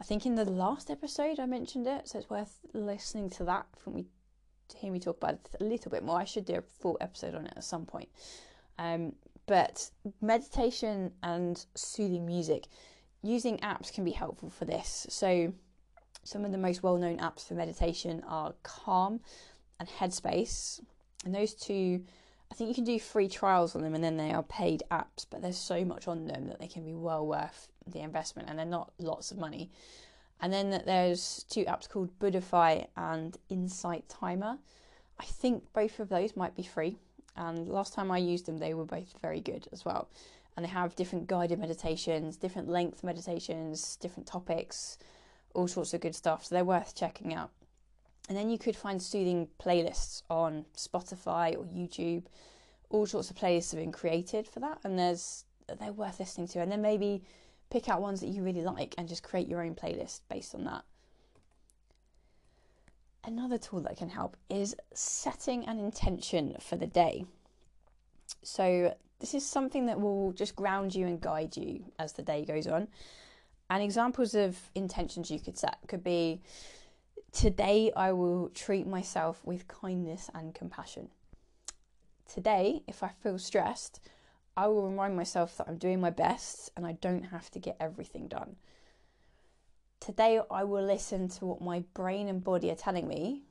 I 0.00 0.04
think 0.04 0.26
in 0.26 0.34
the 0.34 0.44
last 0.44 0.90
episode 0.90 1.40
I 1.40 1.46
mentioned 1.46 1.86
it, 1.86 2.08
so 2.08 2.18
it's 2.18 2.30
worth 2.30 2.60
listening 2.74 3.30
to 3.30 3.44
that 3.44 3.66
from 3.76 3.94
me 3.94 4.06
to 4.68 4.76
hear 4.76 4.90
me 4.90 4.98
talk 4.98 5.18
about 5.18 5.34
it 5.34 5.48
a 5.60 5.64
little 5.64 5.90
bit 5.90 6.02
more. 6.02 6.18
I 6.18 6.24
should 6.24 6.44
do 6.44 6.56
a 6.56 6.62
full 6.62 6.98
episode 7.00 7.34
on 7.34 7.46
it 7.46 7.54
at 7.56 7.64
some 7.64 7.86
point. 7.86 8.08
Um, 8.78 9.12
but 9.46 9.90
meditation 10.20 11.12
and 11.22 11.64
soothing 11.76 12.26
music, 12.26 12.66
using 13.22 13.58
apps 13.58 13.92
can 13.92 14.04
be 14.04 14.10
helpful 14.10 14.50
for 14.50 14.64
this. 14.64 15.06
So 15.08 15.52
some 16.26 16.44
of 16.44 16.52
the 16.52 16.58
most 16.58 16.82
well-known 16.82 17.18
apps 17.18 17.46
for 17.46 17.54
meditation 17.54 18.22
are 18.26 18.54
Calm 18.62 19.20
and 19.78 19.88
Headspace, 19.88 20.80
and 21.24 21.34
those 21.34 21.54
two 21.54 22.02
I 22.50 22.54
think 22.54 22.68
you 22.68 22.74
can 22.74 22.84
do 22.84 22.98
free 22.98 23.28
trials 23.28 23.74
on 23.74 23.82
them 23.82 23.94
and 23.94 24.04
then 24.04 24.16
they 24.16 24.32
are 24.32 24.42
paid 24.42 24.82
apps, 24.90 25.26
but 25.28 25.42
there's 25.42 25.58
so 25.58 25.84
much 25.84 26.06
on 26.06 26.26
them 26.26 26.46
that 26.48 26.60
they 26.60 26.68
can 26.68 26.84
be 26.84 26.94
well 26.94 27.26
worth 27.26 27.68
the 27.86 28.00
investment 28.00 28.48
and 28.48 28.58
they're 28.58 28.66
not 28.66 28.92
lots 28.98 29.30
of 29.30 29.38
money. 29.38 29.70
And 30.40 30.52
then 30.52 30.82
there's 30.84 31.44
two 31.48 31.64
apps 31.64 31.88
called 31.88 32.16
Buddhify 32.18 32.86
and 32.96 33.36
Insight 33.48 34.08
Timer. 34.08 34.58
I 35.18 35.24
think 35.24 35.64
both 35.72 35.98
of 35.98 36.08
those 36.08 36.36
might 36.36 36.54
be 36.54 36.62
free. 36.62 36.98
And 37.36 37.68
last 37.68 37.94
time 37.94 38.10
I 38.10 38.18
used 38.18 38.46
them, 38.46 38.58
they 38.58 38.74
were 38.74 38.84
both 38.84 39.14
very 39.20 39.40
good 39.40 39.66
as 39.72 39.84
well. 39.84 40.08
And 40.56 40.64
they 40.64 40.70
have 40.70 40.94
different 40.94 41.26
guided 41.26 41.58
meditations, 41.58 42.36
different 42.36 42.68
length 42.68 43.02
meditations, 43.02 43.96
different 43.96 44.26
topics, 44.26 44.98
all 45.56 45.66
sorts 45.66 45.94
of 45.94 46.00
good 46.00 46.14
stuff. 46.14 46.44
So 46.44 46.54
they're 46.54 46.64
worth 46.64 46.94
checking 46.94 47.34
out. 47.34 47.50
And 48.28 48.36
then 48.36 48.50
you 48.50 48.58
could 48.58 48.76
find 48.76 49.00
soothing 49.00 49.48
playlists 49.58 50.22
on 50.28 50.66
Spotify 50.76 51.56
or 51.56 51.64
YouTube. 51.64 52.24
All 52.90 53.06
sorts 53.06 53.30
of 53.30 53.36
playlists 53.36 53.70
have 53.72 53.80
been 53.80 53.92
created 53.92 54.46
for 54.46 54.60
that, 54.60 54.78
and 54.84 54.98
there's 54.98 55.44
they're 55.80 55.92
worth 55.92 56.20
listening 56.20 56.48
to. 56.48 56.60
And 56.60 56.70
then 56.70 56.82
maybe 56.82 57.22
pick 57.70 57.88
out 57.88 58.00
ones 58.00 58.20
that 58.20 58.28
you 58.28 58.42
really 58.42 58.62
like 58.62 58.94
and 58.98 59.08
just 59.08 59.22
create 59.22 59.48
your 59.48 59.62
own 59.62 59.74
playlist 59.74 60.20
based 60.28 60.54
on 60.54 60.64
that. 60.64 60.84
Another 63.24 63.58
tool 63.58 63.80
that 63.80 63.96
can 63.96 64.08
help 64.08 64.36
is 64.48 64.76
setting 64.94 65.66
an 65.66 65.80
intention 65.80 66.56
for 66.60 66.76
the 66.76 66.86
day. 66.86 67.24
So, 68.42 68.94
this 69.18 69.34
is 69.34 69.44
something 69.44 69.86
that 69.86 70.00
will 70.00 70.32
just 70.32 70.54
ground 70.54 70.94
you 70.94 71.06
and 71.06 71.20
guide 71.20 71.56
you 71.56 71.84
as 71.98 72.12
the 72.12 72.22
day 72.22 72.44
goes 72.44 72.66
on. 72.66 72.86
And 73.68 73.82
examples 73.82 74.34
of 74.34 74.56
intentions 74.74 75.30
you 75.30 75.40
could 75.40 75.58
set 75.58 75.78
could 75.88 76.04
be 76.04 76.40
Today, 77.36 77.92
I 77.94 78.12
will 78.12 78.48
treat 78.54 78.86
myself 78.86 79.44
with 79.44 79.68
kindness 79.68 80.30
and 80.32 80.54
compassion. 80.54 81.10
Today, 82.26 82.82
if 82.88 83.02
I 83.02 83.08
feel 83.08 83.38
stressed, 83.38 84.00
I 84.56 84.68
will 84.68 84.88
remind 84.88 85.16
myself 85.16 85.58
that 85.58 85.68
I'm 85.68 85.76
doing 85.76 86.00
my 86.00 86.08
best 86.08 86.70
and 86.78 86.86
I 86.86 86.92
don't 86.92 87.24
have 87.24 87.50
to 87.50 87.58
get 87.58 87.76
everything 87.78 88.26
done. 88.26 88.56
Today, 90.00 90.40
I 90.50 90.64
will 90.64 90.82
listen 90.82 91.28
to 91.28 91.44
what 91.44 91.60
my 91.60 91.80
brain 91.92 92.28
and 92.28 92.42
body 92.42 92.70
are 92.70 92.74
telling 92.74 93.06
me. 93.06 93.42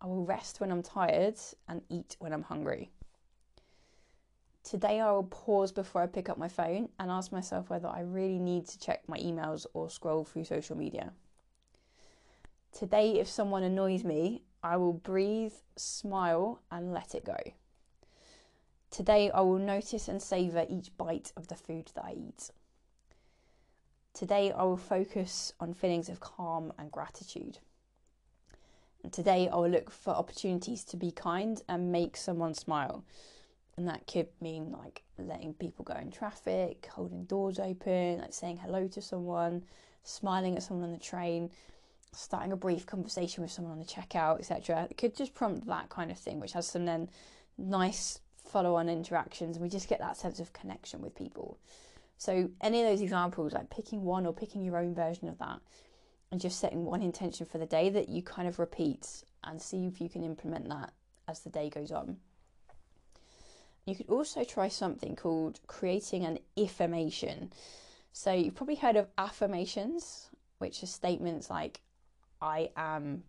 I 0.00 0.08
will 0.08 0.24
rest 0.24 0.60
when 0.60 0.72
I'm 0.72 0.82
tired 0.82 1.36
and 1.68 1.82
eat 1.88 2.16
when 2.18 2.32
I'm 2.32 2.42
hungry. 2.42 2.90
Today, 4.64 5.00
I 5.00 5.10
will 5.12 5.24
pause 5.24 5.72
before 5.72 6.02
I 6.02 6.06
pick 6.06 6.28
up 6.28 6.36
my 6.36 6.48
phone 6.48 6.90
and 6.98 7.10
ask 7.10 7.32
myself 7.32 7.70
whether 7.70 7.88
I 7.88 8.00
really 8.00 8.38
need 8.38 8.66
to 8.68 8.78
check 8.78 9.08
my 9.08 9.18
emails 9.18 9.66
or 9.72 9.88
scroll 9.88 10.24
through 10.24 10.44
social 10.44 10.76
media. 10.76 11.12
Today, 12.72 13.18
if 13.18 13.28
someone 13.28 13.62
annoys 13.62 14.04
me, 14.04 14.42
I 14.62 14.76
will 14.76 14.92
breathe, 14.92 15.54
smile, 15.76 16.60
and 16.70 16.92
let 16.92 17.14
it 17.14 17.24
go. 17.24 17.38
Today, 18.90 19.30
I 19.30 19.40
will 19.40 19.58
notice 19.58 20.08
and 20.08 20.20
savour 20.20 20.66
each 20.68 20.96
bite 20.96 21.32
of 21.36 21.48
the 21.48 21.54
food 21.54 21.90
that 21.94 22.04
I 22.04 22.12
eat. 22.12 22.50
Today, 24.12 24.50
I 24.50 24.64
will 24.64 24.76
focus 24.76 25.52
on 25.60 25.74
feelings 25.74 26.08
of 26.08 26.20
calm 26.20 26.72
and 26.78 26.90
gratitude. 26.90 27.58
And 29.02 29.12
today, 29.12 29.48
I 29.48 29.56
will 29.56 29.68
look 29.68 29.90
for 29.90 30.10
opportunities 30.10 30.84
to 30.84 30.96
be 30.96 31.10
kind 31.10 31.62
and 31.68 31.92
make 31.92 32.16
someone 32.16 32.54
smile. 32.54 33.04
And 33.78 33.86
that 33.86 34.08
could 34.08 34.26
mean 34.40 34.72
like 34.72 35.04
letting 35.18 35.54
people 35.54 35.84
go 35.84 35.94
in 35.94 36.10
traffic, 36.10 36.88
holding 36.92 37.26
doors 37.26 37.60
open, 37.60 38.18
like 38.18 38.32
saying 38.32 38.56
hello 38.56 38.88
to 38.88 39.00
someone, 39.00 39.62
smiling 40.02 40.56
at 40.56 40.64
someone 40.64 40.86
on 40.86 40.92
the 40.92 40.98
train, 40.98 41.48
starting 42.12 42.50
a 42.50 42.56
brief 42.56 42.86
conversation 42.86 43.40
with 43.40 43.52
someone 43.52 43.72
on 43.72 43.78
the 43.78 43.84
checkout, 43.84 44.40
etc. 44.40 44.88
It 44.90 44.98
could 44.98 45.14
just 45.14 45.32
prompt 45.32 45.68
that 45.68 45.90
kind 45.90 46.10
of 46.10 46.18
thing, 46.18 46.40
which 46.40 46.54
has 46.54 46.66
some 46.66 46.86
then 46.86 47.08
nice 47.56 48.18
follow 48.44 48.74
on 48.74 48.88
interactions, 48.88 49.56
and 49.56 49.62
we 49.62 49.70
just 49.70 49.88
get 49.88 50.00
that 50.00 50.16
sense 50.16 50.40
of 50.40 50.52
connection 50.52 51.00
with 51.00 51.14
people. 51.14 51.56
So, 52.16 52.50
any 52.60 52.82
of 52.82 52.88
those 52.88 53.00
examples, 53.00 53.52
like 53.52 53.70
picking 53.70 54.02
one 54.02 54.26
or 54.26 54.32
picking 54.32 54.64
your 54.64 54.76
own 54.76 54.92
version 54.92 55.28
of 55.28 55.38
that, 55.38 55.60
and 56.32 56.40
just 56.40 56.58
setting 56.58 56.84
one 56.84 57.00
intention 57.00 57.46
for 57.46 57.58
the 57.58 57.66
day 57.66 57.90
that 57.90 58.08
you 58.08 58.22
kind 58.22 58.48
of 58.48 58.58
repeat 58.58 59.22
and 59.44 59.62
see 59.62 59.86
if 59.86 60.00
you 60.00 60.08
can 60.08 60.24
implement 60.24 60.68
that 60.68 60.92
as 61.28 61.38
the 61.40 61.50
day 61.50 61.70
goes 61.70 61.92
on. 61.92 62.16
You 63.88 63.94
could 63.94 64.10
also 64.10 64.44
try 64.44 64.68
something 64.68 65.16
called 65.16 65.60
creating 65.66 66.26
an 66.26 66.40
affirmation. 66.62 67.50
So, 68.12 68.32
you've 68.32 68.54
probably 68.54 68.74
heard 68.74 68.96
of 68.96 69.06
affirmations, 69.16 70.28
which 70.58 70.82
are 70.82 70.86
statements 70.86 71.48
like, 71.48 71.80
I 72.42 72.68
am 72.76 73.22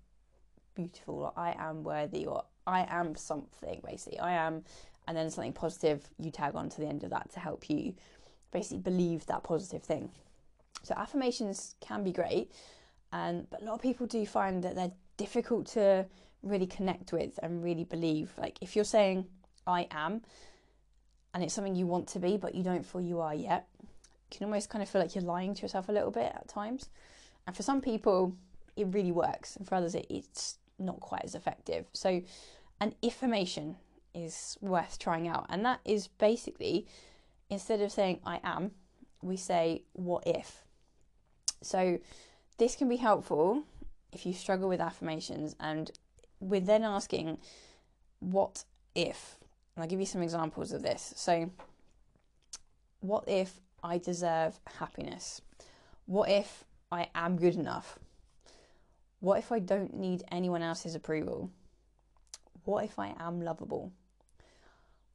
beautiful 0.76 1.20
or 1.20 1.34
I 1.38 1.56
am 1.58 1.84
worthy 1.84 2.26
or 2.26 2.44
I 2.68 2.86
am 2.90 3.16
something 3.16 3.82
basically. 3.86 4.20
I 4.20 4.34
am 4.34 4.64
and 5.08 5.18
then 5.18 5.32
something 5.32 5.54
positive 5.54 6.08
you 6.20 6.30
tag 6.30 6.56
on 6.56 6.70
to 6.70 6.82
the 6.82 6.88
end 6.88 7.04
of 7.04 7.10
that 7.12 7.32
to 7.32 7.40
help 7.40 7.70
you 7.70 7.96
basically 8.52 8.80
believe 8.80 9.26
that 9.28 9.44
positive 9.44 9.82
thing. 9.82 10.12
So 10.84 10.94
affirmations 10.96 11.76
can 11.80 12.04
be 12.04 12.12
great, 12.12 12.52
and 13.12 13.50
but 13.50 13.62
a 13.62 13.66
lot 13.66 13.76
of 13.76 13.82
people 13.82 14.08
do 14.08 14.26
find 14.26 14.64
that 14.64 14.76
they're 14.76 14.92
difficult 15.16 15.68
to 15.68 16.06
really 16.44 16.68
connect 16.68 17.12
with 17.14 17.40
and 17.42 17.64
really 17.64 17.86
believe. 17.86 18.32
Like 18.38 18.58
if 18.62 18.76
you're 18.76 18.86
saying 18.86 19.26
I 19.70 19.88
am 19.92 20.22
and 21.34 21.44
it's 21.44 21.54
something 21.54 21.76
you 21.76 21.88
want 21.88 22.08
to 22.10 22.20
be 22.20 22.38
but 22.38 22.56
you 22.56 22.64
don't 22.64 22.86
feel 22.86 23.02
you 23.02 23.22
are 23.22 23.36
yet, 23.36 23.68
you 23.80 24.38
can 24.38 24.46
almost 24.46 24.70
kind 24.70 24.82
of 24.82 24.90
feel 24.90 25.02
like 25.02 25.16
you're 25.16 25.24
lying 25.24 25.54
to 25.56 25.62
yourself 25.62 25.90
a 25.90 25.92
little 25.92 26.12
bit 26.12 26.32
at 26.36 26.48
times. 26.48 26.90
And 27.48 27.56
for 27.56 27.64
some 27.64 27.82
people, 27.82 28.36
it 28.76 28.88
really 28.92 29.12
works, 29.12 29.56
and 29.56 29.68
for 29.68 29.76
others, 29.76 29.96
it, 29.96 30.06
it's 30.10 30.58
not 30.78 31.00
quite 31.00 31.24
as 31.24 31.36
effective. 31.36 31.86
So, 31.94 32.22
an 32.80 32.94
affirmation 33.04 33.76
is 34.14 34.58
worth 34.62 35.00
trying 35.00 35.28
out, 35.28 35.48
and 35.50 35.66
that 35.66 35.80
is 35.84 36.08
basically 36.08 36.88
instead 37.50 37.82
of 37.82 37.92
saying 37.92 38.20
I 38.26 38.40
am, 38.44 38.72
we 39.22 39.36
say 39.36 39.84
what 39.94 40.24
if. 40.28 40.64
So, 41.62 42.00
this 42.58 42.76
can 42.76 42.88
be 42.88 42.98
helpful 42.98 43.64
if 44.12 44.26
you 44.26 44.34
struggle 44.34 44.70
with 44.70 44.80
affirmations, 44.80 45.56
and 45.60 45.92
we're 46.40 46.62
then 46.62 46.84
asking 46.84 47.40
what 48.20 48.64
if. 48.94 49.39
And 49.80 49.86
I'll 49.86 49.90
give 49.90 50.02
you 50.02 50.06
some 50.06 50.22
examples 50.22 50.74
of 50.74 50.82
this. 50.82 51.14
So, 51.16 51.50
what 53.00 53.24
if 53.30 53.62
I 53.82 53.98
deserve 53.98 54.60
happiness? 54.78 55.42
What 56.06 56.30
if 56.30 56.66
I 56.92 57.08
am 57.16 57.38
good 57.38 57.56
enough? 57.56 57.98
What 59.22 59.40
if 59.40 59.54
I 59.54 59.60
don't 59.60 59.94
need 59.94 60.26
anyone 60.34 60.64
else's 60.64 60.96
approval? 60.96 61.50
What 62.66 62.84
if 62.84 63.00
I 63.00 63.16
am 63.22 63.40
lovable? 63.40 63.94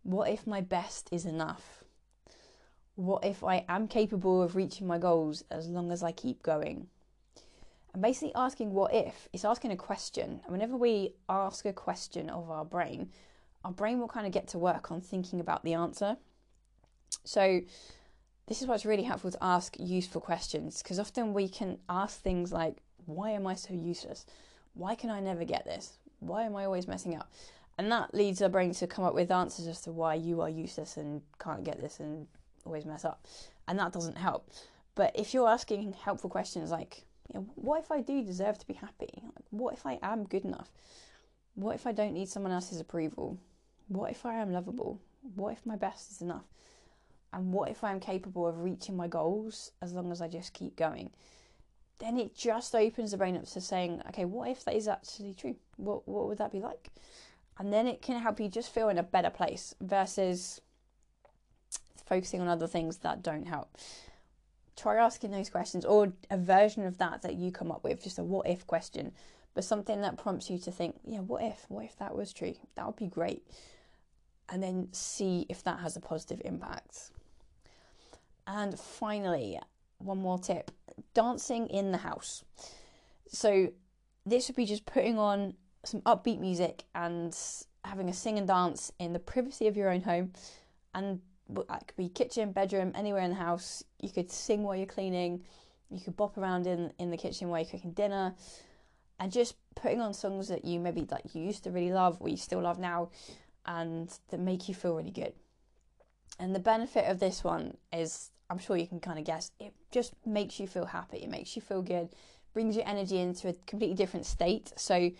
What 0.02 0.30
if 0.30 0.46
my 0.46 0.62
best 0.62 1.10
is 1.12 1.26
enough? 1.26 1.84
What 2.94 3.22
if 3.22 3.44
I 3.44 3.66
am 3.68 3.86
capable 3.86 4.42
of 4.42 4.56
reaching 4.56 4.86
my 4.86 4.96
goals 4.96 5.44
as 5.50 5.68
long 5.68 5.92
as 5.92 6.02
I 6.02 6.10
keep 6.10 6.42
going? 6.42 6.86
And 7.92 8.00
basically, 8.00 8.34
asking 8.34 8.72
what 8.72 8.94
if 8.94 9.28
is 9.34 9.44
asking 9.44 9.72
a 9.72 9.76
question. 9.76 10.40
And 10.42 10.52
whenever 10.52 10.78
we 10.78 11.16
ask 11.28 11.66
a 11.66 11.72
question 11.74 12.30
of 12.30 12.50
our 12.50 12.64
brain, 12.64 13.10
our 13.64 13.72
brain 13.72 13.98
will 13.98 14.08
kind 14.08 14.26
of 14.26 14.32
get 14.32 14.48
to 14.48 14.58
work 14.58 14.90
on 14.92 15.00
thinking 15.00 15.40
about 15.40 15.64
the 15.64 15.74
answer. 15.74 16.16
So, 17.24 17.62
this 18.46 18.60
is 18.60 18.68
what's 18.68 18.84
really 18.84 19.04
helpful 19.04 19.30
to 19.30 19.42
ask 19.42 19.76
useful 19.78 20.20
questions 20.20 20.82
because 20.82 20.98
often 20.98 21.32
we 21.32 21.48
can 21.48 21.78
ask 21.88 22.20
things 22.20 22.52
like, 22.52 22.76
why 23.06 23.30
am 23.30 23.46
I 23.46 23.54
so 23.54 23.72
useless? 23.72 24.26
Why 24.74 24.94
can 24.94 25.08
I 25.08 25.20
never 25.20 25.44
get 25.44 25.64
this? 25.64 25.98
Why 26.20 26.42
am 26.42 26.54
I 26.54 26.66
always 26.66 26.86
messing 26.86 27.16
up? 27.16 27.32
And 27.78 27.90
that 27.90 28.14
leads 28.14 28.42
our 28.42 28.48
brain 28.48 28.72
to 28.74 28.86
come 28.86 29.04
up 29.04 29.14
with 29.14 29.30
answers 29.30 29.66
as 29.66 29.80
to 29.82 29.92
why 29.92 30.14
you 30.14 30.40
are 30.42 30.50
useless 30.50 30.96
and 30.96 31.22
can't 31.42 31.64
get 31.64 31.80
this 31.80 32.00
and 32.00 32.26
always 32.64 32.84
mess 32.84 33.04
up. 33.04 33.26
And 33.66 33.78
that 33.78 33.92
doesn't 33.92 34.18
help. 34.18 34.50
But 34.94 35.12
if 35.14 35.34
you're 35.34 35.48
asking 35.48 35.94
helpful 35.94 36.30
questions 36.30 36.70
like, 36.70 37.04
you 37.32 37.40
know, 37.40 37.46
what 37.54 37.80
if 37.80 37.90
I 37.90 38.00
do 38.00 38.22
deserve 38.22 38.58
to 38.58 38.66
be 38.66 38.74
happy? 38.74 39.22
What 39.50 39.74
if 39.74 39.86
I 39.86 39.98
am 40.02 40.24
good 40.24 40.44
enough? 40.44 40.70
What 41.54 41.74
if 41.74 41.86
I 41.86 41.92
don't 41.92 42.12
need 42.12 42.28
someone 42.28 42.52
else's 42.52 42.80
approval? 42.80 43.38
What 43.88 44.10
if 44.10 44.24
I 44.26 44.34
am 44.34 44.52
lovable? 44.52 45.00
What 45.34 45.52
if 45.52 45.64
my 45.66 45.76
best 45.76 46.10
is 46.10 46.20
enough? 46.20 46.44
And 47.32 47.52
what 47.52 47.70
if 47.70 47.82
I 47.82 47.90
am 47.90 48.00
capable 48.00 48.46
of 48.46 48.62
reaching 48.62 48.96
my 48.96 49.08
goals 49.08 49.72
as 49.82 49.92
long 49.92 50.12
as 50.12 50.20
I 50.20 50.28
just 50.28 50.52
keep 50.52 50.76
going? 50.76 51.10
then 51.98 52.18
it 52.18 52.34
just 52.34 52.74
opens 52.74 53.12
the 53.12 53.16
brain 53.16 53.36
up 53.36 53.46
to 53.46 53.60
saying, 53.60 54.02
okay, 54.08 54.24
what 54.24 54.48
if 54.48 54.64
that 54.64 54.74
is 54.74 54.88
actually 54.88 55.34
true? 55.34 55.56
What 55.76 56.06
what 56.08 56.26
would 56.26 56.38
that 56.38 56.52
be 56.52 56.60
like? 56.60 56.88
And 57.58 57.72
then 57.72 57.86
it 57.86 58.02
can 58.02 58.20
help 58.20 58.40
you 58.40 58.48
just 58.48 58.74
feel 58.74 58.88
in 58.88 58.98
a 58.98 59.02
better 59.02 59.30
place 59.30 59.74
versus 59.80 60.60
focusing 62.04 62.40
on 62.40 62.48
other 62.48 62.66
things 62.66 62.98
that 62.98 63.22
don't 63.22 63.46
help. 63.46 63.76
Try 64.76 64.96
asking 64.96 65.30
those 65.30 65.50
questions 65.50 65.84
or 65.84 66.12
a 66.30 66.36
version 66.36 66.84
of 66.84 66.98
that 66.98 67.22
that 67.22 67.36
you 67.36 67.52
come 67.52 67.70
up 67.70 67.84
with, 67.84 68.02
just 68.02 68.18
a 68.18 68.24
what 68.24 68.48
if 68.48 68.66
question, 68.66 69.12
but 69.54 69.62
something 69.62 70.00
that 70.00 70.18
prompts 70.18 70.50
you 70.50 70.58
to 70.58 70.72
think, 70.72 70.96
yeah, 71.06 71.20
what 71.20 71.44
if? 71.44 71.64
What 71.68 71.84
if 71.84 71.96
that 71.98 72.16
was 72.16 72.32
true? 72.32 72.54
That 72.74 72.86
would 72.86 72.96
be 72.96 73.06
great. 73.06 73.46
And 74.48 74.62
then 74.62 74.88
see 74.92 75.46
if 75.48 75.62
that 75.64 75.80
has 75.80 75.96
a 75.96 76.00
positive 76.00 76.42
impact. 76.44 77.10
And 78.46 78.78
finally, 78.78 79.58
one 79.98 80.18
more 80.18 80.38
tip 80.38 80.70
dancing 81.14 81.66
in 81.68 81.92
the 81.92 81.98
house. 81.98 82.44
So, 83.28 83.72
this 84.26 84.48
would 84.48 84.56
be 84.56 84.66
just 84.66 84.86
putting 84.86 85.18
on 85.18 85.54
some 85.84 86.00
upbeat 86.02 86.40
music 86.40 86.84
and 86.94 87.36
having 87.84 88.08
a 88.08 88.12
sing 88.12 88.38
and 88.38 88.46
dance 88.46 88.92
in 88.98 89.12
the 89.12 89.18
privacy 89.18 89.66
of 89.66 89.76
your 89.76 89.90
own 89.90 90.00
home. 90.02 90.32
And 90.94 91.20
that 91.48 91.88
could 91.88 91.96
be 91.96 92.08
kitchen, 92.08 92.52
bedroom, 92.52 92.92
anywhere 92.94 93.22
in 93.22 93.30
the 93.30 93.36
house. 93.36 93.84
You 94.00 94.10
could 94.10 94.30
sing 94.30 94.62
while 94.62 94.76
you're 94.76 94.86
cleaning. 94.86 95.44
You 95.90 96.00
could 96.00 96.16
bop 96.16 96.38
around 96.38 96.66
in, 96.66 96.92
in 96.98 97.10
the 97.10 97.16
kitchen 97.16 97.48
while 97.48 97.60
you're 97.60 97.70
cooking 97.70 97.92
dinner. 97.92 98.34
And 99.20 99.30
just 99.30 99.56
putting 99.74 100.00
on 100.00 100.14
songs 100.14 100.48
that 100.48 100.64
you 100.64 100.80
maybe 100.80 101.06
like 101.10 101.34
you 101.34 101.42
used 101.42 101.64
to 101.64 101.70
really 101.70 101.92
love 101.92 102.16
or 102.20 102.28
you 102.28 102.36
still 102.36 102.62
love 102.62 102.78
now 102.78 103.10
and 103.66 104.18
that 104.28 104.40
make 104.40 104.68
you 104.68 104.74
feel 104.74 104.96
really 104.96 105.10
good. 105.10 105.32
And 106.38 106.54
the 106.54 106.60
benefit 106.60 107.08
of 107.08 107.20
this 107.20 107.44
one 107.44 107.76
is 107.92 108.30
I'm 108.50 108.58
sure 108.58 108.76
you 108.76 108.86
can 108.86 109.00
kind 109.00 109.18
of 109.18 109.24
guess, 109.24 109.50
it 109.58 109.72
just 109.90 110.14
makes 110.26 110.60
you 110.60 110.66
feel 110.66 110.86
happy. 110.86 111.18
It 111.18 111.30
makes 111.30 111.56
you 111.56 111.62
feel 111.62 111.82
good, 111.82 112.10
brings 112.52 112.76
your 112.76 112.86
energy 112.86 113.18
into 113.18 113.48
a 113.48 113.54
completely 113.66 113.96
different 113.96 114.26
state. 114.26 114.72
So 114.76 115.10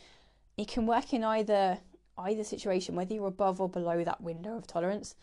it 0.57 0.69
can 0.69 0.87
work 0.87 1.13
in 1.13 1.25
either 1.25 1.79
either 2.17 2.45
situation, 2.45 2.95
whether 2.95 3.13
you're 3.13 3.27
above 3.27 3.61
or 3.61 3.69
below 3.69 4.05
that 4.05 4.21
window 4.21 4.57
of 4.57 4.67
tolerance. 4.67 5.17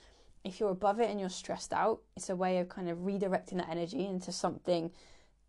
If 0.44 0.60
you're 0.60 0.72
above 0.72 1.00
it 1.00 1.10
and 1.10 1.20
you're 1.20 1.30
stressed 1.30 1.72
out, 1.72 2.02
it's 2.18 2.30
a 2.30 2.36
way 2.36 2.58
of 2.58 2.68
kind 2.68 2.90
of 2.90 3.00
redirecting 3.00 3.58
that 3.58 3.70
energy 3.70 4.06
into 4.06 4.32
something 4.32 4.92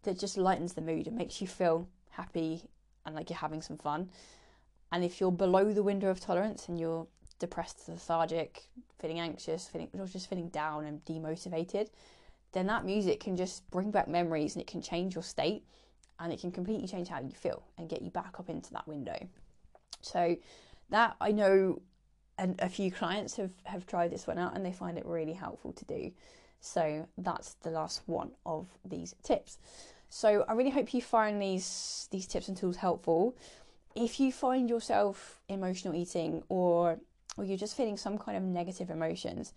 that 0.05 0.19
just 0.19 0.37
lightens 0.37 0.75
the 0.75 0.83
mood 0.83 1.07
and 1.07 1.17
makes 1.17 1.41
you 1.41 1.49
feel 1.49 1.89
happy 2.11 2.63
and 3.05 3.15
like 3.15 3.31
you're 3.31 3.39
having 3.39 3.63
some 3.63 3.79
fun. 3.79 4.11
And 4.93 5.03
if 5.03 5.21
you're 5.21 5.33
below 5.33 5.73
the 5.73 5.83
window 5.83 6.11
of 6.11 6.21
tolerance 6.21 6.69
and 6.69 6.79
you're 6.79 7.07
depressed, 7.43 7.89
lethargic, 7.89 8.63
feeling 8.99 9.21
anxious, 9.21 9.69
feeling 9.69 9.89
or 9.99 10.07
just 10.07 10.31
feeling 10.31 10.49
down 10.49 10.87
and 10.87 11.05
demotivated, 11.05 11.89
then 12.53 12.67
that 12.69 12.85
music 12.85 13.21
can 13.21 13.37
just 13.37 13.69
bring 13.71 13.91
back 13.91 14.09
memories 14.09 14.55
and 14.55 14.63
it 14.63 14.69
can 14.69 14.81
change 14.81 15.15
your 15.15 15.25
state 15.25 15.65
and 16.21 16.33
it 16.33 16.41
can 16.41 16.53
completely 16.53 16.87
change 16.87 17.09
how 17.09 17.21
you 17.21 17.33
feel 17.33 17.63
and 17.77 17.89
get 17.89 18.01
you 18.01 18.11
back 18.11 18.39
up 18.39 18.49
into 18.49 18.73
that 18.73 18.87
window. 18.87 19.19
So 20.01 20.37
that 20.91 21.17
I 21.21 21.33
know 21.33 21.83
and 22.39 22.59
a 22.61 22.69
few 22.69 22.91
clients 22.91 23.37
have, 23.37 23.51
have 23.65 23.87
tried 23.87 24.11
this 24.11 24.27
one 24.27 24.39
out 24.39 24.55
and 24.55 24.65
they 24.65 24.73
find 24.73 24.97
it 24.97 25.05
really 25.05 25.33
helpful 25.33 25.73
to 25.73 25.85
do. 25.85 26.13
So 26.61 27.09
that's 27.19 27.55
the 27.63 27.71
last 27.71 28.03
one 28.07 28.31
of 28.47 28.67
these 28.85 29.15
tips. 29.23 29.59
So 30.09 30.45
I 30.49 30.53
really 30.53 30.71
hope 30.71 30.95
you 30.95 31.03
find 31.03 31.43
these 31.43 32.09
these 32.11 32.27
tips 32.27 32.49
and 32.49 32.57
tools 32.57 32.77
helpful. 32.77 33.35
If 33.95 34.21
you 34.21 34.31
find 34.31 34.69
yourself 34.71 35.41
emotional 35.49 35.95
eating 35.95 36.43
or 36.49 36.99
or 37.37 37.45
you're 37.45 37.57
just 37.57 37.77
feeling 37.77 37.97
some 37.97 38.19
kind 38.19 38.37
of 38.37 38.43
negative 38.43 38.91
emotions, 38.91 39.53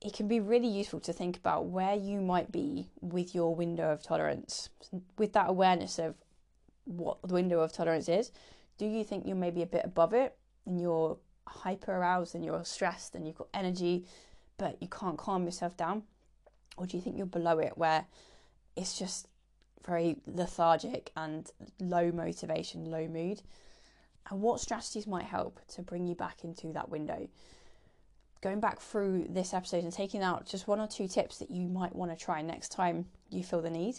it 0.00 0.12
can 0.12 0.28
be 0.28 0.40
really 0.40 0.68
useful 0.68 1.00
to 1.00 1.12
think 1.12 1.36
about 1.36 1.66
where 1.66 1.94
you 1.94 2.20
might 2.20 2.52
be 2.52 2.88
with 3.00 3.34
your 3.34 3.54
window 3.54 3.90
of 3.90 4.02
tolerance. 4.02 4.68
With 5.18 5.32
that 5.32 5.48
awareness 5.48 5.98
of 5.98 6.14
what 6.84 7.18
the 7.22 7.34
window 7.34 7.60
of 7.60 7.72
tolerance 7.72 8.08
is, 8.08 8.30
do 8.78 8.86
you 8.86 9.04
think 9.04 9.26
you're 9.26 9.36
maybe 9.36 9.62
a 9.62 9.66
bit 9.66 9.84
above 9.84 10.12
it 10.12 10.36
and 10.66 10.80
you're 10.80 11.16
hyper 11.48 11.92
aroused 11.92 12.34
and 12.34 12.44
you're 12.44 12.64
stressed 12.64 13.14
and 13.14 13.26
you've 13.26 13.38
got 13.38 13.48
energy, 13.54 14.06
but 14.58 14.76
you 14.80 14.88
can't 14.88 15.18
calm 15.18 15.44
yourself 15.44 15.76
down? 15.76 16.02
Or 16.76 16.86
do 16.86 16.96
you 16.96 17.02
think 17.02 17.16
you're 17.16 17.26
below 17.26 17.58
it 17.58 17.76
where 17.76 18.06
it's 18.76 18.98
just 18.98 19.28
very 19.86 20.18
lethargic 20.26 21.10
and 21.16 21.50
low 21.80 22.12
motivation, 22.12 22.90
low 22.90 23.08
mood? 23.08 23.40
And 24.30 24.40
what 24.40 24.60
strategies 24.60 25.06
might 25.06 25.24
help 25.24 25.60
to 25.74 25.82
bring 25.82 26.06
you 26.06 26.14
back 26.14 26.44
into 26.44 26.72
that 26.72 26.88
window? 26.88 27.28
going 28.46 28.60
back 28.60 28.78
through 28.78 29.26
this 29.28 29.52
episode 29.54 29.82
and 29.82 29.92
taking 29.92 30.22
out 30.22 30.46
just 30.46 30.68
one 30.68 30.78
or 30.78 30.86
two 30.86 31.08
tips 31.08 31.38
that 31.38 31.50
you 31.50 31.66
might 31.66 31.94
want 31.94 32.16
to 32.16 32.24
try 32.24 32.42
next 32.42 32.68
time 32.70 33.06
you 33.28 33.42
feel 33.42 33.60
the 33.60 33.70
need, 33.70 33.96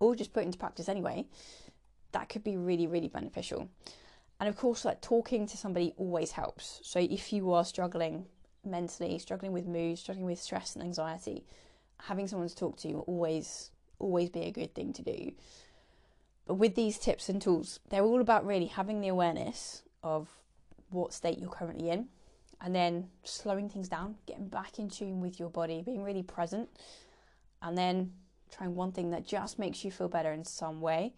or 0.00 0.16
just 0.16 0.32
put 0.32 0.44
into 0.44 0.58
practice 0.58 0.88
anyway, 0.88 1.24
that 2.10 2.28
could 2.28 2.42
be 2.42 2.56
really, 2.56 2.86
really 2.86 3.08
beneficial. 3.08 3.68
And 4.40 4.48
of 4.48 4.56
course, 4.56 4.84
like 4.84 5.00
talking 5.00 5.46
to 5.46 5.56
somebody 5.56 5.94
always 5.96 6.32
helps. 6.32 6.80
So 6.82 6.98
if 6.98 7.32
you 7.32 7.52
are 7.52 7.64
struggling 7.64 8.26
mentally, 8.64 9.18
struggling 9.20 9.52
with 9.52 9.66
mood, 9.66 9.98
struggling 9.98 10.26
with 10.26 10.40
stress 10.40 10.74
and 10.74 10.82
anxiety, 10.82 11.44
having 12.00 12.26
someone 12.26 12.48
to 12.48 12.56
talk 12.56 12.76
to 12.78 12.88
will 12.88 13.00
always, 13.02 13.70
always 14.00 14.30
be 14.30 14.40
a 14.40 14.50
good 14.50 14.74
thing 14.74 14.92
to 14.94 15.02
do. 15.02 15.30
But 16.46 16.54
with 16.54 16.74
these 16.74 16.98
tips 16.98 17.28
and 17.28 17.40
tools, 17.40 17.80
they're 17.88 18.04
all 18.04 18.20
about 18.20 18.46
really 18.46 18.66
having 18.66 19.00
the 19.00 19.08
awareness 19.08 19.82
of 20.02 20.28
what 20.90 21.12
state 21.12 21.38
you're 21.38 21.50
currently 21.50 21.90
in 21.90 22.08
and 22.60 22.74
then 22.74 23.08
slowing 23.24 23.68
things 23.68 23.88
down, 23.88 24.16
getting 24.26 24.48
back 24.48 24.78
in 24.78 24.88
tune 24.88 25.20
with 25.20 25.40
your 25.40 25.50
body, 25.50 25.82
being 25.84 26.02
really 26.02 26.22
present, 26.22 26.68
and 27.60 27.76
then 27.76 28.12
trying 28.50 28.74
one 28.74 28.92
thing 28.92 29.10
that 29.10 29.26
just 29.26 29.58
makes 29.58 29.84
you 29.84 29.90
feel 29.90 30.08
better 30.08 30.32
in 30.32 30.44
some 30.44 30.80
way 30.80 31.14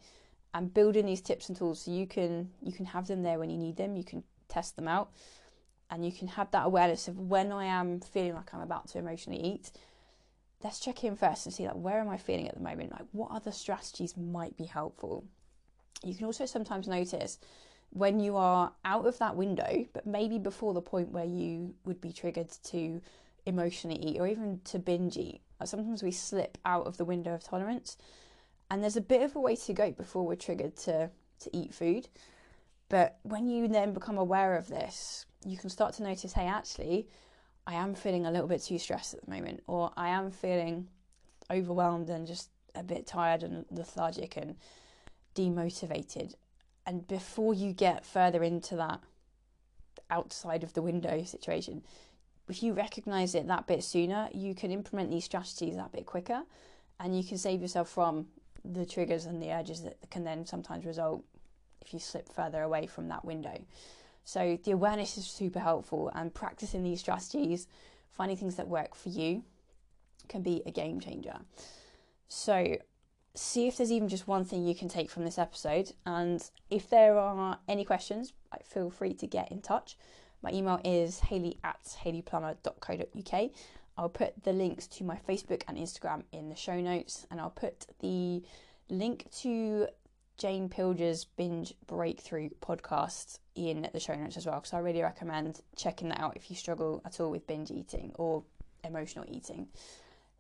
and 0.55 0.73
building 0.73 1.05
these 1.05 1.21
tips 1.21 1.49
and 1.49 1.59
tools 1.59 1.81
so 1.81 1.91
you 1.91 2.07
can 2.07 2.49
you 2.63 2.73
can 2.73 2.87
have 2.87 3.09
them 3.09 3.23
there 3.23 3.39
when 3.39 3.51
you 3.51 3.59
need 3.59 3.77
them 3.77 3.97
you 3.97 4.05
can 4.05 4.23
test 4.49 4.77
them 4.77 4.87
out 4.87 5.11
and 5.91 6.05
you 6.05 6.13
can 6.13 6.29
have 6.29 6.51
that 6.53 6.65
awareness 6.65 7.09
of 7.09 7.19
when 7.19 7.53
I 7.53 7.67
am 7.67 8.01
feeling 8.01 8.35
like 8.35 8.55
I'm 8.55 8.61
about 8.61 8.89
to 8.91 8.99
emotionally 8.99 9.41
eat 9.41 9.73
let's 10.65 10.81
check 10.81 11.05
in 11.05 11.15
first 11.15 11.45
and 11.45 11.55
see 11.55 11.67
like 11.67 11.77
where 11.77 12.01
am 12.01 12.09
I 12.09 12.17
feeling 12.17 12.49
at 12.49 12.55
the 12.55 12.63
moment? 12.63 12.91
Like 12.91 13.07
what 13.13 13.31
other 13.31 13.53
strategies 13.53 14.17
might 14.17 14.57
be 14.57 14.65
helpful? 14.65 15.25
You 16.03 16.15
can 16.15 16.25
also 16.25 16.47
sometimes 16.47 16.89
notice 16.89 17.39
when 17.91 18.19
you 18.19 18.37
are 18.37 18.73
out 18.85 19.07
of 19.07 19.19
that 19.19 19.37
window, 19.37 19.87
but 19.93 20.07
maybe 20.07 20.39
before 20.39 20.75
the 20.75 20.81
point 20.81 21.13
where 21.13 21.25
you 21.25 21.75
would 21.85 22.01
be 22.01 22.13
triggered 22.13 22.51
to 22.65 23.01
emotionally 23.47 23.99
eat 23.99 24.19
or 24.19 24.27
even 24.27 24.61
to 24.65 24.79
binge 24.79 25.17
eat, 25.17 25.43
sometimes 25.65 26.03
we 26.03 26.11
slip 26.11 26.59
out 26.65 26.87
of 26.87 26.97
the 26.97 27.05
window 27.05 27.35
of 27.35 27.45
tolerance, 27.45 27.97
and 28.71 28.83
there's 28.83 28.97
a 28.97 29.01
bit 29.01 29.23
of 29.23 29.37
a 29.37 29.41
way 29.41 29.55
to 29.55 29.73
go 29.73 29.93
before 29.93 30.27
we're 30.27 30.35
triggered 30.35 30.77
to, 30.77 31.11
to 31.39 31.57
eat 31.57 31.73
food. 31.73 32.09
But 32.89 33.19
when 33.23 33.47
you 33.47 33.69
then 33.69 33.93
become 33.93 34.19
aware 34.19 34.57
of 34.57 34.69
this, 34.69 35.27
you 35.45 35.57
can 35.57 35.71
start 35.71 35.95
to 35.95 36.03
notice 36.03 36.33
hey, 36.33 36.47
actually, 36.47 37.09
I 37.67 37.75
am 37.75 37.95
feeling 37.95 38.27
a 38.27 38.31
little 38.31 38.49
bit 38.49 38.63
too 38.63 38.79
stressed 38.79 39.15
at 39.15 39.25
the 39.25 39.31
moment, 39.31 39.63
or 39.67 39.91
I 39.97 40.09
am 40.09 40.31
feeling 40.31 40.89
overwhelmed 41.51 42.11
and 42.11 42.27
just 42.27 42.51
a 42.75 42.83
bit 42.83 43.07
tired 43.07 43.43
and 43.43 43.65
lethargic 43.71 44.37
and 44.37 44.57
demotivated. 45.35 46.35
And 46.87 47.07
before 47.07 47.55
you 47.55 47.73
get 47.73 48.05
further 48.05 48.43
into 48.43 48.77
that 48.77 49.01
outside 50.11 50.63
of 50.63 50.75
the 50.75 50.83
window 50.83 51.25
situation, 51.25 51.83
if 52.49 52.63
you 52.63 52.75
recognize 52.75 53.35
it 53.35 53.47
that 53.47 53.67
bit 53.67 53.83
sooner, 53.83 54.29
you 54.33 54.55
can 54.55 54.71
implement 54.71 55.11
these 55.11 55.25
strategies 55.25 55.77
that 55.77 55.93
bit 55.93 56.05
quicker 56.05 56.43
and 57.01 57.17
you 57.17 57.25
can 57.25 57.39
save 57.39 57.63
yourself 57.63 57.89
from 57.89 58.27
the 58.65 58.85
triggers 58.85 59.25
and 59.25 59.43
the 59.43 59.51
urges 59.51 59.83
that 59.83 59.97
can 60.11 60.25
then 60.25 60.45
sometimes 60.45 60.85
result 60.85 61.25
if 61.81 61.93
you 61.93 61.99
slip 61.99 62.29
further 62.33 62.63
away 62.63 62.87
from 62.87 63.09
that 63.09 63.25
window. 63.25 63.59
So, 64.25 64.59
the 64.65 64.71
awareness 64.71 65.19
is 65.19 65.27
super 65.27 65.61
helpful, 65.61 66.11
and 66.15 66.33
practicing 66.33 66.83
these 66.83 67.01
strategies, 67.01 67.67
finding 68.11 68.37
things 68.37 68.57
that 68.57 68.69
work 68.69 68.95
for 68.95 69.11
you, 69.11 69.45
can 70.29 70.43
be 70.43 70.63
a 70.65 70.71
game 70.71 70.99
changer. 70.99 71.41
So, 72.29 72.79
see 73.35 73.67
if 73.67 73.77
there's 73.77 73.93
even 73.93 74.09
just 74.09 74.27
one 74.27 74.45
thing 74.45 74.67
you 74.67 74.75
can 74.75 74.89
take 74.89 75.11
from 75.11 75.25
this 75.25 75.39
episode. 75.39 75.93
And 76.07 76.43
if 76.71 76.89
there 76.89 77.19
are 77.19 77.59
any 77.69 77.85
questions, 77.85 78.33
feel 78.65 78.91
free 78.91 79.15
to 79.15 79.27
get 79.27 79.51
in 79.51 79.61
touch. 79.61 79.97
My 80.43 80.53
email 80.53 80.81
is 80.85 81.21
haley 81.21 81.59
at 81.65 81.83
haleyplummer.co.uk. 82.05 83.51
I'll 83.97 84.09
put 84.09 84.43
the 84.43 84.53
links 84.53 84.87
to 84.89 85.05
my 85.05 85.19
Facebook 85.29 85.63
and 85.69 85.79
Instagram 85.79 86.25
in 86.33 86.49
the 86.49 86.57
show 86.57 86.81
notes, 86.81 87.27
and 87.31 87.41
I'll 87.41 87.51
put 87.51 87.87
the 88.01 88.43
link 88.89 89.31
to 89.41 89.89
Jane 90.37 90.69
Pilger's 90.69 91.25
Binge 91.25 91.75
Breakthrough 91.87 92.51
podcast 92.61 93.39
in 93.55 93.89
the 93.93 94.01
show 94.01 94.15
notes 94.15 94.37
as 94.37 94.47
well, 94.47 94.57
because 94.57 94.73
I 94.73 94.79
really 94.79 95.03
recommend 95.03 95.61
checking 95.77 96.09
that 96.09 96.21
out 96.21 96.37
if 96.37 96.51
you 96.51 96.57
struggle 96.57 97.03
at 97.05 97.21
all 97.21 97.31
with 97.31 97.47
binge 97.47 97.71
eating 97.71 98.13
or 98.17 98.43
emotional 98.83 99.25
eating. 99.29 99.69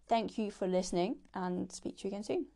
Thank 0.08 0.36
you 0.36 0.50
for 0.50 0.66
listening, 0.66 1.16
and 1.34 1.70
speak 1.72 1.96
to 1.98 2.08
you 2.08 2.10
again 2.10 2.24
soon. 2.24 2.46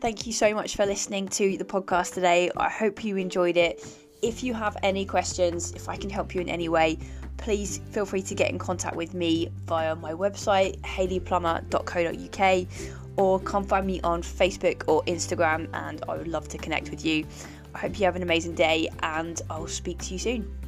Thank 0.00 0.26
you 0.26 0.32
so 0.32 0.54
much 0.54 0.76
for 0.76 0.86
listening 0.86 1.26
to 1.28 1.56
the 1.58 1.64
podcast 1.64 2.14
today. 2.14 2.50
I 2.56 2.68
hope 2.70 3.02
you 3.02 3.16
enjoyed 3.16 3.56
it. 3.56 3.84
If 4.22 4.44
you 4.44 4.54
have 4.54 4.76
any 4.82 5.04
questions, 5.04 5.72
if 5.72 5.88
I 5.88 5.96
can 5.96 6.10
help 6.10 6.34
you 6.34 6.40
in 6.40 6.48
any 6.48 6.68
way, 6.68 6.98
please 7.38 7.80
feel 7.90 8.06
free 8.06 8.22
to 8.22 8.34
get 8.34 8.50
in 8.50 8.58
contact 8.58 8.94
with 8.94 9.14
me 9.14 9.50
via 9.64 9.96
my 9.96 10.12
website, 10.12 10.80
haleyplummer.co.uk, 10.82 12.66
or 13.16 13.40
come 13.40 13.64
find 13.64 13.86
me 13.86 14.00
on 14.02 14.22
Facebook 14.22 14.82
or 14.86 15.02
Instagram, 15.04 15.68
and 15.74 16.02
I 16.08 16.16
would 16.16 16.28
love 16.28 16.48
to 16.48 16.58
connect 16.58 16.90
with 16.90 17.04
you. 17.04 17.26
I 17.74 17.78
hope 17.78 17.98
you 17.98 18.04
have 18.04 18.16
an 18.16 18.22
amazing 18.22 18.54
day, 18.54 18.88
and 19.02 19.40
I'll 19.50 19.66
speak 19.66 19.98
to 19.98 20.12
you 20.12 20.18
soon. 20.18 20.65